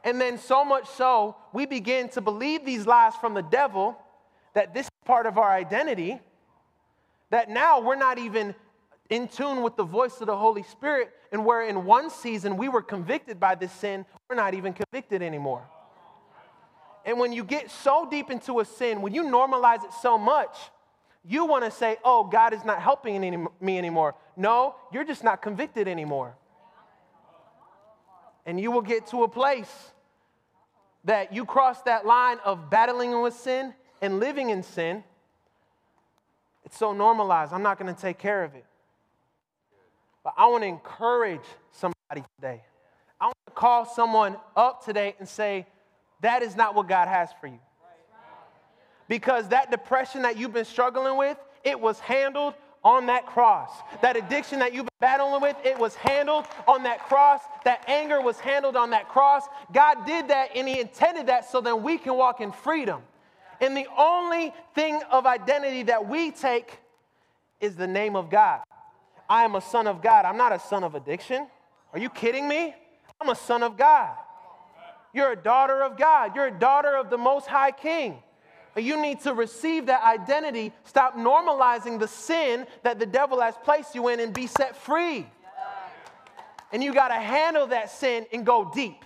And 0.05 0.20
then, 0.20 0.38
so 0.38 0.64
much 0.64 0.88
so, 0.88 1.36
we 1.53 1.66
begin 1.66 2.09
to 2.11 2.20
believe 2.20 2.64
these 2.64 2.86
lies 2.86 3.14
from 3.16 3.34
the 3.34 3.42
devil 3.42 3.96
that 4.55 4.72
this 4.72 4.86
is 4.86 4.90
part 5.05 5.26
of 5.26 5.38
our 5.38 5.51
identity, 5.51 6.20
that 7.30 7.51
now 7.51 7.80
we're 7.80 7.96
not 7.96 8.18
even 8.18 8.55
in 9.11 9.28
tune 9.28 9.62
with 9.62 9.76
the 9.76 9.84
voice 9.84 10.20
of 10.20 10.26
the 10.26 10.36
Holy 10.36 10.62
Spirit. 10.62 11.11
And 11.32 11.44
where 11.44 11.62
in 11.62 11.84
one 11.84 12.09
season 12.11 12.57
we 12.57 12.68
were 12.68 12.80
convicted 12.80 13.38
by 13.38 13.55
this 13.55 13.72
sin, 13.72 14.07
we're 14.28 14.36
not 14.36 14.55
even 14.55 14.72
convicted 14.72 15.20
anymore. 15.20 15.68
And 17.05 17.18
when 17.18 17.32
you 17.32 17.44
get 17.44 17.70
so 17.70 18.07
deep 18.11 18.30
into 18.30 18.61
a 18.61 18.64
sin, 18.64 19.03
when 19.03 19.12
you 19.12 19.24
normalize 19.24 19.84
it 19.84 19.92
so 20.01 20.16
much, 20.16 20.57
you 21.26 21.44
want 21.44 21.64
to 21.64 21.70
say, 21.70 21.96
oh, 22.05 22.24
God 22.24 22.55
is 22.55 22.64
not 22.64 22.80
helping 22.80 23.51
me 23.61 23.78
anymore. 23.78 24.14
No, 24.36 24.76
you're 24.92 25.05
just 25.05 25.22
not 25.22 25.42
convicted 25.42 25.88
anymore. 25.88 26.36
And 28.49 28.59
you 28.59 28.70
will 28.70 28.80
get 28.80 29.09
to 29.09 29.24
a 29.24 29.28
place 29.28 29.92
that 31.05 31.34
you 31.34 31.44
cross 31.44 31.82
that 31.82 32.07
line 32.07 32.38
of 32.46 32.70
battling 32.70 33.20
with 33.20 33.34
sin 33.34 33.74
and 34.01 34.18
living 34.18 34.49
in 34.49 34.62
sin. 34.62 35.05
It's 36.64 36.78
so 36.78 36.94
normalized. 36.94 37.53
I'm 37.53 37.62
not 37.62 37.78
going 37.78 37.94
to 37.94 38.01
take 38.01 38.16
care 38.16 38.42
of 38.42 38.55
it. 38.55 38.64
But 40.24 40.32
I 40.38 40.46
want 40.46 40.62
to 40.62 40.66
encourage 40.66 41.44
somebody 41.72 42.24
today. 42.36 42.62
I 43.20 43.26
want 43.26 43.36
to 43.49 43.53
call 43.53 43.84
someone 43.84 44.38
up 44.57 44.82
today 44.82 45.14
and 45.18 45.28
say, 45.28 45.66
that 46.22 46.42
is 46.42 46.57
not 46.57 46.74
what 46.74 46.88
God 46.88 47.07
has 47.07 47.28
for 47.42 47.49
you. 47.49 47.61
Because 49.09 49.49
that 49.49 49.70
depression 49.70 50.22
that 50.22 50.38
you've 50.38 50.55
been 50.55 50.64
struggling 50.64 51.18
with, 51.18 51.36
it 51.64 51.78
was 51.78 52.01
handled 52.01 52.55
on 52.84 53.06
that 53.06 53.26
cross. 53.26 53.70
That 54.02 54.16
addiction 54.16 54.60
that 54.60 54.72
you've 54.72 54.86
been 54.86 55.00
battling 55.00 55.42
with, 55.42 55.56
it 55.64 55.78
was 55.78 55.94
handled 55.94 56.46
on 56.66 56.84
that 56.84 57.06
cross. 57.08 57.40
That 57.64 57.84
anger 57.88 58.20
was 58.20 58.38
handled 58.38 58.76
on 58.76 58.90
that 58.90 59.08
cross. 59.08 59.44
God 59.72 60.06
did 60.06 60.28
that 60.28 60.50
and 60.54 60.68
He 60.68 60.80
intended 60.80 61.26
that 61.26 61.50
so 61.50 61.60
that 61.60 61.82
we 61.82 61.98
can 61.98 62.14
walk 62.14 62.40
in 62.40 62.52
freedom. 62.52 63.02
And 63.60 63.76
the 63.76 63.86
only 63.96 64.52
thing 64.74 65.00
of 65.10 65.26
identity 65.26 65.84
that 65.84 66.08
we 66.08 66.30
take 66.30 66.78
is 67.60 67.74
the 67.74 67.86
name 67.86 68.14
of 68.14 68.30
God. 68.30 68.60
I 69.28 69.44
am 69.44 69.56
a 69.56 69.60
son 69.60 69.86
of 69.86 70.00
God. 70.00 70.24
I'm 70.24 70.36
not 70.36 70.52
a 70.52 70.58
son 70.58 70.84
of 70.84 70.94
addiction. 70.94 71.46
Are 71.92 71.98
you 71.98 72.08
kidding 72.08 72.48
me? 72.48 72.74
I'm 73.20 73.28
a 73.28 73.34
son 73.34 73.62
of 73.62 73.76
God. 73.76 74.16
You're 75.12 75.32
a 75.32 75.36
daughter 75.36 75.82
of 75.82 75.96
God. 75.98 76.36
You're 76.36 76.46
a 76.46 76.58
daughter 76.58 76.96
of 76.96 77.10
the 77.10 77.18
Most 77.18 77.46
High 77.46 77.72
King. 77.72 78.22
You 78.82 79.00
need 79.00 79.20
to 79.20 79.34
receive 79.34 79.86
that 79.86 80.02
identity, 80.02 80.72
stop 80.84 81.16
normalizing 81.16 81.98
the 81.98 82.08
sin 82.08 82.66
that 82.82 82.98
the 82.98 83.06
devil 83.06 83.40
has 83.40 83.54
placed 83.64 83.94
you 83.94 84.08
in, 84.08 84.20
and 84.20 84.32
be 84.32 84.46
set 84.46 84.76
free. 84.76 85.26
And 86.72 86.84
you 86.84 86.92
got 86.92 87.08
to 87.08 87.14
handle 87.14 87.66
that 87.68 87.90
sin 87.90 88.26
and 88.32 88.44
go 88.44 88.70
deep. 88.74 89.04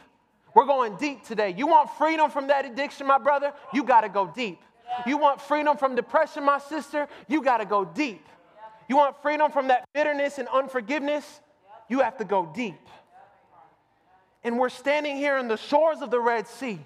We're 0.54 0.66
going 0.66 0.96
deep 0.96 1.24
today. 1.24 1.54
You 1.56 1.66
want 1.66 1.90
freedom 1.90 2.30
from 2.30 2.48
that 2.48 2.64
addiction, 2.64 3.06
my 3.06 3.18
brother? 3.18 3.52
You 3.72 3.84
got 3.84 4.02
to 4.02 4.08
go 4.08 4.30
deep. 4.34 4.60
You 5.06 5.16
want 5.16 5.40
freedom 5.40 5.76
from 5.76 5.94
depression, 5.94 6.44
my 6.44 6.58
sister? 6.58 7.08
You 7.28 7.42
got 7.42 7.58
to 7.58 7.64
go 7.64 7.84
deep. 7.84 8.26
You 8.88 8.96
want 8.96 9.20
freedom 9.22 9.50
from 9.50 9.68
that 9.68 9.88
bitterness 9.94 10.38
and 10.38 10.48
unforgiveness? 10.48 11.40
You 11.88 12.00
have 12.00 12.18
to 12.18 12.24
go 12.24 12.50
deep. 12.54 12.80
And 14.44 14.58
we're 14.58 14.68
standing 14.68 15.16
here 15.16 15.36
on 15.36 15.48
the 15.48 15.56
shores 15.56 16.02
of 16.02 16.10
the 16.10 16.20
Red 16.20 16.48
Sea 16.48 16.80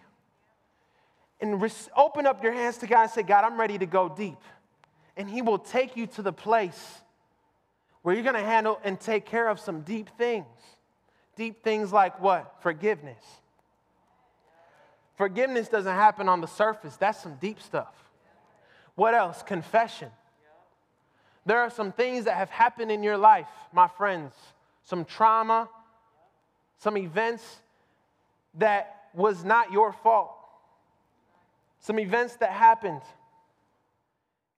and 1.40 1.72
open 1.96 2.26
up 2.26 2.42
your 2.42 2.52
hands 2.52 2.78
to 2.78 2.86
God 2.86 3.02
and 3.02 3.10
say, 3.10 3.22
God, 3.22 3.44
I'm 3.44 3.58
ready 3.58 3.78
to 3.78 3.86
go 3.86 4.08
deep. 4.08 4.38
And 5.16 5.28
He 5.28 5.42
will 5.42 5.58
take 5.58 5.96
you 5.96 6.06
to 6.08 6.22
the 6.22 6.32
place 6.32 7.00
where 8.02 8.14
you're 8.14 8.24
going 8.24 8.36
to 8.36 8.40
handle 8.40 8.80
and 8.84 8.98
take 8.98 9.26
care 9.26 9.48
of 9.48 9.60
some 9.60 9.82
deep 9.82 10.08
things. 10.16 10.46
Deep 11.36 11.62
things 11.62 11.92
like 11.92 12.20
what? 12.20 12.56
Forgiveness. 12.60 13.22
Forgiveness 15.16 15.68
doesn't 15.68 15.94
happen 15.94 16.28
on 16.28 16.40
the 16.40 16.46
surface, 16.46 16.96
that's 16.96 17.22
some 17.22 17.36
deep 17.36 17.60
stuff. 17.60 17.94
What 18.94 19.14
else? 19.14 19.42
Confession. 19.42 20.10
There 21.44 21.60
are 21.60 21.70
some 21.70 21.92
things 21.92 22.24
that 22.24 22.36
have 22.36 22.50
happened 22.50 22.90
in 22.90 23.02
your 23.02 23.16
life, 23.16 23.46
my 23.72 23.88
friends, 23.88 24.32
some 24.84 25.04
trauma, 25.04 25.68
some 26.78 26.96
events 26.96 27.44
that 28.54 29.08
was 29.14 29.44
not 29.44 29.70
your 29.70 29.92
fault 29.92 30.35
some 31.86 32.00
events 32.00 32.34
that 32.36 32.50
happened, 32.50 33.00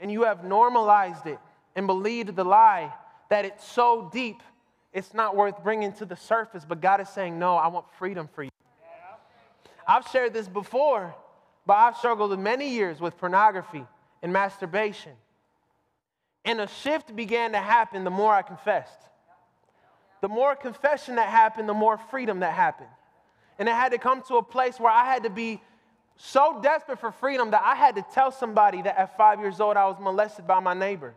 and 0.01 0.11
you 0.11 0.23
have 0.25 0.45
normalized 0.45 1.27
it 1.27 1.39
and 1.77 1.87
believed 1.87 2.35
the 2.35 2.45
lie 2.45 2.91
that 3.29 3.45
it's 3.45 3.71
so 3.71 4.09
deep, 4.11 4.43
it's 4.95 5.13
not 5.13 5.37
worth 5.37 5.63
bringing 5.63 5.93
to 5.93 6.07
the 6.07 6.17
surface. 6.17 6.65
But 6.67 6.81
God 6.81 7.03
is 7.03 7.09
saying, 7.11 7.39
No, 7.39 7.57
I 7.57 7.69
want 7.69 7.85
freedom 7.99 8.31
for 8.35 8.45
you. 8.45 8.51
I've 9.87 10.09
shared 10.09 10.33
this 10.33 10.49
before, 10.49 11.15
but 11.67 11.75
I've 11.75 11.99
struggled 11.99 12.39
many 12.39 12.71
years 12.71 12.99
with 12.99 13.19
pornography 13.19 13.85
and 14.23 14.33
masturbation. 14.33 15.13
And 16.47 16.63
a 16.63 16.67
shift 16.67 17.15
began 17.15 17.53
to 17.53 17.59
happen 17.59 18.05
the 18.05 18.11
more 18.11 18.33
I 18.33 18.41
confessed. 18.41 19.01
The 20.23 20.29
more 20.29 20.57
confession 20.57 21.17
that 21.17 21.29
happened, 21.29 21.69
the 21.69 21.75
more 21.75 21.99
freedom 21.99 22.41
that 22.41 22.55
happened. 22.55 22.89
And 23.59 23.69
it 23.69 23.73
had 23.73 23.91
to 23.91 23.99
come 23.99 24.23
to 24.29 24.37
a 24.37 24.43
place 24.43 24.81
where 24.81 24.91
I 24.91 25.05
had 25.05 25.25
to 25.25 25.31
be 25.31 25.61
so 26.19 26.59
desperate 26.61 26.99
for 26.99 27.13
freedom 27.13 27.53
that 27.53 27.63
I 27.65 27.77
had 27.77 27.95
to 27.95 28.05
tell 28.13 28.33
somebody 28.33 28.83
that 28.83 28.99
at 28.99 29.17
five 29.17 29.39
years 29.39 29.61
old 29.61 29.77
I 29.77 29.87
was 29.87 29.97
molested 30.01 30.47
by 30.47 30.59
my 30.59 30.75
neighbor. 30.75 31.15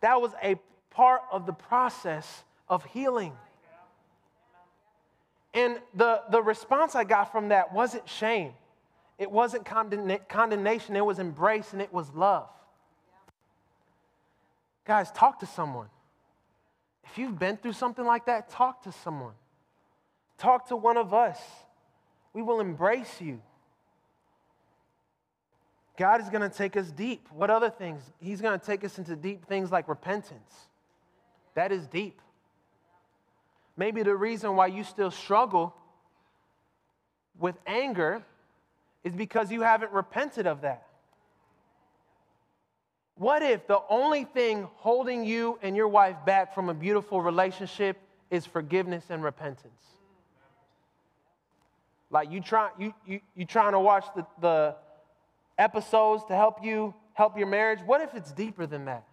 That 0.00 0.20
was 0.20 0.32
a 0.42 0.56
part 0.90 1.22
of 1.32 1.46
the 1.46 1.54
process 1.54 2.44
of 2.68 2.84
healing. 2.84 3.32
And 5.54 5.78
the, 5.94 6.20
the 6.30 6.42
response 6.42 6.94
I 6.94 7.04
got 7.04 7.32
from 7.32 7.48
that 7.48 7.72
wasn't 7.72 8.08
shame, 8.08 8.52
it 9.18 9.30
wasn't 9.30 9.64
condemnation, 9.64 10.96
it 10.96 11.04
was 11.04 11.18
embrace 11.18 11.72
and 11.72 11.80
it 11.80 11.92
was 11.92 12.10
love. 12.10 12.48
Guys, 14.84 15.10
talk 15.12 15.40
to 15.40 15.46
someone. 15.46 15.86
If 17.04 17.16
you've 17.16 17.38
been 17.38 17.56
through 17.56 17.72
something 17.72 18.04
like 18.04 18.26
that, 18.26 18.50
talk 18.50 18.82
to 18.82 18.92
someone. 18.92 19.32
Talk 20.36 20.68
to 20.68 20.76
one 20.76 20.98
of 20.98 21.14
us. 21.14 21.38
We 22.34 22.42
will 22.42 22.60
embrace 22.60 23.20
you. 23.20 23.40
God 25.96 26.20
is 26.20 26.28
going 26.28 26.48
to 26.48 26.54
take 26.54 26.76
us 26.76 26.90
deep. 26.90 27.28
What 27.30 27.50
other 27.50 27.70
things? 27.70 28.02
He's 28.20 28.40
going 28.40 28.58
to 28.58 28.64
take 28.64 28.84
us 28.84 28.98
into 28.98 29.14
deep 29.14 29.46
things 29.46 29.70
like 29.70 29.88
repentance. 29.88 30.52
That 31.54 31.70
is 31.70 31.86
deep. 31.86 32.20
Maybe 33.76 34.02
the 34.02 34.14
reason 34.14 34.56
why 34.56 34.68
you 34.68 34.84
still 34.84 35.10
struggle 35.10 35.74
with 37.38 37.56
anger 37.66 38.22
is 39.02 39.14
because 39.14 39.52
you 39.52 39.62
haven't 39.62 39.92
repented 39.92 40.46
of 40.46 40.62
that. 40.62 40.86
What 43.16 43.42
if 43.42 43.66
the 43.66 43.80
only 43.88 44.24
thing 44.24 44.68
holding 44.76 45.24
you 45.24 45.58
and 45.62 45.76
your 45.76 45.86
wife 45.86 46.16
back 46.26 46.54
from 46.54 46.68
a 46.68 46.74
beautiful 46.74 47.22
relationship 47.22 47.96
is 48.30 48.44
forgiveness 48.44 49.04
and 49.10 49.22
repentance? 49.22 49.82
Like 52.10 52.30
you 52.30 52.40
try 52.40 52.70
you 52.78 52.94
you 53.06 53.20
you 53.36 53.44
trying 53.44 53.72
to 53.72 53.80
watch 53.80 54.04
the, 54.16 54.26
the 54.40 54.76
episodes 55.58 56.24
to 56.26 56.34
help 56.34 56.64
you 56.64 56.94
help 57.14 57.38
your 57.38 57.46
marriage. 57.46 57.80
What 57.86 58.00
if 58.00 58.14
it's 58.14 58.32
deeper 58.32 58.66
than 58.66 58.84
that? 58.86 59.04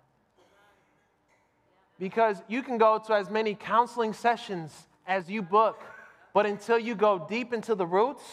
Because 2.00 2.42
you 2.48 2.64
can 2.64 2.78
go 2.78 3.00
to 3.06 3.14
as 3.14 3.30
many 3.30 3.54
counseling 3.54 4.14
sessions 4.14 4.88
as 5.08 5.30
you 5.30 5.42
book, 5.42 5.84
but 6.34 6.46
until 6.46 6.80
you 6.80 6.96
go 6.96 7.26
deep 7.30 7.54
into 7.54 7.76
the 7.76 7.86
roots 7.86 8.24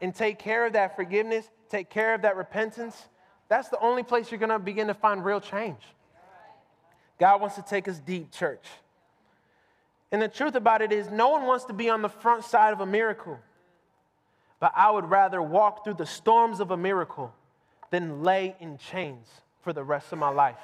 and 0.00 0.14
take 0.14 0.38
care 0.38 0.64
of 0.64 0.72
that 0.72 0.96
forgiveness, 0.96 1.50
take 1.68 1.90
care 1.90 2.14
of 2.14 2.22
that 2.22 2.36
repentance, 2.36 2.96
that's 3.48 3.68
the 3.68 3.78
only 3.80 4.02
place 4.02 4.30
you're 4.30 4.38
going 4.38 4.48
to 4.50 4.58
begin 4.58 4.86
to 4.86 4.94
find 4.94 5.24
real 5.24 5.40
change. 5.40 5.80
God 7.18 7.40
wants 7.40 7.56
to 7.56 7.62
take 7.62 7.88
us 7.88 7.98
deep, 7.98 8.32
church. 8.32 8.64
And 10.10 10.22
the 10.22 10.28
truth 10.28 10.54
about 10.54 10.80
it 10.80 10.92
is, 10.92 11.10
no 11.10 11.28
one 11.28 11.44
wants 11.44 11.66
to 11.66 11.74
be 11.74 11.90
on 11.90 12.00
the 12.00 12.08
front 12.08 12.44
side 12.44 12.72
of 12.72 12.80
a 12.80 12.86
miracle 12.86 13.38
but 14.60 14.72
I 14.76 14.90
would 14.90 15.08
rather 15.08 15.40
walk 15.40 15.84
through 15.84 15.94
the 15.94 16.06
storms 16.06 16.60
of 16.60 16.70
a 16.70 16.76
miracle 16.76 17.32
than 17.90 18.22
lay 18.22 18.56
in 18.60 18.78
chains 18.78 19.26
for 19.62 19.72
the 19.72 19.84
rest 19.84 20.12
of 20.12 20.18
my 20.18 20.30
life. 20.30 20.58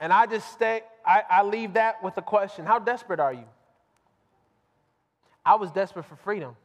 And 0.00 0.12
I 0.12 0.26
just 0.26 0.52
stay, 0.52 0.82
I, 1.06 1.22
I 1.30 1.42
leave 1.44 1.74
that 1.74 2.02
with 2.02 2.16
a 2.16 2.22
question 2.22 2.66
How 2.66 2.80
desperate 2.80 3.20
are 3.20 3.32
you? 3.32 3.44
I 5.44 5.54
was 5.54 5.70
desperate 5.70 6.04
for 6.04 6.16
freedom. 6.16 6.56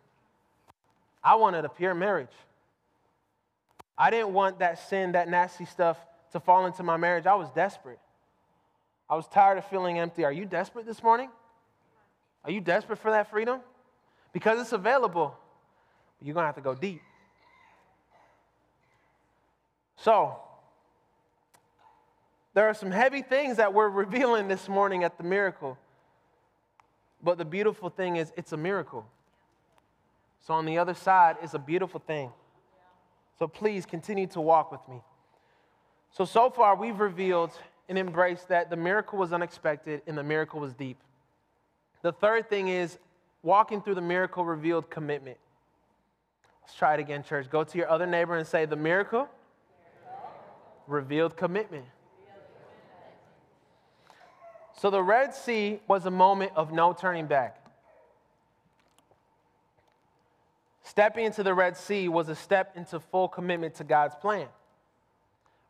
I 1.24 1.36
wanted 1.36 1.66
a 1.66 1.70
pure 1.70 1.93
marriage. 1.93 2.34
I 3.97 4.10
didn't 4.12 4.34
want 4.34 4.60
that 4.60 4.80
sin, 4.89 5.14
that 5.14 5.28
nasty 5.28 5.66
stuff 5.66 5.97
to 6.32 6.39
fall 6.39 6.66
into 6.66 6.84
my 6.84 6.97
marriage. 6.97 7.26
I 7.26 7.36
was 7.36 7.49
desperate. 7.51 7.99
I 9.10 9.16
was 9.16 9.28
tired 9.28 9.58
of 9.58 9.66
feeling 9.66 9.99
empty. 9.99 10.26
Are 10.26 10.32
you 10.32 10.45
desperate 10.45 10.86
this 10.86 11.01
morning? 11.01 11.30
Are 12.43 12.51
you 12.51 12.62
desperate 12.62 12.99
for 12.99 13.12
that 13.12 13.30
freedom? 13.30 13.60
Because 14.34 14.60
it's 14.60 14.74
available. 14.74 15.36
You're 16.22 16.34
going 16.34 16.43
to 16.43 16.47
have 16.47 16.55
to 16.55 16.62
go 16.62 16.76
deep. 16.76 17.01
So, 19.97 20.38
there 22.53 22.68
are 22.68 22.74
some 22.74 22.91
heavy 22.91 23.22
things 23.22 23.58
that 23.58 23.74
we're 23.74 23.89
revealing 24.03 24.47
this 24.47 24.68
morning 24.68 25.03
at 25.03 25.18
the 25.18 25.24
miracle. 25.24 25.78
But 27.24 27.38
the 27.38 27.45
beautiful 27.45 27.89
thing 27.89 28.18
is, 28.18 28.32
it's 28.38 28.51
a 28.51 28.58
miracle. 28.58 29.08
So, 30.45 30.53
on 30.53 30.66
the 30.66 30.78
other 30.78 30.93
side 30.93 31.38
is 31.43 31.53
a 31.53 31.60
beautiful 31.60 31.99
thing. 31.99 32.32
So, 33.39 33.47
please 33.47 33.86
continue 33.86 34.28
to 34.28 34.41
walk 34.41 34.72
with 34.72 34.82
me. 34.89 35.01
So, 36.12 36.26
so 36.26 36.49
far, 36.49 36.76
we've 36.76 36.99
revealed 36.99 37.51
and 37.89 37.97
embrace 37.97 38.43
that 38.49 38.69
the 38.69 38.75
miracle 38.75 39.17
was 39.17 39.33
unexpected 39.33 40.01
and 40.07 40.17
the 40.17 40.23
miracle 40.23 40.59
was 40.59 40.73
deep. 40.73 40.97
The 42.01 42.11
third 42.11 42.49
thing 42.49 42.67
is 42.67 42.97
walking 43.43 43.81
through 43.81 43.95
the 43.95 44.01
miracle 44.01 44.45
revealed 44.45 44.89
commitment. 44.89 45.38
Let's 46.61 46.75
try 46.75 46.95
it 46.95 46.99
again, 46.99 47.23
church. 47.23 47.49
Go 47.49 47.63
to 47.63 47.77
your 47.77 47.89
other 47.89 48.05
neighbor 48.05 48.35
and 48.35 48.45
say, 48.45 48.65
The 48.65 48.75
miracle 48.75 49.29
revealed 50.85 51.38
commitment. 51.38 51.85
So 54.73 54.89
the 54.89 55.01
Red 55.01 55.33
Sea 55.33 55.79
was 55.88 56.05
a 56.05 56.11
moment 56.11 56.51
of 56.55 56.71
no 56.71 56.93
turning 56.93 57.25
back. 57.25 57.63
Stepping 60.83 61.25
into 61.25 61.43
the 61.43 61.53
Red 61.53 61.75
Sea 61.75 62.07
was 62.09 62.29
a 62.29 62.35
step 62.35 62.77
into 62.77 62.99
full 62.99 63.27
commitment 63.27 63.75
to 63.75 63.83
God's 63.83 64.15
plan. 64.15 64.47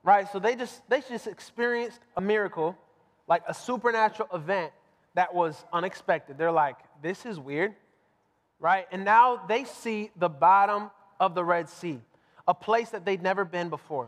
Right? 0.08 0.26
So 0.32 0.39
they 0.39 0.55
just 0.55 0.89
they 0.89 1.01
just 1.01 1.28
experienced 1.28 1.99
a 2.16 2.22
miracle, 2.22 2.78
like 3.28 3.43
a 3.45 3.53
supernatural 3.53 4.30
event 4.34 4.72
that 5.16 5.36
was 5.36 5.66
unexpected. 5.74 6.38
They're 6.38 6.49
like, 6.49 6.78
this 7.01 7.26
is 7.26 7.38
weird. 7.38 7.76
Right? 8.58 8.88
And 8.93 9.03
now 9.03 9.41
they 9.49 9.66
see 9.66 10.12
the 10.16 10.30
bottom 10.30 10.91
of 11.20 11.36
the 11.36 11.43
Red 11.43 11.68
Sea, 11.68 11.99
a 12.47 12.53
place 12.53 12.91
that 12.91 13.03
they'd 13.03 13.22
never 13.22 13.43
been 13.43 13.68
before. 13.68 14.08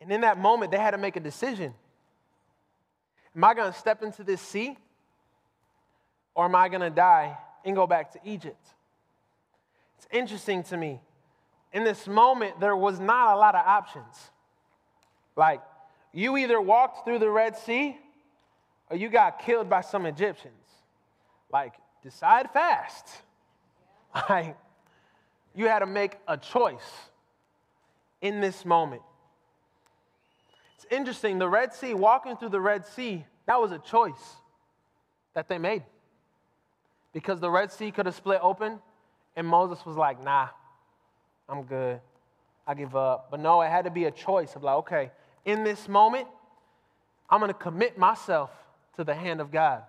And 0.00 0.10
in 0.10 0.22
that 0.22 0.38
moment, 0.38 0.72
they 0.72 0.78
had 0.78 0.90
to 0.90 0.98
make 0.98 1.14
a 1.14 1.20
decision. 1.20 1.72
Am 3.36 3.44
I 3.44 3.54
going 3.54 3.72
to 3.72 3.78
step 3.78 4.02
into 4.02 4.24
this 4.24 4.40
sea? 4.40 4.76
Or 6.34 6.46
am 6.46 6.56
I 6.56 6.68
going 6.68 6.80
to 6.80 6.90
die 6.90 7.38
and 7.64 7.76
go 7.76 7.86
back 7.86 8.12
to 8.14 8.18
Egypt. 8.24 8.66
It's 9.98 10.08
interesting 10.10 10.64
to 10.64 10.76
me. 10.76 11.00
In 11.76 11.84
this 11.84 12.06
moment, 12.06 12.58
there 12.58 12.74
was 12.74 12.98
not 12.98 13.34
a 13.34 13.38
lot 13.38 13.54
of 13.54 13.60
options. 13.66 14.30
Like, 15.36 15.60
you 16.10 16.38
either 16.38 16.58
walked 16.58 17.04
through 17.04 17.18
the 17.18 17.28
Red 17.28 17.54
Sea 17.54 17.98
or 18.88 18.96
you 18.96 19.10
got 19.10 19.40
killed 19.40 19.68
by 19.68 19.82
some 19.82 20.06
Egyptians. 20.06 20.54
Like, 21.52 21.74
decide 22.02 22.50
fast. 22.50 23.06
Like, 24.30 24.56
you 25.54 25.66
had 25.68 25.80
to 25.80 25.86
make 25.86 26.16
a 26.26 26.38
choice 26.38 27.10
in 28.22 28.40
this 28.40 28.64
moment. 28.64 29.02
It's 30.76 30.86
interesting, 30.90 31.38
the 31.38 31.50
Red 31.50 31.74
Sea, 31.74 31.92
walking 31.92 32.38
through 32.38 32.48
the 32.48 32.60
Red 32.60 32.86
Sea, 32.86 33.26
that 33.44 33.60
was 33.60 33.72
a 33.72 33.78
choice 33.78 34.36
that 35.34 35.46
they 35.50 35.58
made 35.58 35.82
because 37.12 37.38
the 37.40 37.50
Red 37.50 37.70
Sea 37.70 37.90
could 37.90 38.06
have 38.06 38.14
split 38.14 38.40
open, 38.42 38.78
and 39.36 39.46
Moses 39.46 39.84
was 39.84 39.96
like, 39.96 40.24
nah, 40.24 40.48
I'm 41.48 41.62
good. 41.62 42.00
I 42.66 42.74
give 42.74 42.96
up. 42.96 43.28
But 43.30 43.40
no, 43.40 43.62
it 43.62 43.68
had 43.68 43.84
to 43.84 43.90
be 43.90 44.04
a 44.04 44.10
choice 44.10 44.56
of 44.56 44.62
like, 44.62 44.76
okay, 44.76 45.10
in 45.44 45.62
this 45.64 45.88
moment, 45.88 46.26
I'm 47.30 47.40
going 47.40 47.52
to 47.52 47.58
commit 47.58 47.96
myself 47.96 48.50
to 48.96 49.04
the 49.04 49.14
hand 49.14 49.40
of 49.40 49.50
God. 49.50 49.82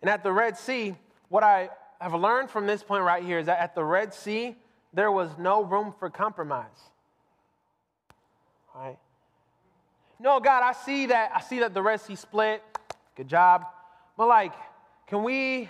And 0.00 0.10
at 0.10 0.22
the 0.22 0.32
Red 0.32 0.56
Sea, 0.56 0.94
what 1.28 1.42
I 1.42 1.70
have 2.00 2.14
learned 2.14 2.50
from 2.50 2.66
this 2.66 2.82
point 2.82 3.02
right 3.02 3.24
here 3.24 3.38
is 3.38 3.46
that 3.46 3.58
at 3.58 3.74
the 3.74 3.82
Red 3.82 4.12
Sea, 4.12 4.56
there 4.92 5.10
was 5.10 5.30
no 5.38 5.64
room 5.64 5.94
for 5.98 6.10
compromise. 6.10 6.66
All 8.74 8.84
right? 8.84 8.98
No, 10.20 10.38
God, 10.40 10.62
I 10.62 10.72
see 10.72 11.06
that. 11.06 11.32
I 11.34 11.40
see 11.40 11.60
that 11.60 11.74
the 11.74 11.82
Red 11.82 12.00
Sea 12.00 12.14
split. 12.14 12.62
Good 13.16 13.28
job. 13.28 13.64
But 14.16 14.28
like, 14.28 14.52
can 15.06 15.22
we 15.22 15.68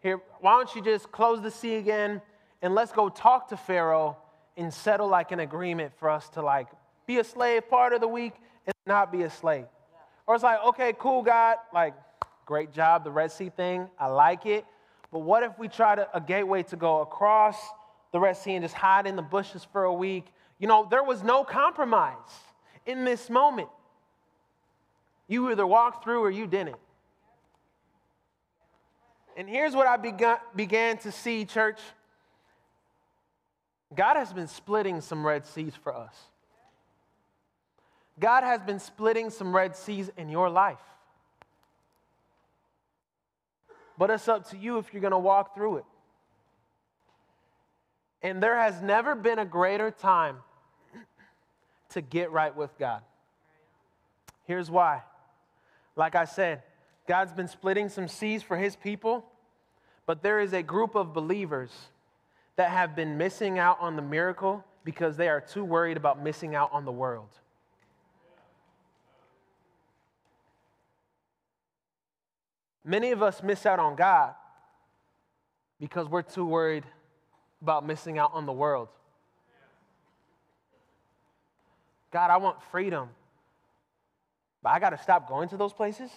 here, 0.00 0.20
why 0.40 0.52
don't 0.52 0.74
you 0.74 0.82
just 0.82 1.10
close 1.10 1.42
the 1.42 1.50
sea 1.50 1.76
again 1.76 2.20
and 2.62 2.74
let's 2.74 2.92
go 2.92 3.08
talk 3.08 3.48
to 3.48 3.56
Pharaoh 3.56 4.16
and 4.56 4.72
settle 4.72 5.08
like 5.08 5.32
an 5.32 5.40
agreement 5.40 5.92
for 5.98 6.10
us 6.10 6.28
to 6.30 6.42
like 6.42 6.68
be 7.06 7.18
a 7.18 7.24
slave 7.24 7.68
part 7.68 7.92
of 7.92 8.00
the 8.00 8.08
week 8.08 8.34
and 8.66 8.74
not 8.86 9.10
be 9.10 9.22
a 9.22 9.30
slave. 9.30 9.64
Yeah. 9.64 9.98
Or 10.26 10.34
it's 10.34 10.44
like, 10.44 10.62
okay, 10.66 10.92
cool, 10.98 11.22
God, 11.22 11.56
like, 11.72 11.94
great 12.44 12.72
job, 12.72 13.04
the 13.04 13.10
Red 13.10 13.32
Sea 13.32 13.50
thing, 13.50 13.88
I 13.98 14.06
like 14.06 14.46
it. 14.46 14.64
But 15.10 15.20
what 15.20 15.42
if 15.42 15.58
we 15.58 15.68
try 15.68 15.94
to, 15.94 16.08
a 16.14 16.20
gateway 16.20 16.62
to 16.64 16.76
go 16.76 17.00
across 17.00 17.56
the 18.12 18.20
Red 18.20 18.36
Sea 18.36 18.54
and 18.54 18.64
just 18.64 18.74
hide 18.74 19.06
in 19.06 19.16
the 19.16 19.22
bushes 19.22 19.66
for 19.72 19.84
a 19.84 19.92
week? 19.92 20.26
You 20.58 20.66
know, 20.66 20.86
there 20.90 21.02
was 21.02 21.22
no 21.22 21.44
compromise 21.44 22.16
in 22.84 23.04
this 23.04 23.30
moment. 23.30 23.68
You 25.28 25.50
either 25.50 25.66
walked 25.66 26.04
through 26.04 26.22
or 26.22 26.30
you 26.30 26.46
didn't. 26.46 26.76
And 29.38 29.48
here's 29.48 29.72
what 29.72 29.86
I 29.86 29.96
began, 29.96 30.38
began 30.56 30.98
to 30.98 31.12
see, 31.12 31.44
church. 31.44 31.78
God 33.94 34.16
has 34.16 34.32
been 34.32 34.48
splitting 34.48 35.00
some 35.00 35.24
Red 35.24 35.46
Seas 35.46 35.74
for 35.80 35.94
us. 35.94 36.14
God 38.18 38.42
has 38.42 38.60
been 38.60 38.80
splitting 38.80 39.30
some 39.30 39.54
Red 39.54 39.76
Seas 39.76 40.10
in 40.16 40.28
your 40.28 40.50
life. 40.50 40.80
But 43.96 44.10
it's 44.10 44.26
up 44.26 44.50
to 44.50 44.56
you 44.56 44.78
if 44.78 44.92
you're 44.92 45.00
going 45.00 45.12
to 45.12 45.18
walk 45.18 45.54
through 45.54 45.76
it. 45.76 45.84
And 48.22 48.42
there 48.42 48.58
has 48.58 48.82
never 48.82 49.14
been 49.14 49.38
a 49.38 49.44
greater 49.44 49.92
time 49.92 50.38
to 51.90 52.00
get 52.00 52.32
right 52.32 52.54
with 52.56 52.76
God. 52.76 53.02
Here's 54.46 54.68
why. 54.68 55.02
Like 55.94 56.16
I 56.16 56.24
said, 56.24 56.64
God's 57.08 57.32
been 57.32 57.48
splitting 57.48 57.88
some 57.88 58.06
seas 58.06 58.42
for 58.42 58.58
his 58.58 58.76
people, 58.76 59.24
but 60.04 60.22
there 60.22 60.40
is 60.40 60.52
a 60.52 60.62
group 60.62 60.94
of 60.94 61.14
believers 61.14 61.70
that 62.56 62.70
have 62.70 62.94
been 62.94 63.16
missing 63.16 63.58
out 63.58 63.78
on 63.80 63.96
the 63.96 64.02
miracle 64.02 64.62
because 64.84 65.16
they 65.16 65.28
are 65.28 65.40
too 65.40 65.64
worried 65.64 65.96
about 65.96 66.22
missing 66.22 66.54
out 66.54 66.68
on 66.70 66.84
the 66.84 66.92
world. 66.92 67.30
Many 72.84 73.10
of 73.10 73.22
us 73.22 73.42
miss 73.42 73.64
out 73.64 73.78
on 73.78 73.96
God 73.96 74.34
because 75.80 76.08
we're 76.08 76.22
too 76.22 76.44
worried 76.44 76.84
about 77.62 77.86
missing 77.86 78.18
out 78.18 78.32
on 78.34 78.44
the 78.44 78.52
world. 78.52 78.88
God, 82.10 82.30
I 82.30 82.36
want 82.36 82.62
freedom, 82.70 83.08
but 84.62 84.70
I 84.70 84.78
got 84.78 84.90
to 84.90 84.98
stop 85.02 85.26
going 85.26 85.48
to 85.48 85.56
those 85.56 85.72
places? 85.72 86.10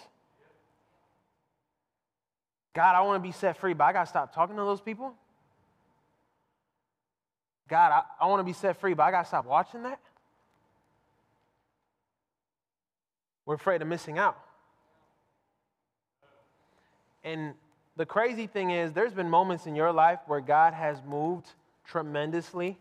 God, 2.74 2.94
I 2.94 3.02
want 3.02 3.22
to 3.22 3.28
be 3.28 3.32
set 3.32 3.56
free, 3.58 3.74
but 3.74 3.84
I 3.84 3.92
got 3.92 4.04
to 4.04 4.06
stop 4.06 4.34
talking 4.34 4.56
to 4.56 4.62
those 4.62 4.80
people. 4.80 5.14
God, 7.68 7.92
I, 7.92 8.24
I 8.24 8.26
want 8.26 8.40
to 8.40 8.44
be 8.44 8.52
set 8.52 8.80
free, 8.80 8.94
but 8.94 9.02
I 9.02 9.10
got 9.10 9.22
to 9.22 9.28
stop 9.28 9.46
watching 9.46 9.82
that. 9.82 10.00
We're 13.44 13.54
afraid 13.54 13.82
of 13.82 13.88
missing 13.88 14.18
out. 14.18 14.38
And 17.24 17.54
the 17.96 18.06
crazy 18.06 18.46
thing 18.46 18.70
is, 18.70 18.92
there's 18.92 19.12
been 19.12 19.28
moments 19.28 19.66
in 19.66 19.76
your 19.76 19.92
life 19.92 20.20
where 20.26 20.40
God 20.40 20.74
has 20.74 20.98
moved 21.06 21.46
tremendously. 21.86 22.78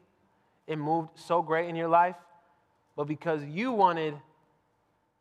It 0.67 0.77
moved 0.77 1.09
so 1.15 1.41
great 1.41 1.67
in 1.67 1.75
your 1.75 1.89
life, 1.89 2.15
but 2.95 3.05
because 3.05 3.43
you 3.43 3.71
wanted 3.71 4.15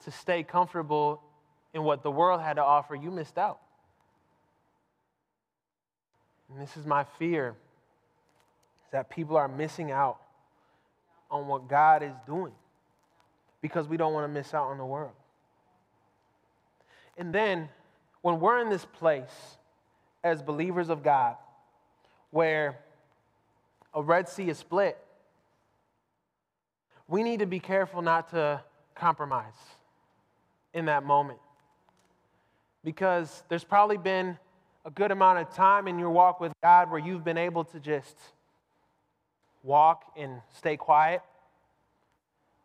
to 0.05 0.11
stay 0.11 0.43
comfortable 0.43 1.23
in 1.75 1.83
what 1.83 2.03
the 2.03 2.11
world 2.11 2.41
had 2.41 2.55
to 2.55 2.63
offer, 2.63 2.95
you 2.95 3.11
missed 3.11 3.37
out. 3.37 3.59
And 6.51 6.61
this 6.61 6.77
is 6.77 6.85
my 6.85 7.05
fear 7.19 7.51
is 8.85 8.93
that 8.93 9.09
people 9.11 9.37
are 9.37 9.49
missing 9.49 9.91
out 9.91 10.19
on 11.31 11.47
what 11.47 11.69
God 11.69 12.03
is 12.03 12.15
doing 12.27 12.53
because 13.61 13.87
we 13.87 13.97
don't 13.97 14.13
want 14.13 14.25
to 14.25 14.33
miss 14.33 14.53
out 14.53 14.67
on 14.67 14.79
the 14.79 14.85
world. 14.85 15.13
And 17.17 17.33
then 17.33 17.69
when 18.23 18.41
we're 18.41 18.61
in 18.61 18.69
this 18.69 18.85
place 18.85 19.57
as 20.25 20.43
believers 20.43 20.89
of 20.89 21.03
God 21.03 21.37
where 22.31 22.79
a 23.95 24.03
Red 24.03 24.29
Sea 24.29 24.49
is 24.49 24.59
split, 24.59 24.99
we 27.09 27.23
need 27.23 27.41
to 27.41 27.47
be 27.47 27.61
careful 27.61 28.03
not 28.03 28.31
to 28.31 28.63
compromise 28.95 29.55
in 30.73 30.87
that 30.87 31.05
moment. 31.05 31.39
Because 32.85 33.43
there's 33.49 33.65
probably 33.65 33.97
been 33.99 34.39
a 34.85 34.91
good 34.91 35.11
amount 35.11 35.39
of 35.39 35.55
time 35.55 35.87
in 35.89 35.99
your 35.99 36.11
walk 36.11 36.41
with 36.41 36.53
God 36.63 36.91
where 36.91 37.01
you've 37.01 37.25
been 37.25 37.39
able 37.39 37.65
to 37.65 37.81
just 37.81 38.17
walk 39.63 40.05
and 40.17 40.41
stay 40.57 40.77
quiet 40.77 41.23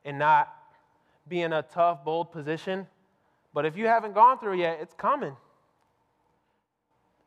and 0.06 0.18
not 0.18 0.54
be 1.28 1.42
in 1.42 1.52
a 1.52 1.62
tough, 1.62 2.06
bold 2.06 2.32
position. 2.32 2.88
But 3.54 3.66
if 3.66 3.76
you 3.78 3.88
haven't 3.88 4.14
gone 4.14 4.40
through 4.40 4.60
yet, 4.60 4.80
it's 4.82 4.94
coming. 4.94 5.36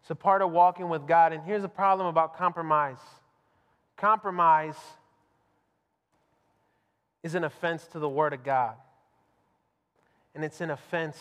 It's 0.00 0.10
a 0.10 0.14
part 0.14 0.40
of 0.40 0.50
walking 0.50 0.88
with 0.88 1.06
God. 1.06 1.32
And 1.32 1.42
here's 1.44 1.62
the 1.62 1.68
problem 1.68 2.06
about 2.08 2.36
compromise 2.36 2.98
compromise 3.96 4.76
is 7.22 7.34
an 7.34 7.42
offense 7.42 7.84
to 7.88 7.98
the 7.98 8.08
Word 8.08 8.32
of 8.32 8.44
God, 8.44 8.74
and 10.34 10.44
it's 10.44 10.60
an 10.60 10.70
offense 10.70 11.18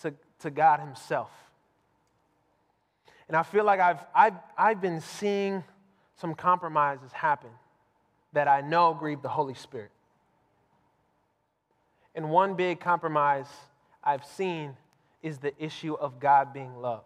to, 0.00 0.14
to 0.40 0.50
God 0.50 0.80
Himself. 0.80 1.30
And 3.28 3.36
I 3.36 3.42
feel 3.42 3.64
like 3.64 3.80
I've, 3.80 4.00
I've, 4.14 4.34
I've 4.56 4.80
been 4.80 5.00
seeing 5.00 5.64
some 6.16 6.34
compromises 6.34 7.12
happen 7.12 7.50
that 8.32 8.48
I 8.48 8.60
know 8.60 8.94
grieve 8.94 9.22
the 9.22 9.28
Holy 9.28 9.54
Spirit. 9.54 9.90
And 12.14 12.30
one 12.30 12.54
big 12.54 12.80
compromise 12.80 13.46
I've 14.02 14.24
seen 14.24 14.76
is 15.22 15.38
the 15.38 15.52
issue 15.62 15.94
of 15.94 16.20
God 16.20 16.52
being 16.52 16.76
love. 16.76 17.04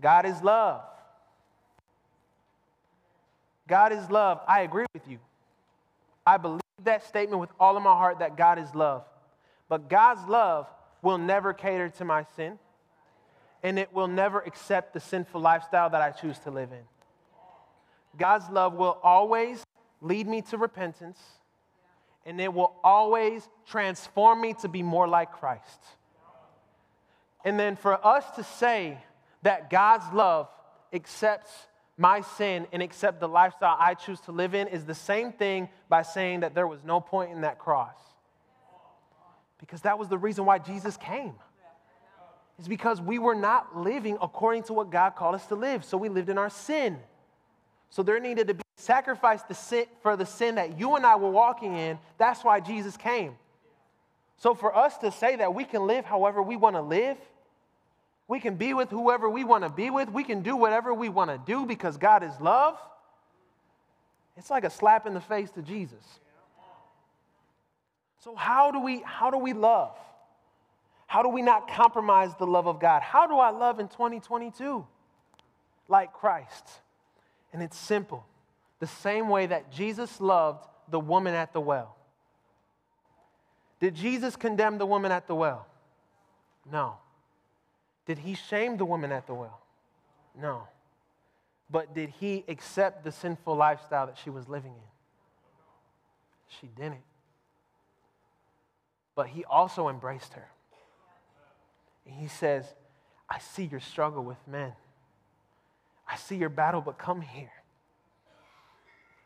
God 0.00 0.26
is 0.26 0.42
love. 0.42 0.82
God 3.66 3.92
is 3.92 4.10
love. 4.10 4.40
I 4.46 4.60
agree 4.60 4.86
with 4.92 5.08
you. 5.08 5.18
I 6.26 6.36
believe 6.36 6.60
that 6.84 7.06
statement 7.06 7.40
with 7.40 7.50
all 7.58 7.76
of 7.76 7.82
my 7.82 7.94
heart 7.94 8.18
that 8.18 8.36
God 8.36 8.58
is 8.58 8.72
love. 8.74 9.04
But 9.68 9.88
God's 9.88 10.26
love 10.28 10.66
will 11.06 11.18
never 11.18 11.52
cater 11.52 11.88
to 11.88 12.04
my 12.04 12.24
sin, 12.34 12.58
and 13.62 13.78
it 13.78 13.92
will 13.92 14.08
never 14.08 14.40
accept 14.40 14.92
the 14.92 14.98
sinful 14.98 15.40
lifestyle 15.40 15.88
that 15.88 16.02
I 16.02 16.10
choose 16.10 16.36
to 16.40 16.50
live 16.50 16.72
in. 16.72 16.82
God's 18.18 18.50
love 18.50 18.74
will 18.74 18.98
always 19.04 19.62
lead 20.00 20.26
me 20.26 20.42
to 20.50 20.58
repentance, 20.58 21.20
and 22.24 22.40
it 22.40 22.52
will 22.52 22.74
always 22.82 23.48
transform 23.66 24.40
me 24.40 24.54
to 24.62 24.68
be 24.68 24.82
more 24.82 25.06
like 25.06 25.30
Christ. 25.30 25.80
And 27.44 27.56
then 27.56 27.76
for 27.76 28.04
us 28.04 28.24
to 28.34 28.42
say 28.42 28.98
that 29.42 29.70
God's 29.70 30.12
love 30.12 30.48
accepts 30.92 31.52
my 31.96 32.22
sin 32.22 32.66
and 32.72 32.82
accept 32.82 33.20
the 33.20 33.28
lifestyle 33.28 33.76
I 33.78 33.94
choose 33.94 34.18
to 34.22 34.32
live 34.32 34.56
in 34.56 34.66
is 34.66 34.84
the 34.84 34.94
same 34.94 35.30
thing 35.30 35.68
by 35.88 36.02
saying 36.02 36.40
that 36.40 36.56
there 36.56 36.66
was 36.66 36.82
no 36.82 36.98
point 37.00 37.30
in 37.30 37.42
that 37.42 37.60
cross. 37.60 37.94
Because 39.58 39.82
that 39.82 39.98
was 39.98 40.08
the 40.08 40.18
reason 40.18 40.44
why 40.44 40.58
Jesus 40.58 40.96
came. 40.96 41.34
It's 42.58 42.68
because 42.68 43.00
we 43.00 43.18
were 43.18 43.34
not 43.34 43.76
living 43.76 44.16
according 44.20 44.64
to 44.64 44.72
what 44.72 44.90
God 44.90 45.10
called 45.10 45.34
us 45.34 45.46
to 45.46 45.54
live. 45.54 45.84
So 45.84 45.96
we 45.98 46.08
lived 46.08 46.28
in 46.28 46.38
our 46.38 46.50
sin. 46.50 46.98
So 47.90 48.02
there 48.02 48.18
needed 48.18 48.48
to 48.48 48.54
be 48.54 48.62
sacrifice 48.76 49.42
for 50.02 50.16
the 50.16 50.26
sin 50.26 50.56
that 50.56 50.78
you 50.78 50.96
and 50.96 51.04
I 51.04 51.16
were 51.16 51.30
walking 51.30 51.76
in. 51.76 51.98
That's 52.18 52.44
why 52.44 52.60
Jesus 52.60 52.96
came. 52.96 53.36
So 54.38 54.54
for 54.54 54.74
us 54.76 54.98
to 54.98 55.10
say 55.10 55.36
that 55.36 55.54
we 55.54 55.64
can 55.64 55.86
live 55.86 56.04
however 56.04 56.42
we 56.42 56.56
want 56.56 56.76
to 56.76 56.82
live, 56.82 57.16
we 58.28 58.40
can 58.40 58.56
be 58.56 58.74
with 58.74 58.90
whoever 58.90 59.30
we 59.30 59.44
want 59.44 59.64
to 59.64 59.70
be 59.70 59.90
with, 59.90 60.10
we 60.10 60.24
can 60.24 60.42
do 60.42 60.56
whatever 60.56 60.92
we 60.92 61.08
want 61.08 61.30
to 61.30 61.40
do 61.46 61.64
because 61.64 61.96
God 61.96 62.22
is 62.22 62.32
love, 62.40 62.78
it's 64.36 64.50
like 64.50 64.64
a 64.64 64.70
slap 64.70 65.06
in 65.06 65.14
the 65.14 65.20
face 65.20 65.50
to 65.52 65.62
Jesus. 65.62 66.20
So 68.26 68.34
how 68.34 68.72
do 68.72 68.80
we 68.80 69.02
how 69.02 69.30
do 69.30 69.38
we 69.38 69.52
love? 69.52 69.96
How 71.06 71.22
do 71.22 71.28
we 71.28 71.42
not 71.42 71.70
compromise 71.70 72.34
the 72.36 72.46
love 72.46 72.66
of 72.66 72.80
God? 72.80 73.00
How 73.00 73.28
do 73.28 73.36
I 73.36 73.50
love 73.50 73.78
in 73.78 73.86
2022? 73.86 74.84
Like 75.86 76.12
Christ. 76.12 76.64
And 77.52 77.62
it's 77.62 77.78
simple. 77.78 78.26
The 78.80 78.88
same 78.88 79.28
way 79.28 79.46
that 79.46 79.70
Jesus 79.70 80.20
loved 80.20 80.66
the 80.88 80.98
woman 80.98 81.34
at 81.34 81.52
the 81.52 81.60
well. 81.60 81.94
Did 83.78 83.94
Jesus 83.94 84.34
condemn 84.34 84.78
the 84.78 84.86
woman 84.86 85.12
at 85.12 85.28
the 85.28 85.34
well? 85.36 85.64
No. 86.68 86.96
Did 88.06 88.18
he 88.18 88.34
shame 88.34 88.76
the 88.76 88.84
woman 88.84 89.12
at 89.12 89.28
the 89.28 89.34
well? 89.34 89.60
No. 90.36 90.66
But 91.70 91.94
did 91.94 92.08
he 92.18 92.44
accept 92.48 93.04
the 93.04 93.12
sinful 93.12 93.54
lifestyle 93.54 94.06
that 94.06 94.18
she 94.18 94.30
was 94.30 94.48
living 94.48 94.72
in? 94.72 94.88
She 96.48 96.66
didn't 96.66 97.04
but 99.16 99.28
he 99.28 99.44
also 99.46 99.88
embraced 99.88 100.34
her. 100.34 100.46
And 102.04 102.14
he 102.14 102.28
says, 102.28 102.64
I 103.28 103.40
see 103.40 103.64
your 103.64 103.80
struggle 103.80 104.22
with 104.22 104.36
men. 104.46 104.72
I 106.08 106.16
see 106.16 106.36
your 106.36 106.50
battle, 106.50 106.80
but 106.80 106.98
come 106.98 107.22
here. 107.22 107.50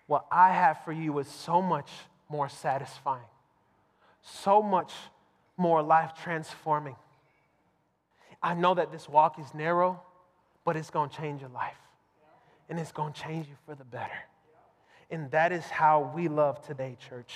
What 0.06 0.24
I 0.32 0.52
have 0.52 0.82
for 0.84 0.92
you 0.92 1.18
is 1.18 1.28
so 1.28 1.60
much 1.60 1.90
more 2.30 2.48
satisfying, 2.48 3.28
so 4.22 4.62
much 4.62 4.92
more 5.58 5.82
life 5.82 6.12
transforming. 6.22 6.96
I 8.42 8.54
know 8.54 8.74
that 8.74 8.90
this 8.90 9.08
walk 9.08 9.38
is 9.38 9.52
narrow, 9.52 10.00
but 10.64 10.76
it's 10.76 10.88
going 10.88 11.10
to 11.10 11.16
change 11.16 11.42
your 11.42 11.50
life. 11.50 11.76
And 12.70 12.78
it's 12.78 12.92
going 12.92 13.12
to 13.12 13.20
change 13.20 13.48
you 13.48 13.56
for 13.66 13.74
the 13.74 13.84
better. 13.84 14.12
And 15.10 15.30
that 15.32 15.52
is 15.52 15.64
how 15.64 16.12
we 16.14 16.28
love 16.28 16.64
today, 16.64 16.96
church 17.08 17.34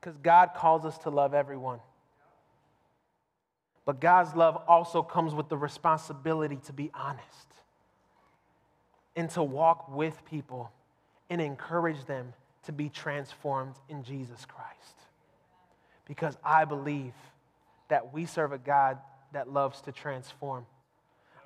because 0.00 0.16
God 0.18 0.50
calls 0.56 0.84
us 0.84 0.96
to 0.98 1.10
love 1.10 1.34
everyone. 1.34 1.80
But 3.84 4.00
God's 4.00 4.34
love 4.34 4.62
also 4.68 5.02
comes 5.02 5.34
with 5.34 5.48
the 5.48 5.56
responsibility 5.56 6.58
to 6.66 6.72
be 6.72 6.90
honest 6.94 7.26
and 9.16 9.28
to 9.30 9.42
walk 9.42 9.94
with 9.94 10.24
people 10.24 10.70
and 11.28 11.40
encourage 11.40 12.04
them 12.06 12.32
to 12.64 12.72
be 12.72 12.88
transformed 12.88 13.74
in 13.88 14.02
Jesus 14.04 14.46
Christ. 14.46 14.96
Because 16.06 16.36
I 16.44 16.64
believe 16.64 17.14
that 17.88 18.12
we 18.12 18.26
serve 18.26 18.52
a 18.52 18.58
God 18.58 18.98
that 19.32 19.50
loves 19.50 19.80
to 19.82 19.92
transform. 19.92 20.66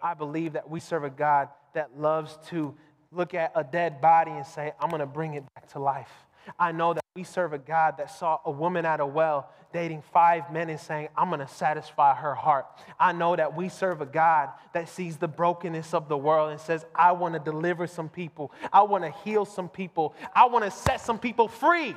I 0.02 0.14
believe 0.14 0.54
that 0.54 0.68
we 0.68 0.80
serve 0.80 1.04
a 1.04 1.10
God 1.10 1.48
that 1.74 1.98
loves 1.98 2.38
to 2.48 2.74
look 3.10 3.34
at 3.34 3.52
a 3.54 3.64
dead 3.64 4.00
body 4.00 4.32
and 4.32 4.46
say, 4.46 4.72
I'm 4.80 4.90
going 4.90 5.00
to 5.00 5.06
bring 5.06 5.34
it 5.34 5.44
back 5.54 5.70
to 5.72 5.78
life. 5.78 6.10
I 6.58 6.72
know 6.72 6.94
that 6.94 7.04
we 7.14 7.24
serve 7.24 7.52
a 7.52 7.58
God 7.58 7.98
that 7.98 8.10
saw 8.10 8.40
a 8.44 8.50
woman 8.50 8.84
at 8.84 9.00
a 9.00 9.06
well 9.06 9.50
dating 9.72 10.02
five 10.12 10.52
men 10.52 10.70
and 10.70 10.78
saying, 10.78 11.08
I'm 11.16 11.28
going 11.28 11.40
to 11.40 11.48
satisfy 11.48 12.14
her 12.14 12.34
heart. 12.34 12.66
I 12.98 13.12
know 13.12 13.34
that 13.34 13.56
we 13.56 13.68
serve 13.68 14.00
a 14.00 14.06
God 14.06 14.50
that 14.72 14.88
sees 14.88 15.16
the 15.16 15.26
brokenness 15.28 15.94
of 15.94 16.08
the 16.08 16.16
world 16.16 16.52
and 16.52 16.60
says, 16.60 16.86
I 16.94 17.12
want 17.12 17.34
to 17.34 17.40
deliver 17.40 17.86
some 17.88 18.08
people. 18.08 18.52
I 18.72 18.82
want 18.82 19.02
to 19.04 19.10
heal 19.24 19.44
some 19.44 19.68
people. 19.68 20.14
I 20.34 20.46
want 20.46 20.64
to 20.64 20.70
set 20.70 21.00
some 21.00 21.18
people 21.18 21.48
free. 21.48 21.88
Yeah. 21.88 21.96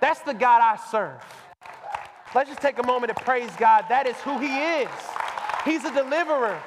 That's 0.00 0.20
the 0.20 0.34
God 0.34 0.62
I 0.62 0.76
serve. 0.90 1.22
Let's 2.34 2.48
just 2.48 2.60
take 2.60 2.78
a 2.78 2.86
moment 2.86 3.16
to 3.16 3.24
praise 3.24 3.50
God. 3.58 3.86
That 3.88 4.06
is 4.06 4.16
who 4.16 4.38
He 4.38 4.82
is. 4.82 4.88
He's 5.64 5.84
a 5.84 5.94
deliverer, 5.94 6.60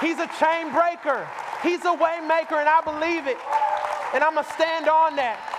He's 0.00 0.18
a 0.18 0.28
chain 0.38 0.72
breaker, 0.72 1.28
He's 1.62 1.84
a 1.84 1.92
way 1.92 2.20
maker, 2.26 2.56
and 2.56 2.68
I 2.68 2.80
believe 2.80 3.26
it. 3.26 3.36
And 4.14 4.24
I'm 4.24 4.34
going 4.34 4.46
to 4.46 4.52
stand 4.52 4.88
on 4.88 5.16
that. 5.16 5.55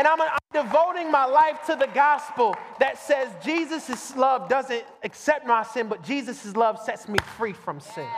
And 0.00 0.08
I'm, 0.08 0.18
I'm, 0.18 0.38
devoting 0.54 1.12
my 1.12 1.26
life 1.26 1.58
to 1.66 1.76
the 1.76 1.86
gospel 1.88 2.56
that 2.78 2.98
says 2.98 3.28
Jesus' 3.44 4.16
love 4.16 4.48
doesn't 4.48 4.82
accept 5.02 5.46
my 5.46 5.62
sin, 5.62 5.88
but 5.88 6.02
Jesus' 6.02 6.56
love 6.56 6.80
sets 6.82 7.06
me 7.06 7.18
free 7.36 7.52
from 7.52 7.80
sin. 7.80 8.08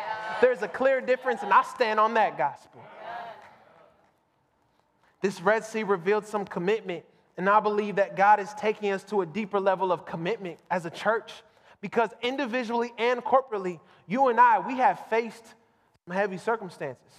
There's 0.40 0.62
a 0.62 0.68
clear 0.68 1.00
difference, 1.00 1.42
and 1.42 1.52
I 1.52 1.62
stand 1.64 1.98
on 1.98 2.14
that 2.14 2.38
gospel. 2.38 2.80
This 5.22 5.40
Red 5.42 5.64
Sea 5.64 5.82
revealed 5.82 6.24
some 6.24 6.44
commitment, 6.44 7.04
and 7.36 7.50
I 7.50 7.58
believe 7.58 7.96
that 7.96 8.16
God 8.16 8.38
is 8.38 8.54
taking 8.54 8.92
us 8.92 9.02
to 9.04 9.22
a 9.22 9.26
deeper 9.26 9.58
level 9.58 9.90
of 9.90 10.06
commitment 10.06 10.60
as 10.70 10.86
a 10.86 10.90
church 10.90 11.32
because 11.80 12.10
individually 12.22 12.92
and 12.96 13.24
corporately, 13.24 13.80
you 14.06 14.28
and 14.28 14.38
I, 14.38 14.60
we 14.60 14.76
have 14.76 15.04
faced 15.10 15.44
some 16.06 16.14
heavy 16.14 16.38
circumstances 16.38 17.12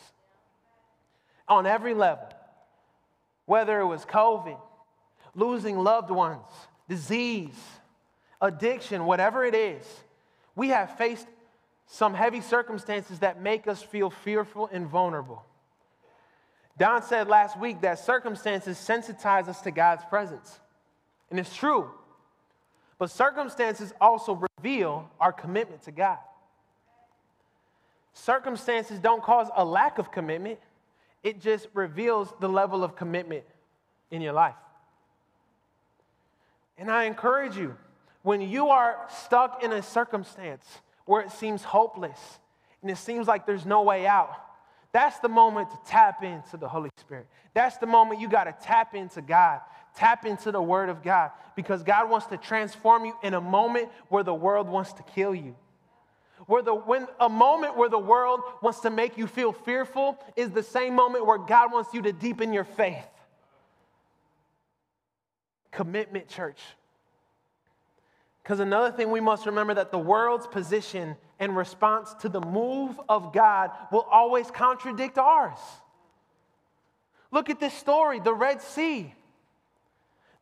on 1.49 1.65
every 1.65 1.93
level 1.93 2.29
whether 3.45 3.79
it 3.79 3.85
was 3.85 4.05
COVID, 4.05 4.59
losing 5.35 5.77
loved 5.77 6.09
ones, 6.09 6.45
disease, 6.87 7.55
addiction, 8.41 9.05
whatever 9.05 9.43
it 9.43 9.55
is, 9.55 9.85
we 10.55 10.69
have 10.69 10.97
faced 10.97 11.27
some 11.87 12.13
heavy 12.13 12.41
circumstances 12.41 13.19
that 13.19 13.41
make 13.41 13.67
us 13.67 13.81
feel 13.81 14.09
fearful 14.09 14.69
and 14.71 14.87
vulnerable. 14.87 15.43
Don 16.77 17.03
said 17.03 17.27
last 17.27 17.59
week 17.59 17.81
that 17.81 17.99
circumstances 17.99 18.77
sensitize 18.77 19.47
us 19.47 19.61
to 19.61 19.71
God's 19.71 20.03
presence. 20.05 20.59
And 21.29 21.39
it's 21.39 21.55
true. 21.55 21.89
But 22.97 23.11
circumstances 23.11 23.93
also 24.01 24.47
reveal 24.59 25.09
our 25.19 25.31
commitment 25.31 25.83
to 25.83 25.91
God. 25.91 26.17
Circumstances 28.13 28.99
don't 28.99 29.21
cause 29.21 29.47
a 29.55 29.65
lack 29.65 29.97
of 29.97 30.11
commitment, 30.11 30.59
it 31.23 31.41
just 31.41 31.67
reveals 31.73 32.33
the 32.39 32.49
level 32.49 32.83
of 32.83 32.95
commitment 32.95 33.43
in 34.11 34.21
your 34.21 34.33
life. 34.33 34.55
And 36.77 36.91
I 36.91 37.05
encourage 37.05 37.55
you, 37.55 37.75
when 38.23 38.41
you 38.41 38.69
are 38.69 38.97
stuck 39.23 39.63
in 39.63 39.71
a 39.71 39.81
circumstance 39.81 40.65
where 41.05 41.21
it 41.21 41.31
seems 41.31 41.63
hopeless 41.63 42.19
and 42.81 42.89
it 42.89 42.97
seems 42.97 43.27
like 43.27 43.45
there's 43.45 43.65
no 43.65 43.83
way 43.83 44.07
out, 44.07 44.33
that's 44.91 45.19
the 45.19 45.29
moment 45.29 45.71
to 45.71 45.77
tap 45.85 46.23
into 46.23 46.55
the 46.57 46.67
Holy 46.67 46.89
Spirit. 46.97 47.27
That's 47.53 47.77
the 47.77 47.87
moment 47.87 48.21
you 48.21 48.29
got 48.29 48.45
to 48.45 48.55
tap 48.63 48.95
into 48.95 49.21
God, 49.21 49.61
tap 49.95 50.25
into 50.25 50.51
the 50.51 50.61
Word 50.61 50.89
of 50.89 51.03
God, 51.03 51.31
because 51.55 51.83
God 51.83 52.09
wants 52.09 52.27
to 52.27 52.37
transform 52.37 53.05
you 53.05 53.13
in 53.23 53.33
a 53.33 53.41
moment 53.41 53.89
where 54.09 54.23
the 54.23 54.33
world 54.33 54.67
wants 54.67 54.93
to 54.93 55.03
kill 55.03 55.33
you. 55.33 55.55
Where 56.47 56.61
the, 56.61 56.73
when 56.73 57.07
a 57.19 57.29
moment 57.29 57.77
where 57.77 57.89
the 57.89 57.99
world 57.99 58.41
wants 58.61 58.81
to 58.81 58.89
make 58.89 59.17
you 59.17 59.27
feel 59.27 59.53
fearful 59.53 60.17
is 60.35 60.51
the 60.51 60.63
same 60.63 60.93
moment 60.95 61.25
where 61.25 61.37
God 61.37 61.71
wants 61.71 61.93
you 61.93 62.01
to 62.01 62.11
deepen 62.11 62.53
your 62.53 62.65
faith. 62.65 63.07
Commitment, 65.71 66.27
church. 66.27 66.59
Because 68.43 68.59
another 68.59 68.91
thing 68.91 69.09
we 69.09 69.21
must 69.21 69.45
remember 69.45 69.73
that 69.75 69.91
the 69.91 69.97
world's 69.97 70.47
position 70.47 71.15
and 71.39 71.55
response 71.55 72.13
to 72.15 72.29
the 72.29 72.41
move 72.41 72.99
of 73.07 73.31
God 73.31 73.71
will 73.91 74.05
always 74.11 74.51
contradict 74.51 75.17
ours. 75.17 75.59
Look 77.31 77.49
at 77.49 77.59
this 77.59 77.73
story 77.73 78.19
the 78.19 78.33
Red 78.33 78.61
Sea. 78.61 79.13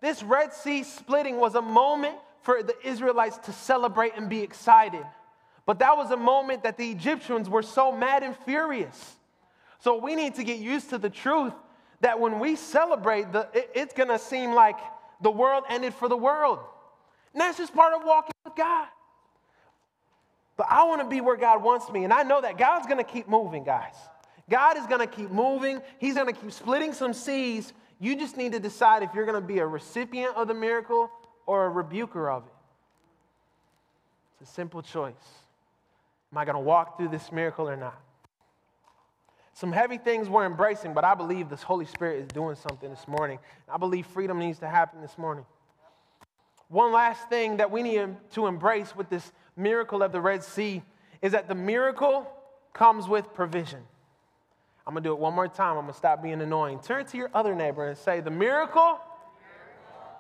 This 0.02 0.24
Red 0.24 0.52
Sea 0.52 0.84
splitting 0.84 1.38
was 1.38 1.54
a 1.54 1.62
moment 1.62 2.18
for 2.42 2.64
the 2.64 2.76
Israelites 2.84 3.38
to 3.46 3.54
celebrate 3.54 4.14
and 4.18 4.28
be 4.28 4.42
excited. 4.42 5.06
But 5.66 5.80
that 5.80 5.96
was 5.96 6.12
a 6.12 6.18
moment 6.18 6.64
that 6.64 6.78
the 6.78 6.90
Egyptians 6.90 7.50
were 7.50 7.62
so 7.62 7.92
mad 7.92 8.24
and 8.24 8.36
furious. 8.36 9.16
So 9.80 9.98
we 9.98 10.16
need 10.16 10.36
to 10.36 10.44
get 10.44 10.60
used 10.60 10.90
to 10.90 10.98
the 10.98 11.10
truth 11.10 11.54
that 12.02 12.20
when 12.20 12.40
we 12.40 12.56
celebrate, 12.56 13.32
the, 13.32 13.48
it, 13.54 13.70
it's 13.74 13.94
going 13.94 14.10
to 14.10 14.20
seem 14.20 14.54
like 14.54 14.78
the 15.22 15.32
world 15.32 15.64
ended 15.70 15.94
for 15.94 16.10
the 16.10 16.18
world. 16.18 16.60
And 17.34 17.42
that's 17.42 17.58
just 17.58 17.74
part 17.74 17.94
of 17.94 18.02
walking 18.04 18.34
with 18.44 18.56
God. 18.56 18.88
But 20.58 20.68
I 20.70 20.84
want 20.84 21.02
to 21.02 21.08
be 21.08 21.22
where 21.22 21.38
God 21.38 21.64
wants 21.64 21.90
me. 21.90 22.04
And 22.04 22.14
I 22.14 22.24
know 22.24 22.42
that 22.42 22.58
God's 22.58 22.86
going 22.86 22.98
to 22.98 23.04
keep 23.04 23.28
moving, 23.28 23.64
guys. 23.64 23.96
God 24.50 24.78
is 24.78 24.86
going 24.86 25.00
to 25.00 25.08
keep 25.08 25.32
moving. 25.32 25.82
He's 26.00 26.16
going 26.16 26.28
to 26.28 26.40
keep 26.40 26.52
splitting 26.52 26.94
some 26.94 27.14
seas. 27.14 27.72
You 28.00 28.16
just 28.16 28.36
need 28.36 28.52
to 28.52 28.60
decide 28.60 29.04
if 29.04 29.14
you're 29.14 29.26
going 29.26 29.42
to 29.42 29.48
be 29.48 29.60
a 29.60 29.66
recipient 29.66 30.36
of 30.36 30.48
the 30.48 30.54
miracle 30.54 31.10
or 31.46 31.66
a 31.66 31.70
rebuker 31.70 32.30
of 32.30 32.44
it. 32.46 32.54
It's 34.42 34.50
a 34.50 34.54
simple 34.54 34.82
choice. 34.82 35.14
Am 36.32 36.38
I 36.38 36.46
going 36.46 36.56
to 36.56 36.62
walk 36.62 36.98
through 36.98 37.10
this 37.10 37.32
miracle 37.32 37.68
or 37.68 37.76
not? 37.76 38.00
Some 39.54 39.72
heavy 39.72 39.98
things 39.98 40.30
we're 40.30 40.46
embracing, 40.46 40.94
but 40.94 41.04
I 41.04 41.14
believe 41.14 41.50
this 41.50 41.62
Holy 41.62 41.86
Spirit 41.86 42.22
is 42.22 42.28
doing 42.28 42.56
something 42.56 42.90
this 42.90 43.08
morning. 43.08 43.38
I 43.72 43.78
believe 43.78 44.06
freedom 44.06 44.40
needs 44.40 44.60
to 44.60 44.68
happen 44.68 45.02
this 45.02 45.18
morning. 45.18 45.46
One 46.70 46.94
last 46.94 47.28
thing 47.28 47.58
that 47.58 47.70
we 47.70 47.84
need 47.84 48.16
to 48.32 48.48
embrace 48.48 48.96
with 48.96 49.10
this 49.10 49.32
miracle 49.58 50.02
of 50.02 50.14
the 50.14 50.22
Red 50.22 50.42
Sea 50.42 50.82
is 51.22 51.34
that 51.34 51.50
the 51.50 51.56
miracle 51.56 52.32
comes 52.72 53.10
with 53.10 53.34
provision. 53.34 53.82
I'm 54.88 54.94
going 54.94 55.04
to 55.04 55.10
do 55.10 55.14
it 55.14 55.20
one 55.20 55.34
more 55.34 55.50
time. 55.50 55.78
I'm 55.78 55.84
going 55.84 55.94
to 55.94 55.98
stop 55.98 56.24
being 56.24 56.42
annoying. 56.42 56.80
Turn 56.80 57.06
to 57.06 57.18
your 57.18 57.30
other 57.34 57.54
neighbor 57.54 57.88
and 57.88 57.98
say, 57.98 58.22
The 58.22 58.32
miracle 58.32 59.00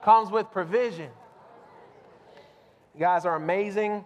comes 0.03 0.29
with 0.29 0.51
provision. 0.51 1.09
You 2.93 2.99
guys 2.99 3.25
are 3.25 3.35
amazing. 3.35 4.05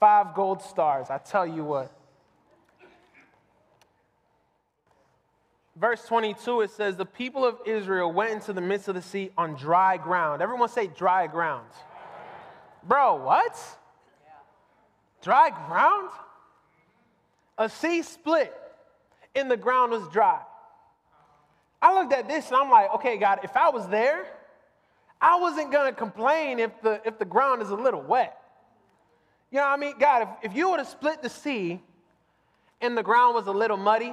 Five 0.00 0.34
gold 0.34 0.62
stars. 0.62 1.08
I 1.10 1.18
tell 1.18 1.46
you 1.46 1.62
what. 1.62 1.92
verse 5.80 6.04
22, 6.04 6.60
it 6.60 6.70
says, 6.70 6.96
The 6.96 7.06
people 7.06 7.44
of 7.44 7.56
Israel 7.64 8.12
went 8.12 8.32
into 8.32 8.52
the 8.52 8.60
midst 8.60 8.88
of 8.88 8.94
the 8.94 9.02
sea 9.02 9.30
on 9.36 9.54
dry 9.54 9.96
ground. 9.96 10.42
Everyone 10.42 10.68
say 10.68 10.86
dry 10.86 11.26
ground. 11.26 11.66
Bro, 12.82 13.24
what? 13.24 13.58
Dry 15.22 15.50
ground? 15.66 16.10
A 17.58 17.68
sea 17.68 18.02
split 18.02 18.54
and 19.34 19.50
the 19.50 19.56
ground 19.56 19.92
was 19.92 20.06
dry. 20.08 20.40
I 21.82 21.94
looked 21.94 22.12
at 22.12 22.28
this 22.28 22.48
and 22.48 22.56
I'm 22.56 22.70
like, 22.70 22.92
okay, 22.96 23.16
God, 23.16 23.40
if 23.42 23.56
I 23.56 23.70
was 23.70 23.88
there, 23.88 24.26
I 25.20 25.38
wasn't 25.38 25.72
gonna 25.72 25.92
complain 25.92 26.58
if 26.58 26.80
the 26.82 27.00
if 27.04 27.18
the 27.18 27.24
ground 27.26 27.60
is 27.60 27.70
a 27.70 27.74
little 27.74 28.00
wet. 28.00 28.39
You 29.50 29.58
know 29.58 29.64
what 29.64 29.72
I 29.72 29.76
mean? 29.76 29.94
God, 29.98 30.22
if, 30.22 30.50
if 30.50 30.56
you 30.56 30.70
would 30.70 30.78
have 30.78 30.88
split 30.88 31.22
the 31.22 31.28
sea 31.28 31.80
and 32.80 32.96
the 32.96 33.02
ground 33.02 33.34
was 33.34 33.46
a 33.46 33.52
little 33.52 33.76
muddy, 33.76 34.12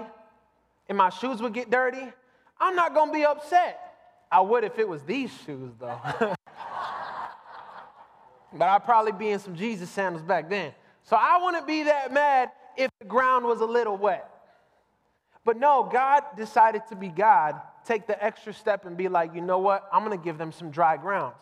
and 0.90 0.98
my 0.98 1.10
shoes 1.10 1.42
would 1.42 1.54
get 1.54 1.70
dirty, 1.70 2.12
I'm 2.60 2.76
not 2.76 2.94
going 2.94 3.10
to 3.10 3.14
be 3.14 3.26
upset. 3.26 3.80
I 4.32 4.42
would 4.42 4.64
if 4.64 4.80
it 4.80 4.88
was 4.88 5.04
these 5.04 5.32
shoes, 5.46 5.74
though. 5.80 6.00
but 8.54 8.68
I'd 8.68 8.84
probably 8.84 9.12
be 9.12 9.30
in 9.30 9.40
some 9.40 9.56
Jesus 9.56 9.90
sandals 9.90 10.24
back 10.24 10.50
then. 10.50 10.74
So 11.04 11.16
I 11.16 11.40
wouldn't 11.42 11.68
be 11.68 11.84
that 11.84 12.12
mad 12.12 12.52
if 12.76 12.90
the 13.00 13.06
ground 13.06 13.46
was 13.46 13.62
a 13.62 13.66
little 13.66 13.96
wet. 13.96 14.30
But 15.46 15.58
no, 15.58 15.90
God 15.92 16.24
decided 16.36 16.82
to 16.90 16.96
be 16.96 17.08
God, 17.08 17.56
take 17.86 18.06
the 18.06 18.22
extra 18.22 18.54
step 18.54 18.86
and 18.86 18.98
be 18.98 19.08
like, 19.08 19.34
you 19.34 19.40
know 19.40 19.60
what? 19.60 19.88
I'm 19.94 20.04
going 20.04 20.18
to 20.18 20.24
give 20.24 20.38
them 20.38 20.52
some 20.52 20.72
dry 20.72 20.98
ground. 20.98 21.34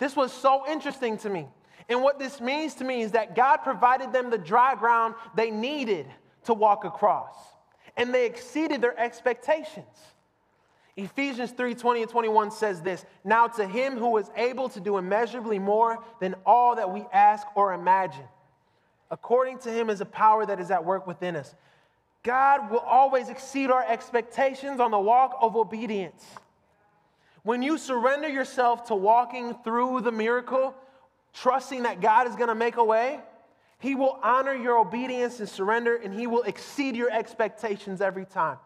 This 0.00 0.16
was 0.16 0.32
so 0.32 0.64
interesting 0.66 1.18
to 1.18 1.28
me. 1.28 1.46
And 1.88 2.02
what 2.02 2.18
this 2.18 2.40
means 2.40 2.74
to 2.74 2.84
me 2.84 3.02
is 3.02 3.12
that 3.12 3.34
God 3.34 3.58
provided 3.58 4.12
them 4.12 4.30
the 4.30 4.38
dry 4.38 4.74
ground 4.74 5.14
they 5.36 5.50
needed 5.50 6.06
to 6.44 6.54
walk 6.54 6.84
across 6.84 7.36
and 7.96 8.14
they 8.14 8.26
exceeded 8.26 8.80
their 8.80 8.98
expectations. 8.98 9.86
Ephesians 10.96 11.52
3 11.52 11.74
20 11.74 12.02
and 12.02 12.10
21 12.10 12.50
says 12.50 12.82
this 12.82 13.04
Now 13.24 13.46
to 13.48 13.66
him 13.66 13.96
who 13.96 14.16
is 14.18 14.30
able 14.36 14.68
to 14.70 14.80
do 14.80 14.98
immeasurably 14.98 15.58
more 15.58 15.98
than 16.20 16.34
all 16.44 16.76
that 16.76 16.92
we 16.92 17.04
ask 17.12 17.46
or 17.54 17.72
imagine, 17.72 18.26
according 19.10 19.58
to 19.60 19.70
him 19.70 19.88
is 19.88 20.00
a 20.00 20.06
power 20.06 20.44
that 20.44 20.60
is 20.60 20.70
at 20.70 20.84
work 20.84 21.06
within 21.06 21.36
us. 21.36 21.54
God 22.22 22.70
will 22.70 22.80
always 22.80 23.30
exceed 23.30 23.70
our 23.70 23.84
expectations 23.88 24.80
on 24.80 24.90
the 24.90 24.98
walk 24.98 25.36
of 25.40 25.56
obedience. 25.56 26.24
When 27.42 27.62
you 27.62 27.78
surrender 27.78 28.28
yourself 28.28 28.86
to 28.86 28.94
walking 28.94 29.54
through 29.64 30.02
the 30.02 30.12
miracle, 30.12 30.74
trusting 31.34 31.84
that 31.84 32.00
God 32.00 32.28
is 32.28 32.36
going 32.36 32.48
to 32.48 32.54
make 32.54 32.76
a 32.76 32.84
way, 32.84 33.20
he 33.82 33.96
will 33.96 34.20
honor 34.22 34.54
your 34.54 34.78
obedience 34.78 35.40
and 35.40 35.48
surrender, 35.48 35.96
and 35.96 36.14
He 36.14 36.28
will 36.28 36.44
exceed 36.44 36.94
your 36.94 37.10
expectations 37.10 38.00
every 38.00 38.24
time. 38.24 38.58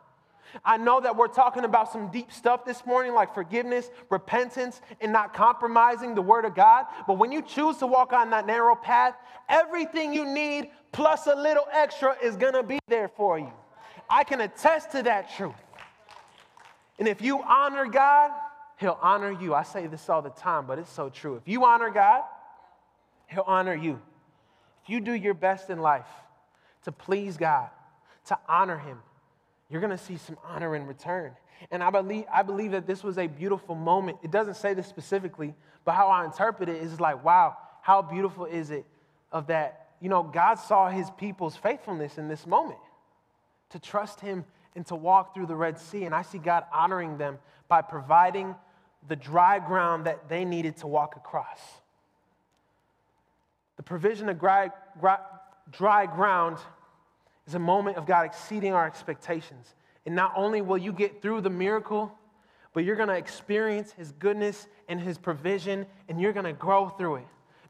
I 0.63 0.77
know 0.77 1.01
that 1.01 1.17
we're 1.17 1.27
talking 1.29 1.65
about 1.65 1.91
some 1.91 2.11
deep 2.11 2.31
stuff 2.31 2.67
this 2.67 2.85
morning, 2.85 3.15
like 3.15 3.33
forgiveness, 3.33 3.91
repentance, 4.11 4.83
and 5.01 5.15
not 5.15 5.33
compromising 5.33 6.15
the 6.15 6.21
Word 6.21 6.45
of 6.45 6.55
God. 6.55 6.85
But 7.07 7.15
when 7.15 7.33
you 7.33 7.41
choose 7.41 7.79
to 7.79 7.87
walk 7.87 8.13
on 8.13 8.29
that 8.31 8.47
narrow 8.47 8.77
path, 8.77 9.15
everything 9.49 10.13
you 10.13 10.27
need 10.27 10.71
plus 10.93 11.27
a 11.27 11.35
little 11.35 11.67
extra 11.73 12.15
is 12.23 12.37
going 12.37 12.53
to 12.53 12.63
be 12.63 12.79
there 12.87 13.09
for 13.09 13.39
you. 13.39 13.53
I 14.11 14.23
can 14.23 14.43
attest 14.43 14.93
to 14.93 15.03
that 15.05 15.35
truth. 15.35 15.55
And 16.99 17.09
if 17.09 17.23
you 17.23 17.43
honor 17.43 17.87
God, 17.87 18.33
He'll 18.77 18.99
honor 19.01 19.33
you. 19.33 19.55
I 19.55 19.63
say 19.63 19.87
this 19.87 20.11
all 20.11 20.21
the 20.21 20.29
time, 20.29 20.67
but 20.67 20.79
it's 20.79 20.93
so 20.93 21.09
true. 21.09 21.37
If 21.37 21.49
you 21.49 21.65
honor 21.65 21.89
God, 21.89 22.23
He'll 23.27 23.45
honor 23.47 23.75
you. 23.75 24.01
If 24.83 24.91
you 24.91 25.01
do 25.01 25.13
your 25.13 25.35
best 25.35 25.71
in 25.71 25.81
life 25.81 26.07
to 26.85 26.93
please 26.93 27.37
God, 27.37 27.69
to 28.27 28.39
honor 28.49 28.79
Him, 28.79 28.99
you're 29.69 29.81
going 29.81 29.97
to 29.97 29.99
see 29.99 30.17
some 30.17 30.37
honor 30.45 30.77
in 30.77 30.87
return. 30.87 31.33
And 31.71 31.83
I 31.83 31.91
believe, 31.91 32.25
I 32.33 32.43
believe 32.43 32.73
that 32.73 32.87
this 32.87 33.03
was 33.03 33.19
a 33.19 33.27
beautiful 33.27 33.75
moment. 33.75 34.19
It 34.23 34.31
doesn't 34.31 34.57
say 34.57 34.75
this 34.75 34.87
specifically, 34.87 35.55
but 35.85 35.93
how 35.93 36.09
I 36.09 36.25
interpret 36.25 36.69
it 36.69 36.83
is 36.83 37.01
like, 37.01 37.25
wow, 37.25 37.57
how 37.83 38.03
beautiful 38.03 38.45
is 38.45 38.71
it 38.71 38.85
of 39.33 39.49
that, 39.49 39.89
you 40.01 40.09
know, 40.09 40.23
God 40.23 40.57
saw 40.57 40.91
his 40.91 41.11
people's 41.19 41.57
faithfulness 41.57 42.19
in 42.19 42.29
this 42.29 42.47
moment 42.47 42.79
to 43.71 43.79
trust 43.79 44.21
him 44.21 44.45
and 44.75 44.87
to 44.87 44.95
walk 44.95 45.35
through 45.35 45.47
the 45.47 45.57
Red 45.57 45.79
Sea. 45.79 46.05
And 46.05 46.15
I 46.15 46.23
see 46.23 46.39
God 46.39 46.65
honoring 46.73 47.19
them 47.19 47.39
by 47.69 47.83
providing 47.83 48.55
the 49.09 49.17
dry 49.17 49.59
ground 49.59 50.07
that 50.07 50.29
they 50.29 50.45
needed 50.45 50.77
to 50.79 50.87
walk 50.87 51.17
across. 51.17 51.59
The 53.77 53.83
provision 53.83 54.29
of 54.29 54.39
dry, 54.39 54.71
dry 55.71 56.07
ground 56.07 56.59
is 57.47 57.55
a 57.55 57.59
moment 57.59 57.97
of 57.97 58.07
God 58.07 58.25
exceeding 58.25 58.73
our 58.73 58.87
expectations. 58.87 59.75
And 60.05 60.15
not 60.15 60.33
only 60.37 60.61
will 60.63 60.79
you 60.79 60.93
get 60.93 61.21
through 61.21 61.43
the 61.43 61.51
miracle, 61.51 62.13
but 62.73 62.85
you're 62.85 62.97
going 62.97 63.09
to 63.09 63.17
experience 63.17 63.93
His 63.93 64.13
goodness 64.13 64.67
and 64.89 65.01
His 65.01 65.19
provision, 65.19 65.87
and 66.09 66.21
you're 66.21 66.33
going 66.33 66.47
to 66.47 66.53
grow 66.53 66.89
through 66.89 67.17
it. 67.17 67.27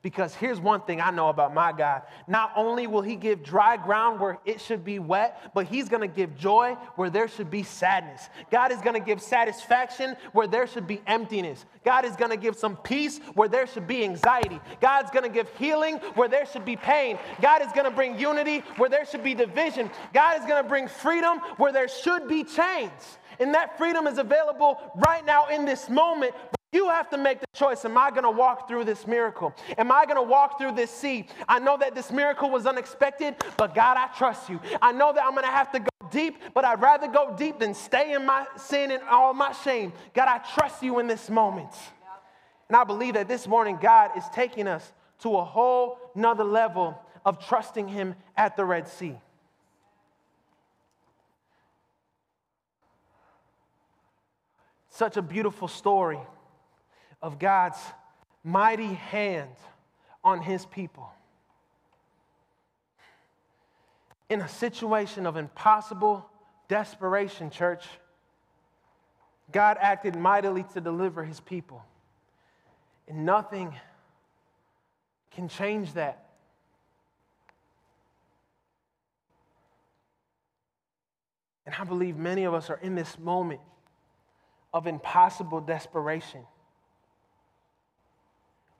Because 0.07 0.37
here's 0.37 0.61
one 0.61 0.83
thing 0.83 1.01
I 1.01 1.11
know 1.11 1.31
about 1.31 1.53
my 1.53 1.73
God. 1.73 2.03
Not 2.29 2.53
only 2.55 2.87
will 2.87 3.03
He 3.03 3.17
give 3.17 3.43
dry 3.43 3.77
ground 3.77 4.21
where 4.21 4.39
it 4.45 4.61
should 4.61 4.85
be 4.85 5.01
wet, 5.01 5.51
but 5.53 5.67
He's 5.67 5.89
gonna 5.89 6.07
give 6.07 6.39
joy 6.39 6.75
where 6.95 7.11
there 7.11 7.27
should 7.27 7.51
be 7.51 7.65
sadness. 7.65 8.29
God 8.53 8.71
is 8.71 8.81
gonna 8.83 9.01
give 9.01 9.21
satisfaction 9.21 10.17
where 10.31 10.47
there 10.47 10.69
should 10.69 10.87
be 10.87 11.01
emptiness. 11.09 11.65
God 11.85 12.05
is 12.05 12.15
gonna 12.15 12.37
give 12.37 12.55
some 12.55 12.77
peace 12.77 13.19
where 13.35 13.49
there 13.49 13.67
should 13.67 13.89
be 13.89 14.05
anxiety. 14.05 14.61
God's 14.81 15.11
gonna 15.11 15.29
give 15.29 15.49
healing 15.59 15.97
where 16.15 16.29
there 16.29 16.47
should 16.47 16.65
be 16.65 16.77
pain. 16.77 17.19
God 17.43 17.61
is 17.63 17.73
gonna 17.73 17.91
bring 17.91 18.17
unity 18.17 18.61
where 18.77 18.89
there 18.89 19.07
should 19.07 19.25
be 19.25 19.35
division. 19.35 19.91
God 20.15 20.41
is 20.41 20.47
gonna 20.47 20.69
bring 20.69 20.87
freedom 20.87 21.41
where 21.57 21.73
there 21.73 21.89
should 21.89 22.29
be 22.29 22.45
chains. 22.45 23.19
And 23.41 23.53
that 23.55 23.77
freedom 23.77 24.07
is 24.07 24.19
available 24.19 24.79
right 25.05 25.27
now 25.27 25.49
in 25.49 25.65
this 25.65 25.91
moment. 25.91 26.33
You 26.77 26.91
have 26.91 27.09
to 27.09 27.17
make 27.17 27.41
the 27.41 27.47
choice. 27.55 27.87
Am 27.87 27.97
I 27.97 28.11
going 28.11 28.25
to 28.25 28.31
walk 28.31 28.69
through 28.69 28.85
this 28.85 29.07
miracle? 29.07 29.55
Am 29.79 29.91
I 29.91 30.05
going 30.05 30.17
to 30.17 30.23
walk 30.23 30.59
through 30.59 30.73
this 30.73 30.91
sea? 30.91 31.27
I 31.49 31.59
know 31.59 31.79
that 31.79 31.95
this 31.95 32.13
miracle 32.13 32.51
was 32.51 32.67
unexpected, 32.67 33.35
but 33.57 33.75
God, 33.75 33.97
I 33.97 34.09
trust 34.09 34.51
you. 34.51 34.61
I 34.83 34.93
know 34.93 35.11
that 35.15 35.25
I'm 35.25 35.31
going 35.31 35.47
to 35.47 35.51
have 35.51 35.73
to 35.73 35.79
go 35.79 35.89
deep, 36.11 36.37
but 36.53 36.67
I'd 36.67 36.83
rather 36.83 37.09
go 37.09 37.35
deep 37.35 37.59
than 37.61 37.73
stay 37.73 38.13
in 38.13 38.27
my 38.27 38.47
sin 38.59 38.91
and 38.91 39.03
all 39.05 39.33
my 39.33 39.53
shame. 39.53 39.95
God, 40.13 40.29
I 40.29 40.37
trust 40.53 40.83
you 40.83 40.99
in 40.99 41.07
this 41.07 41.31
moment. 41.31 41.73
And 42.69 42.77
I 42.77 42.85
believe 42.85 43.15
that 43.15 43.27
this 43.27 43.49
morning, 43.49 43.79
God 43.81 44.11
is 44.15 44.25
taking 44.35 44.69
us 44.69 44.93
to 45.21 45.35
a 45.39 45.45
whole 45.45 45.99
nother 46.15 46.45
level 46.45 47.01
of 47.25 47.43
trusting 47.47 47.89
Him 47.89 48.15
at 48.37 48.55
the 48.55 48.67
Red 48.67 48.87
Sea. 48.87 49.17
Such 54.91 55.17
a 55.17 55.23
beautiful 55.23 55.69
story 55.69 56.21
of 57.27 57.41
God's 57.41 57.79
mighty 58.45 58.95
hand 58.95 59.51
on 60.23 60.41
his 60.41 60.65
people. 60.65 61.11
In 64.31 64.41
a 64.41 64.49
situation 64.49 65.27
of 65.27 65.37
impossible 65.37 66.25
desperation, 66.69 67.51
church, 67.51 67.85
God 69.51 69.77
acted 69.81 70.15
mightily 70.15 70.65
to 70.75 70.81
deliver 70.81 71.25
his 71.25 71.41
people. 71.41 71.85
And 73.09 73.27
nothing 73.27 73.75
can 75.33 75.49
change 75.49 75.95
that. 75.95 76.27
And 81.67 81.75
I 81.77 81.83
believe 81.83 82.17
many 82.17 82.45
of 82.45 82.55
us 82.55 82.71
are 82.71 82.79
in 82.81 82.95
this 82.95 83.19
moment 83.19 83.63
of 84.73 84.87
impossible 84.87 85.61
desperation 85.61 86.45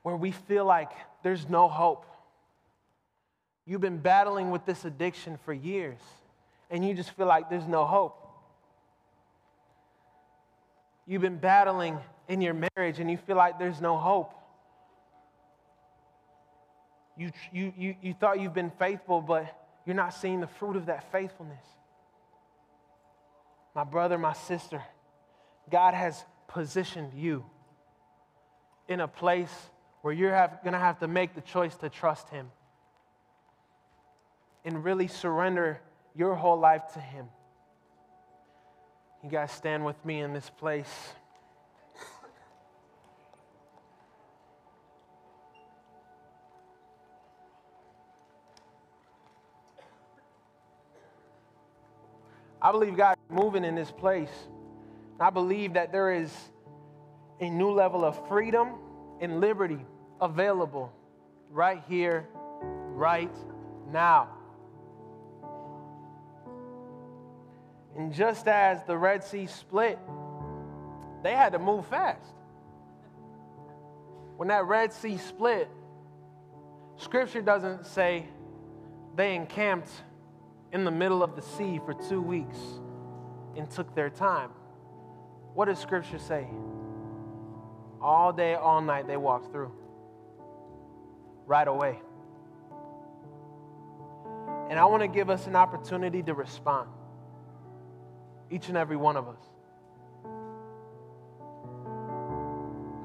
where 0.07 0.15
we 0.15 0.31
feel 0.31 0.63
like 0.63 0.89
there's 1.21 1.49
no 1.49 1.67
hope. 1.67 2.05
You've 3.65 3.81
been 3.81 3.97
battling 3.97 4.51
with 4.51 4.65
this 4.65 4.85
addiction 4.85 5.37
for 5.43 5.51
years, 5.51 5.99
and 6.71 6.87
you 6.87 6.93
just 6.93 7.11
feel 7.11 7.25
like 7.25 7.49
there's 7.49 7.67
no 7.67 7.83
hope. 7.83 8.17
You've 11.05 11.21
been 11.21 11.39
battling 11.39 11.97
in 12.29 12.39
your 12.39 12.53
marriage, 12.53 13.01
and 13.01 13.11
you 13.11 13.17
feel 13.17 13.35
like 13.35 13.59
there's 13.59 13.81
no 13.81 13.97
hope. 13.97 14.31
You, 17.17 17.31
you, 17.51 17.73
you, 17.77 17.95
you 18.01 18.13
thought 18.13 18.39
you've 18.39 18.53
been 18.53 18.71
faithful, 18.79 19.19
but 19.19 19.53
you're 19.85 19.93
not 19.93 20.13
seeing 20.13 20.39
the 20.39 20.47
fruit 20.47 20.77
of 20.77 20.85
that 20.85 21.11
faithfulness. 21.11 21.65
My 23.75 23.83
brother, 23.83 24.17
my 24.17 24.31
sister, 24.31 24.81
God 25.69 25.93
has 25.93 26.23
positioned 26.47 27.11
you 27.13 27.43
in 28.87 29.01
a 29.01 29.07
place 29.09 29.51
where 30.07 30.15
you're 30.15 30.31
going 30.63 30.71
to 30.71 30.79
have 30.79 30.97
to 30.99 31.07
make 31.09 31.35
the 31.35 31.41
choice 31.41 31.75
to 31.75 31.89
trust 31.89 32.29
Him 32.29 32.49
and 34.63 34.81
really 34.85 35.09
surrender 35.09 35.81
your 36.15 36.33
whole 36.33 36.57
life 36.57 36.83
to 36.93 36.99
Him. 37.01 37.25
You 39.21 39.29
guys 39.29 39.51
stand 39.51 39.83
with 39.83 39.97
me 40.05 40.21
in 40.21 40.31
this 40.31 40.49
place. 40.49 40.87
I 52.61 52.71
believe 52.71 52.95
God 52.95 53.17
is 53.17 53.35
moving 53.35 53.65
in 53.65 53.75
this 53.75 53.91
place. 53.91 54.31
I 55.19 55.31
believe 55.31 55.73
that 55.73 55.91
there 55.91 56.13
is 56.13 56.33
a 57.41 57.49
new 57.49 57.71
level 57.71 58.05
of 58.05 58.25
freedom 58.29 58.69
and 59.19 59.41
liberty 59.41 59.85
available 60.21 60.91
right 61.49 61.83
here, 61.87 62.27
right 62.93 63.35
now. 63.91 64.29
And 67.97 68.13
just 68.13 68.47
as 68.47 68.83
the 68.83 68.97
Red 68.97 69.23
Sea 69.23 69.47
split, 69.47 69.97
they 71.23 71.33
had 71.33 71.53
to 71.53 71.59
move 71.59 71.87
fast. 71.87 72.33
When 74.37 74.49
that 74.49 74.65
Red 74.65 74.93
Sea 74.93 75.17
split, 75.17 75.67
Scripture 76.97 77.41
doesn't 77.41 77.87
say 77.87 78.25
they 79.15 79.35
encamped 79.35 79.89
in 80.71 80.83
the 80.83 80.91
middle 80.91 81.23
of 81.23 81.35
the 81.35 81.41
sea 81.41 81.79
for 81.85 81.93
two 81.93 82.21
weeks 82.21 82.57
and 83.55 83.69
took 83.69 83.95
their 83.95 84.11
time. 84.11 84.51
What 85.55 85.65
does 85.65 85.79
Scripture 85.79 86.19
say? 86.19 86.47
All 87.99 88.31
day, 88.31 88.53
all 88.53 88.81
night, 88.81 89.07
they 89.07 89.17
walked 89.17 89.51
through. 89.51 89.71
Right 91.47 91.67
away. 91.67 91.99
And 94.69 94.77
I 94.77 94.85
want 94.85 95.01
to 95.01 95.07
give 95.07 95.29
us 95.29 95.47
an 95.47 95.55
opportunity 95.55 96.21
to 96.23 96.33
respond. 96.33 96.89
Each 98.51 98.67
and 98.67 98.77
every 98.77 98.97
one 98.97 99.17
of 99.17 99.27
us. 99.27 99.39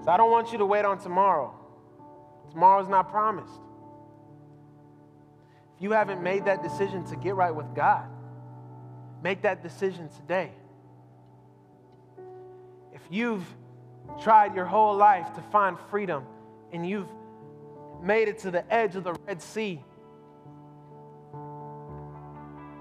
So 0.05 0.11
I 0.11 0.17
don't 0.17 0.31
want 0.31 0.51
you 0.51 0.59
to 0.59 0.67
wait 0.67 0.85
on 0.85 0.99
tomorrow. 0.99 1.55
Tomorrow's 2.51 2.89
not 2.89 3.11
promised 3.11 3.61
If 5.77 5.83
you 5.83 5.93
haven't 5.93 6.23
made 6.23 6.45
that 6.45 6.63
decision 6.63 7.05
to 7.07 7.17
get 7.17 7.35
right 7.35 7.55
with 7.55 7.75
God, 7.75 8.09
make 9.23 9.43
that 9.43 9.63
decision 9.63 10.09
today. 10.09 10.51
If 12.93 13.01
you've 13.11 13.47
tried 14.21 14.55
your 14.55 14.65
whole 14.65 14.97
life 14.97 15.33
to 15.35 15.41
find 15.53 15.79
freedom 15.91 16.25
and 16.73 16.87
you've 16.87 17.09
made 18.03 18.29
it 18.29 18.39
to 18.41 18.51
the 18.51 18.71
edge 18.73 18.97
of 18.97 19.05
the 19.05 19.15
Red 19.27 19.41
Sea, 19.41 19.83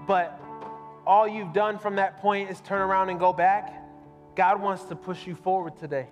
but 0.06 0.38
all 1.06 1.26
you've 1.26 1.52
done 1.52 1.78
from 1.78 1.96
that 1.96 2.18
point 2.18 2.50
is 2.50 2.60
turn 2.60 2.80
around 2.80 3.08
and 3.08 3.18
go 3.18 3.32
back, 3.32 3.82
God 4.34 4.60
wants 4.60 4.84
to 4.84 4.96
push 4.96 5.26
you 5.26 5.34
forward 5.34 5.76
today. 5.76 6.08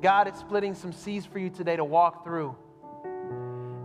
God 0.00 0.28
is 0.28 0.38
splitting 0.38 0.74
some 0.74 0.92
seas 0.92 1.24
for 1.24 1.38
you 1.38 1.50
today 1.50 1.76
to 1.76 1.84
walk 1.84 2.24
through. 2.24 2.56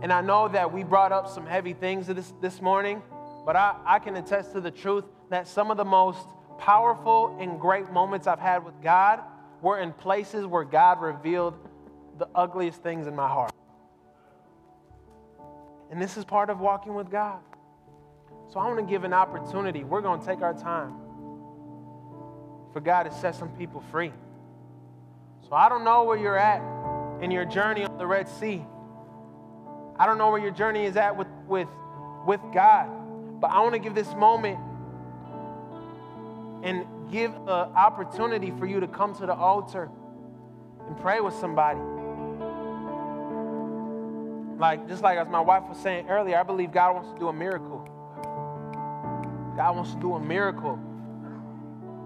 And 0.02 0.12
I 0.12 0.20
know 0.20 0.48
that 0.48 0.72
we 0.72 0.84
brought 0.84 1.12
up 1.12 1.28
some 1.28 1.46
heavy 1.46 1.72
things 1.72 2.06
this, 2.06 2.32
this 2.40 2.60
morning, 2.60 3.02
but 3.44 3.56
I, 3.56 3.76
I 3.84 3.98
can 3.98 4.16
attest 4.16 4.52
to 4.52 4.60
the 4.60 4.70
truth 4.70 5.04
that 5.30 5.46
some 5.46 5.70
of 5.70 5.76
the 5.76 5.84
most 5.84 6.26
powerful 6.58 7.36
and 7.40 7.60
great 7.60 7.90
moments 7.92 8.26
I've 8.26 8.40
had 8.40 8.64
with 8.64 8.80
God 8.82 9.20
were 9.62 9.78
in 9.78 9.92
places 9.92 10.46
where 10.46 10.64
God 10.64 11.00
revealed 11.00 11.54
the 12.18 12.28
ugliest 12.34 12.82
things 12.82 13.06
in 13.06 13.14
my 13.14 13.28
heart. 13.28 13.52
And 15.90 16.00
this 16.00 16.16
is 16.16 16.24
part 16.24 16.50
of 16.50 16.60
walking 16.60 16.94
with 16.94 17.10
God. 17.10 17.40
So 18.52 18.60
I 18.60 18.66
want 18.66 18.78
to 18.78 18.84
give 18.84 19.04
an 19.04 19.12
opportunity. 19.12 19.84
We're 19.84 20.00
going 20.00 20.20
to 20.20 20.26
take 20.26 20.40
our 20.40 20.54
time 20.54 20.94
for 22.72 22.80
God 22.80 23.04
to 23.04 23.12
set 23.12 23.34
some 23.34 23.50
people 23.50 23.82
free. 23.90 24.12
So 25.48 25.54
I 25.54 25.68
don't 25.68 25.84
know 25.84 26.04
where 26.04 26.16
you're 26.16 26.38
at 26.38 26.62
in 27.22 27.30
your 27.30 27.44
journey 27.44 27.84
on 27.84 27.98
the 27.98 28.06
Red 28.06 28.28
Sea. 28.28 28.64
I 29.98 30.06
don't 30.06 30.18
know 30.18 30.30
where 30.30 30.40
your 30.40 30.50
journey 30.50 30.84
is 30.84 30.96
at 30.96 31.16
with, 31.16 31.26
with, 31.46 31.68
with 32.26 32.40
God, 32.54 33.40
but 33.40 33.50
I 33.50 33.60
want 33.60 33.72
to 33.72 33.78
give 33.78 33.94
this 33.94 34.12
moment 34.14 34.58
and 36.62 36.86
give 37.10 37.32
an 37.34 37.48
opportunity 37.48 38.52
for 38.58 38.66
you 38.66 38.80
to 38.80 38.86
come 38.86 39.14
to 39.16 39.26
the 39.26 39.34
altar 39.34 39.90
and 40.86 40.98
pray 40.98 41.20
with 41.20 41.34
somebody. 41.34 41.80
Like, 44.58 44.88
just 44.88 45.02
like 45.02 45.18
as 45.18 45.28
my 45.28 45.40
wife 45.40 45.62
was 45.68 45.78
saying 45.78 46.08
earlier, 46.08 46.36
I 46.36 46.42
believe 46.42 46.72
God 46.72 46.94
wants 46.94 47.12
to 47.12 47.18
do 47.18 47.28
a 47.28 47.32
miracle. 47.32 47.88
God 49.56 49.76
wants 49.76 49.94
to 49.94 50.00
do 50.00 50.14
a 50.14 50.20
miracle. 50.20 50.78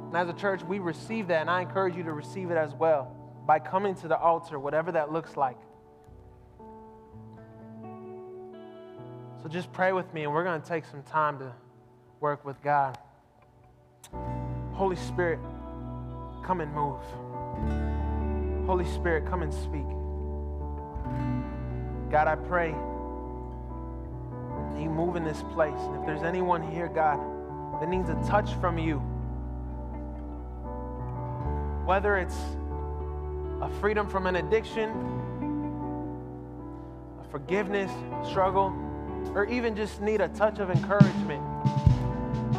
And 0.09 0.16
as 0.16 0.28
a 0.28 0.34
church, 0.34 0.62
we 0.62 0.78
receive 0.78 1.28
that, 1.28 1.40
and 1.40 1.50
I 1.50 1.62
encourage 1.62 1.96
you 1.96 2.03
to 2.03 2.12
receive 2.12 2.50
it 2.50 2.59
as 2.59 2.74
well 2.74 3.16
by 3.46 3.59
coming 3.59 3.94
to 3.96 4.09
the 4.09 4.18
altar, 4.18 4.59
whatever 4.59 4.92
that 4.92 5.11
looks 5.11 5.36
like. 5.36 5.57
So 9.42 9.48
just 9.48 9.72
pray 9.72 9.92
with 9.92 10.12
me, 10.12 10.24
and 10.24 10.32
we're 10.32 10.44
going 10.44 10.61
to 10.61 10.68
take 10.68 10.84
some 10.84 11.03
time 11.03 11.38
to 11.38 11.53
work 12.20 12.44
with 12.44 12.62
God. 12.62 12.98
Holy 14.72 14.96
Spirit, 14.96 15.40
come 16.44 16.61
and 16.61 16.72
move. 16.74 17.00
Holy 18.66 18.84
Spirit, 18.92 19.26
come 19.26 19.42
and 19.42 19.53
speak. 19.53 20.01
God, 22.12 22.28
I 22.28 22.36
pray 22.36 22.74
you 24.78 24.90
move 24.90 25.16
in 25.16 25.24
this 25.24 25.42
place. 25.54 25.72
And 25.78 25.96
if 25.98 26.04
there's 26.04 26.22
anyone 26.22 26.62
here, 26.70 26.88
God, 26.88 27.18
that 27.80 27.88
needs 27.88 28.10
a 28.10 28.14
touch 28.26 28.52
from 28.56 28.76
you, 28.76 28.98
whether 31.86 32.18
it's 32.18 32.36
a 33.62 33.70
freedom 33.80 34.06
from 34.06 34.26
an 34.26 34.36
addiction, 34.36 34.90
a 37.18 37.24
forgiveness 37.30 37.90
struggle, 38.28 38.74
or 39.34 39.46
even 39.46 39.74
just 39.74 40.02
need 40.02 40.20
a 40.20 40.28
touch 40.28 40.58
of 40.58 40.70
encouragement, 40.70 41.42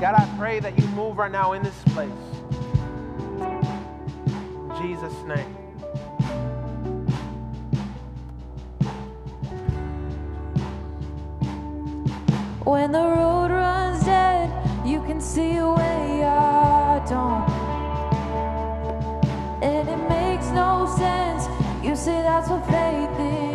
God, 0.02 0.16
I 0.16 0.28
pray 0.40 0.62
that 0.62 0.80
you 0.80 0.88
move 0.88 1.18
right 1.18 1.32
now 1.32 1.54
in 1.54 1.62
this 1.62 1.80
place. 1.90 2.10
In 4.60 4.72
Jesus' 4.82 5.14
name. 5.28 5.63
When 12.66 12.94
the 12.94 13.00
road 13.00 13.52
runs 13.52 14.06
dead, 14.06 14.50
you 14.86 15.02
can 15.02 15.20
see 15.20 15.60
way 15.60 16.24
I 16.24 17.04
don't. 17.10 17.50
And 19.62 19.90
it 19.90 20.10
makes 20.10 20.48
no 20.52 20.88
sense. 20.98 21.46
You 21.84 21.96
say 21.98 22.22
that's 22.22 22.50
what 22.50 22.66
faith 22.68 23.20
is 23.20 23.53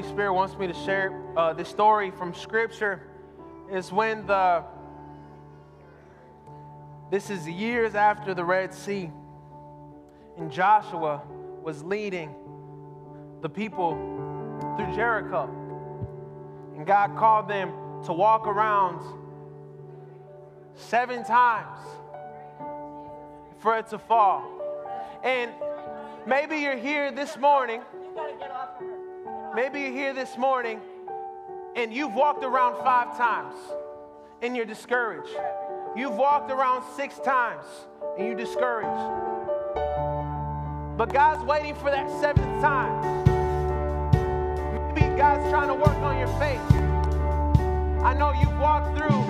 Holy 0.00 0.12
Spirit 0.12 0.32
wants 0.32 0.56
me 0.56 0.66
to 0.66 0.72
share 0.72 1.12
uh, 1.36 1.52
this 1.52 1.68
story 1.68 2.10
from 2.10 2.32
Scripture 2.32 3.02
is 3.70 3.92
when 3.92 4.26
the, 4.26 4.64
this 7.10 7.28
is 7.28 7.46
years 7.46 7.94
after 7.94 8.32
the 8.32 8.42
Red 8.42 8.72
Sea, 8.72 9.10
and 10.38 10.50
Joshua 10.50 11.20
was 11.62 11.82
leading 11.82 12.34
the 13.42 13.48
people 13.50 13.92
through 14.78 14.96
Jericho. 14.96 15.50
And 16.78 16.86
God 16.86 17.14
called 17.18 17.46
them 17.46 17.68
to 18.06 18.14
walk 18.14 18.46
around 18.46 19.02
seven 20.76 21.24
times 21.24 21.78
for 23.58 23.76
it 23.76 23.88
to 23.88 23.98
fall. 23.98 24.50
And 25.22 25.50
maybe 26.26 26.56
you're 26.56 26.78
here 26.78 27.12
this 27.12 27.36
morning. 27.36 27.82
Maybe 29.60 29.80
you're 29.80 29.92
here 29.92 30.14
this 30.14 30.38
morning 30.38 30.80
and 31.76 31.92
you've 31.92 32.14
walked 32.14 32.42
around 32.44 32.82
five 32.82 33.14
times 33.18 33.54
and 34.40 34.56
you're 34.56 34.64
discouraged. 34.64 35.36
You've 35.94 36.14
walked 36.14 36.50
around 36.50 36.82
six 36.96 37.18
times 37.18 37.66
and 38.16 38.26
you're 38.26 38.38
discouraged. 38.38 38.88
But 40.96 41.12
God's 41.12 41.44
waiting 41.44 41.74
for 41.74 41.90
that 41.90 42.08
seventh 42.22 42.62
time. 42.62 43.24
Maybe 44.94 45.14
God's 45.18 45.50
trying 45.50 45.68
to 45.68 45.74
work 45.74 45.98
on 46.08 46.16
your 46.16 46.32
faith. 46.38 46.72
I 48.02 48.14
know 48.14 48.32
you've 48.40 48.58
walked 48.58 48.96
through 48.96 49.20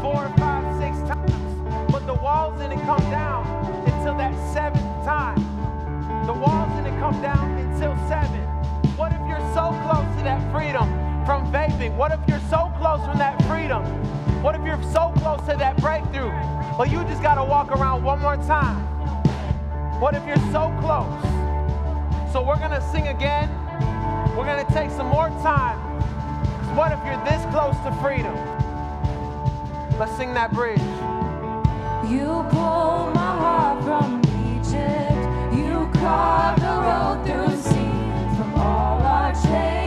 four, 0.00 0.32
five, 0.38 0.80
six 0.80 0.96
times, 1.10 1.90
but 1.90 2.06
the 2.06 2.14
walls 2.14 2.56
didn't 2.60 2.82
come 2.82 3.02
down 3.10 3.44
until 3.88 4.16
that 4.16 4.32
seventh 4.54 5.04
time. 5.04 5.42
The 6.28 6.34
walls 6.34 6.70
didn't 6.76 7.00
come 7.00 7.20
down 7.20 7.58
until 7.58 7.96
seven 8.08 8.51
you're 9.32 9.54
so 9.54 9.72
close 9.88 10.04
to 10.16 10.22
that 10.24 10.40
freedom 10.52 10.84
from 11.24 11.50
vaping? 11.50 11.96
What 11.96 12.12
if 12.12 12.20
you're 12.28 12.42
so 12.50 12.70
close 12.76 13.00
from 13.06 13.16
that 13.18 13.40
freedom? 13.44 13.82
What 14.42 14.54
if 14.54 14.62
you're 14.62 14.82
so 14.92 15.12
close 15.16 15.40
to 15.48 15.56
that 15.56 15.78
breakthrough? 15.78 16.28
Well, 16.76 16.86
you 16.86 17.02
just 17.04 17.22
got 17.22 17.36
to 17.36 17.44
walk 17.44 17.70
around 17.70 18.02
one 18.04 18.20
more 18.20 18.36
time. 18.36 18.76
What 20.00 20.14
if 20.14 20.26
you're 20.26 20.44
so 20.52 20.68
close? 20.80 21.22
So 22.32 22.42
we're 22.42 22.58
going 22.58 22.72
to 22.72 22.82
sing 22.92 23.08
again. 23.08 23.48
We're 24.36 24.44
going 24.44 24.66
to 24.66 24.72
take 24.74 24.90
some 24.90 25.06
more 25.06 25.28
time. 25.40 25.78
What 26.76 26.92
if 26.92 26.98
you're 27.06 27.22
this 27.24 27.42
close 27.52 27.76
to 27.84 27.92
freedom? 28.02 28.34
Let's 29.98 30.14
sing 30.16 30.34
that 30.34 30.52
bridge. 30.52 30.80
You 32.10 32.44
pulled 32.50 33.14
my 33.14 33.32
heart 33.40 33.84
from 33.84 34.20
Egypt. 34.52 35.56
You 35.56 35.88
carved 36.00 36.60
the 36.60 36.66
road 36.66 37.24
through. 37.24 37.51
Hey. 39.52 39.81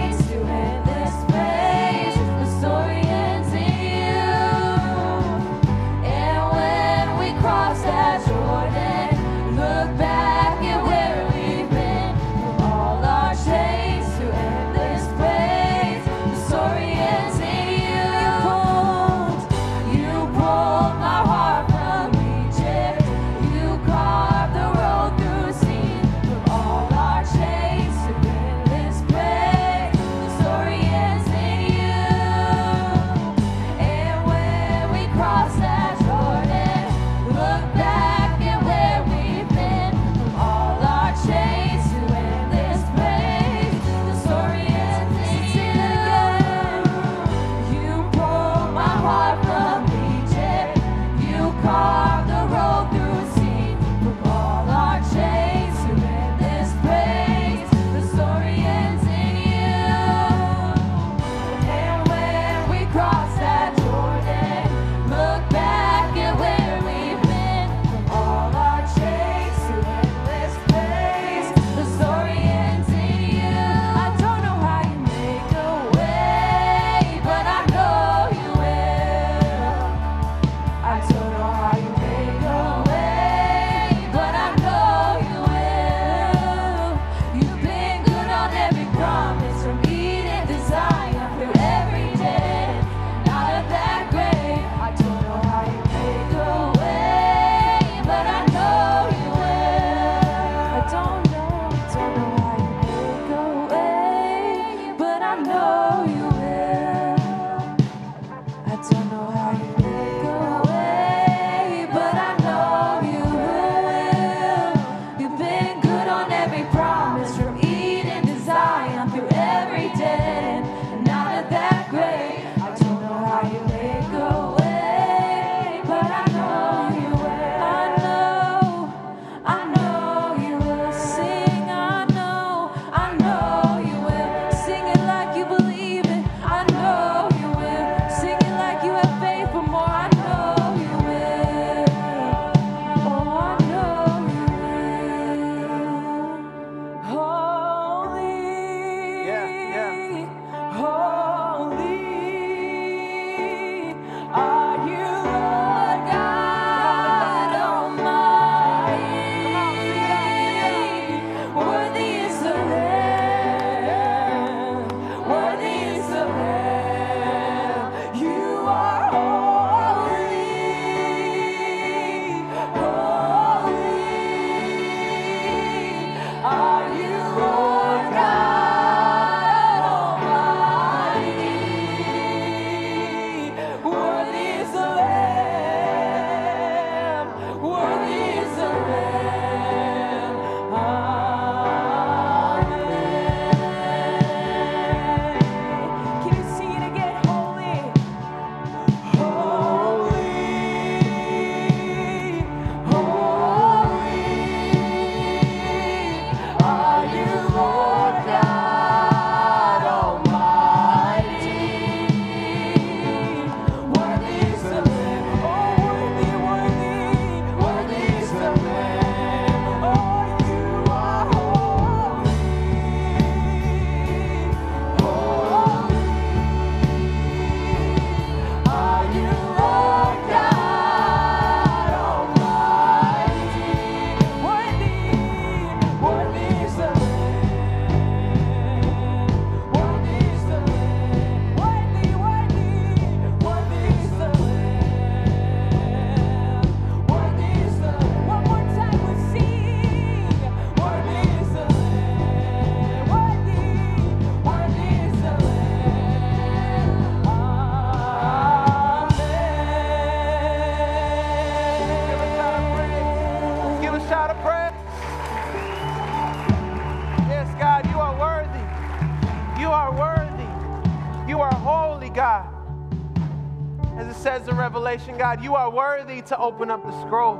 Revelation, 274.95 275.17
God, 275.19 275.43
you 275.43 275.55
are 275.55 275.69
worthy 275.69 276.21
to 276.21 276.39
open 276.39 276.71
up 276.71 276.81
the 276.85 277.01
scroll. 277.01 277.35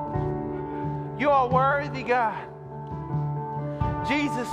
You 1.18 1.30
are 1.30 1.48
worthy, 1.48 2.04
God. 2.04 2.36
Jesus, 4.06 4.50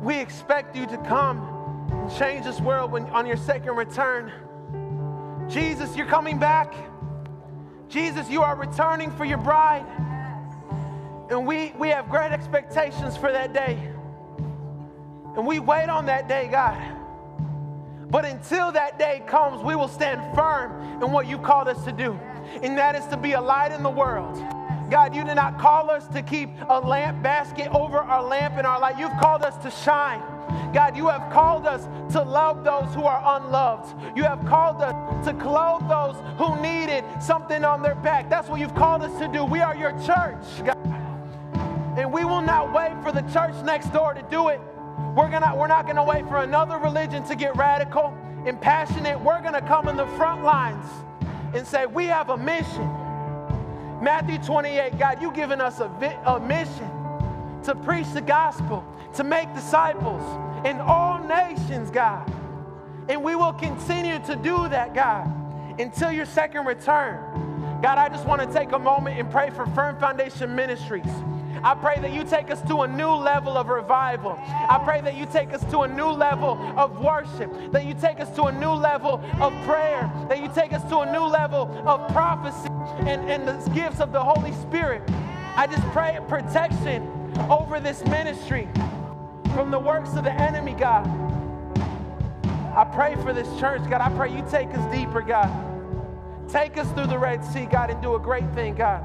we 0.00 0.16
expect 0.16 0.76
you 0.76 0.86
to 0.86 0.96
come 0.98 1.88
and 1.90 2.16
change 2.16 2.44
this 2.44 2.60
world 2.60 2.92
when, 2.92 3.06
on 3.06 3.26
your 3.26 3.36
second 3.36 3.74
return. 3.74 4.30
Jesus, 5.48 5.96
you're 5.96 6.06
coming 6.06 6.38
back. 6.38 6.72
Jesus, 7.88 8.30
you 8.30 8.42
are 8.42 8.54
returning 8.54 9.10
for 9.16 9.24
your 9.24 9.38
bride. 9.38 9.84
And 11.30 11.48
we, 11.48 11.72
we 11.80 11.88
have 11.88 12.08
great 12.08 12.30
expectations 12.30 13.16
for 13.16 13.32
that 13.32 13.52
day. 13.52 13.76
And 15.34 15.44
we 15.44 15.58
wait 15.58 15.88
on 15.88 16.06
that 16.06 16.28
day, 16.28 16.46
God. 16.46 16.80
But 18.08 18.24
until 18.24 18.70
that 18.70 19.00
day 19.00 19.20
comes, 19.26 19.64
we 19.64 19.74
will 19.74 19.88
stand 19.88 20.27
in 21.02 21.12
what 21.12 21.26
you 21.26 21.38
called 21.38 21.68
us 21.68 21.84
to 21.84 21.92
do, 21.92 22.18
and 22.62 22.76
that 22.76 22.94
is 22.94 23.06
to 23.06 23.16
be 23.16 23.32
a 23.32 23.40
light 23.40 23.72
in 23.72 23.82
the 23.82 23.90
world. 23.90 24.36
God, 24.90 25.14
you 25.14 25.22
did 25.22 25.34
not 25.34 25.58
call 25.58 25.90
us 25.90 26.06
to 26.08 26.22
keep 26.22 26.48
a 26.68 26.80
lamp 26.80 27.22
basket 27.22 27.68
over 27.68 27.98
our 27.98 28.22
lamp 28.22 28.58
in 28.58 28.64
our 28.64 28.80
light. 28.80 28.98
You've 28.98 29.16
called 29.20 29.42
us 29.42 29.56
to 29.58 29.70
shine. 29.70 30.22
God, 30.72 30.96
you 30.96 31.08
have 31.08 31.30
called 31.30 31.66
us 31.66 31.84
to 32.12 32.22
love 32.22 32.64
those 32.64 32.94
who 32.94 33.02
are 33.02 33.36
unloved. 33.36 34.16
You 34.16 34.22
have 34.24 34.44
called 34.46 34.80
us 34.80 35.26
to 35.26 35.34
clothe 35.34 35.88
those 35.88 36.16
who 36.38 36.60
needed 36.62 37.04
something 37.20 37.64
on 37.64 37.82
their 37.82 37.96
back. 37.96 38.30
That's 38.30 38.48
what 38.48 38.60
you've 38.60 38.74
called 38.74 39.02
us 39.02 39.18
to 39.18 39.28
do. 39.28 39.44
We 39.44 39.60
are 39.60 39.76
your 39.76 39.92
church, 40.04 40.64
God. 40.64 40.76
And 41.98 42.12
we 42.12 42.24
will 42.24 42.42
not 42.42 42.72
wait 42.72 42.92
for 43.02 43.12
the 43.12 43.22
church 43.32 43.54
next 43.64 43.92
door 43.92 44.14
to 44.14 44.22
do 44.30 44.48
it. 44.48 44.60
We're, 45.14 45.30
gonna, 45.30 45.54
we're 45.56 45.68
not 45.68 45.84
going 45.84 45.96
to 45.96 46.04
wait 46.04 46.26
for 46.28 46.38
another 46.38 46.78
religion 46.78 47.24
to 47.24 47.34
get 47.34 47.56
radical 47.56 48.16
and 48.46 48.60
passionate. 48.60 49.20
We're 49.20 49.40
going 49.40 49.54
to 49.54 49.62
come 49.62 49.88
in 49.88 49.96
the 49.96 50.06
front 50.08 50.44
lines 50.44 50.86
and 51.54 51.66
say, 51.66 51.86
We 51.86 52.06
have 52.06 52.30
a 52.30 52.36
mission. 52.36 52.88
Matthew 54.00 54.38
28, 54.38 54.98
God, 54.98 55.20
you've 55.20 55.34
given 55.34 55.60
us 55.60 55.80
a, 55.80 55.88
vi- 55.88 56.18
a 56.24 56.38
mission 56.38 56.90
to 57.64 57.74
preach 57.74 58.08
the 58.12 58.20
gospel, 58.20 58.84
to 59.14 59.24
make 59.24 59.52
disciples 59.54 60.22
in 60.64 60.78
all 60.80 61.18
nations, 61.24 61.90
God. 61.90 62.32
And 63.08 63.24
we 63.24 63.34
will 63.34 63.52
continue 63.54 64.18
to 64.26 64.36
do 64.36 64.68
that, 64.68 64.94
God, 64.94 65.26
until 65.80 66.12
your 66.12 66.26
second 66.26 66.66
return. 66.66 67.80
God, 67.82 67.98
I 67.98 68.08
just 68.08 68.26
want 68.26 68.40
to 68.42 68.52
take 68.52 68.72
a 68.72 68.78
moment 68.78 69.18
and 69.18 69.30
pray 69.30 69.50
for 69.50 69.66
Firm 69.66 69.98
Foundation 69.98 70.54
Ministries. 70.54 71.06
I 71.62 71.74
pray 71.74 71.98
that 72.00 72.12
you 72.12 72.24
take 72.24 72.50
us 72.50 72.60
to 72.62 72.82
a 72.82 72.88
new 72.88 73.10
level 73.10 73.56
of 73.56 73.68
revival. 73.68 74.38
I 74.38 74.80
pray 74.84 75.00
that 75.00 75.16
you 75.16 75.26
take 75.26 75.52
us 75.52 75.62
to 75.70 75.80
a 75.80 75.88
new 75.88 76.08
level 76.08 76.58
of 76.76 77.00
worship, 77.00 77.72
that 77.72 77.84
you 77.84 77.94
take 77.94 78.20
us 78.20 78.34
to 78.36 78.44
a 78.44 78.52
new 78.52 78.70
level 78.70 79.20
of 79.40 79.52
prayer, 79.64 80.10
that 80.28 80.40
you 80.40 80.50
take 80.54 80.72
us 80.72 80.82
to 80.90 80.98
a 81.00 81.12
new 81.12 81.24
level 81.24 81.70
of 81.86 82.10
prophecy 82.12 82.68
and, 83.00 83.30
and 83.30 83.46
the 83.46 83.70
gifts 83.70 84.00
of 84.00 84.12
the 84.12 84.22
Holy 84.22 84.52
Spirit. 84.52 85.02
I 85.56 85.66
just 85.66 85.82
pray 85.88 86.18
protection 86.28 87.02
over 87.50 87.80
this 87.80 88.04
ministry 88.04 88.68
from 89.54 89.70
the 89.70 89.78
works 89.78 90.14
of 90.14 90.24
the 90.24 90.32
enemy, 90.32 90.74
God. 90.74 91.06
I 92.76 92.84
pray 92.84 93.16
for 93.16 93.32
this 93.32 93.48
church, 93.58 93.82
God. 93.90 94.00
I 94.00 94.10
pray 94.10 94.34
you 94.34 94.44
take 94.50 94.68
us 94.68 94.94
deeper, 94.94 95.20
God. 95.20 95.50
Take 96.48 96.78
us 96.78 96.90
through 96.92 97.08
the 97.08 97.18
Red 97.18 97.44
Sea, 97.44 97.66
God, 97.66 97.90
and 97.90 98.00
do 98.00 98.14
a 98.14 98.20
great 98.20 98.48
thing, 98.54 98.74
God. 98.74 99.02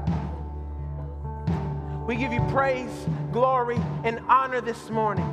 We 2.06 2.16
give 2.16 2.34
you 2.34 2.42
praise, 2.50 3.06
glory, 3.32 3.80
and 4.04 4.20
honor 4.28 4.60
this 4.60 4.90
morning. 4.90 5.24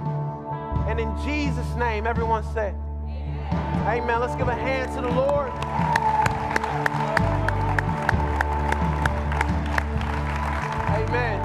And 0.88 1.02
in 1.02 1.14
Jesus' 1.22 1.76
name, 1.76 2.07
everyone 2.07 2.45
said, 2.53 2.73
Amen. 3.03 3.88
Amen. 3.88 4.19
Let's 4.22 4.38
give 4.38 4.48
a 4.48 4.56
hand 4.56 4.89
to 4.95 5.02
the 5.02 5.10
Lord. 5.10 5.52
Amen. 10.95 11.41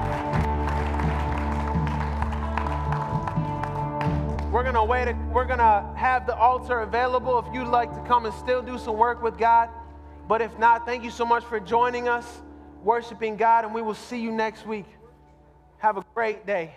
We're 4.49 4.63
gonna 4.63 4.85
wait. 4.85 5.13
We're 5.33 5.43
gonna 5.43 5.93
have 5.97 6.25
the 6.25 6.37
altar 6.37 6.79
available 6.79 7.37
if 7.39 7.53
you'd 7.53 7.67
like 7.67 7.93
to 7.93 7.99
come 8.07 8.25
and 8.25 8.33
still 8.35 8.61
do 8.61 8.77
some 8.77 8.95
work 8.95 9.21
with 9.21 9.37
God. 9.37 9.69
But 10.29 10.41
if 10.41 10.57
not, 10.57 10.85
thank 10.85 11.03
you 11.03 11.11
so 11.11 11.25
much 11.25 11.43
for 11.43 11.59
joining 11.59 12.07
us, 12.07 12.41
worshiping 12.81 13.35
God, 13.35 13.65
and 13.65 13.73
we 13.73 13.81
will 13.81 13.93
see 13.93 14.21
you 14.21 14.31
next 14.31 14.65
week. 14.65 14.85
Have 15.79 15.97
a 15.97 16.05
great 16.15 16.45
day. 16.47 16.75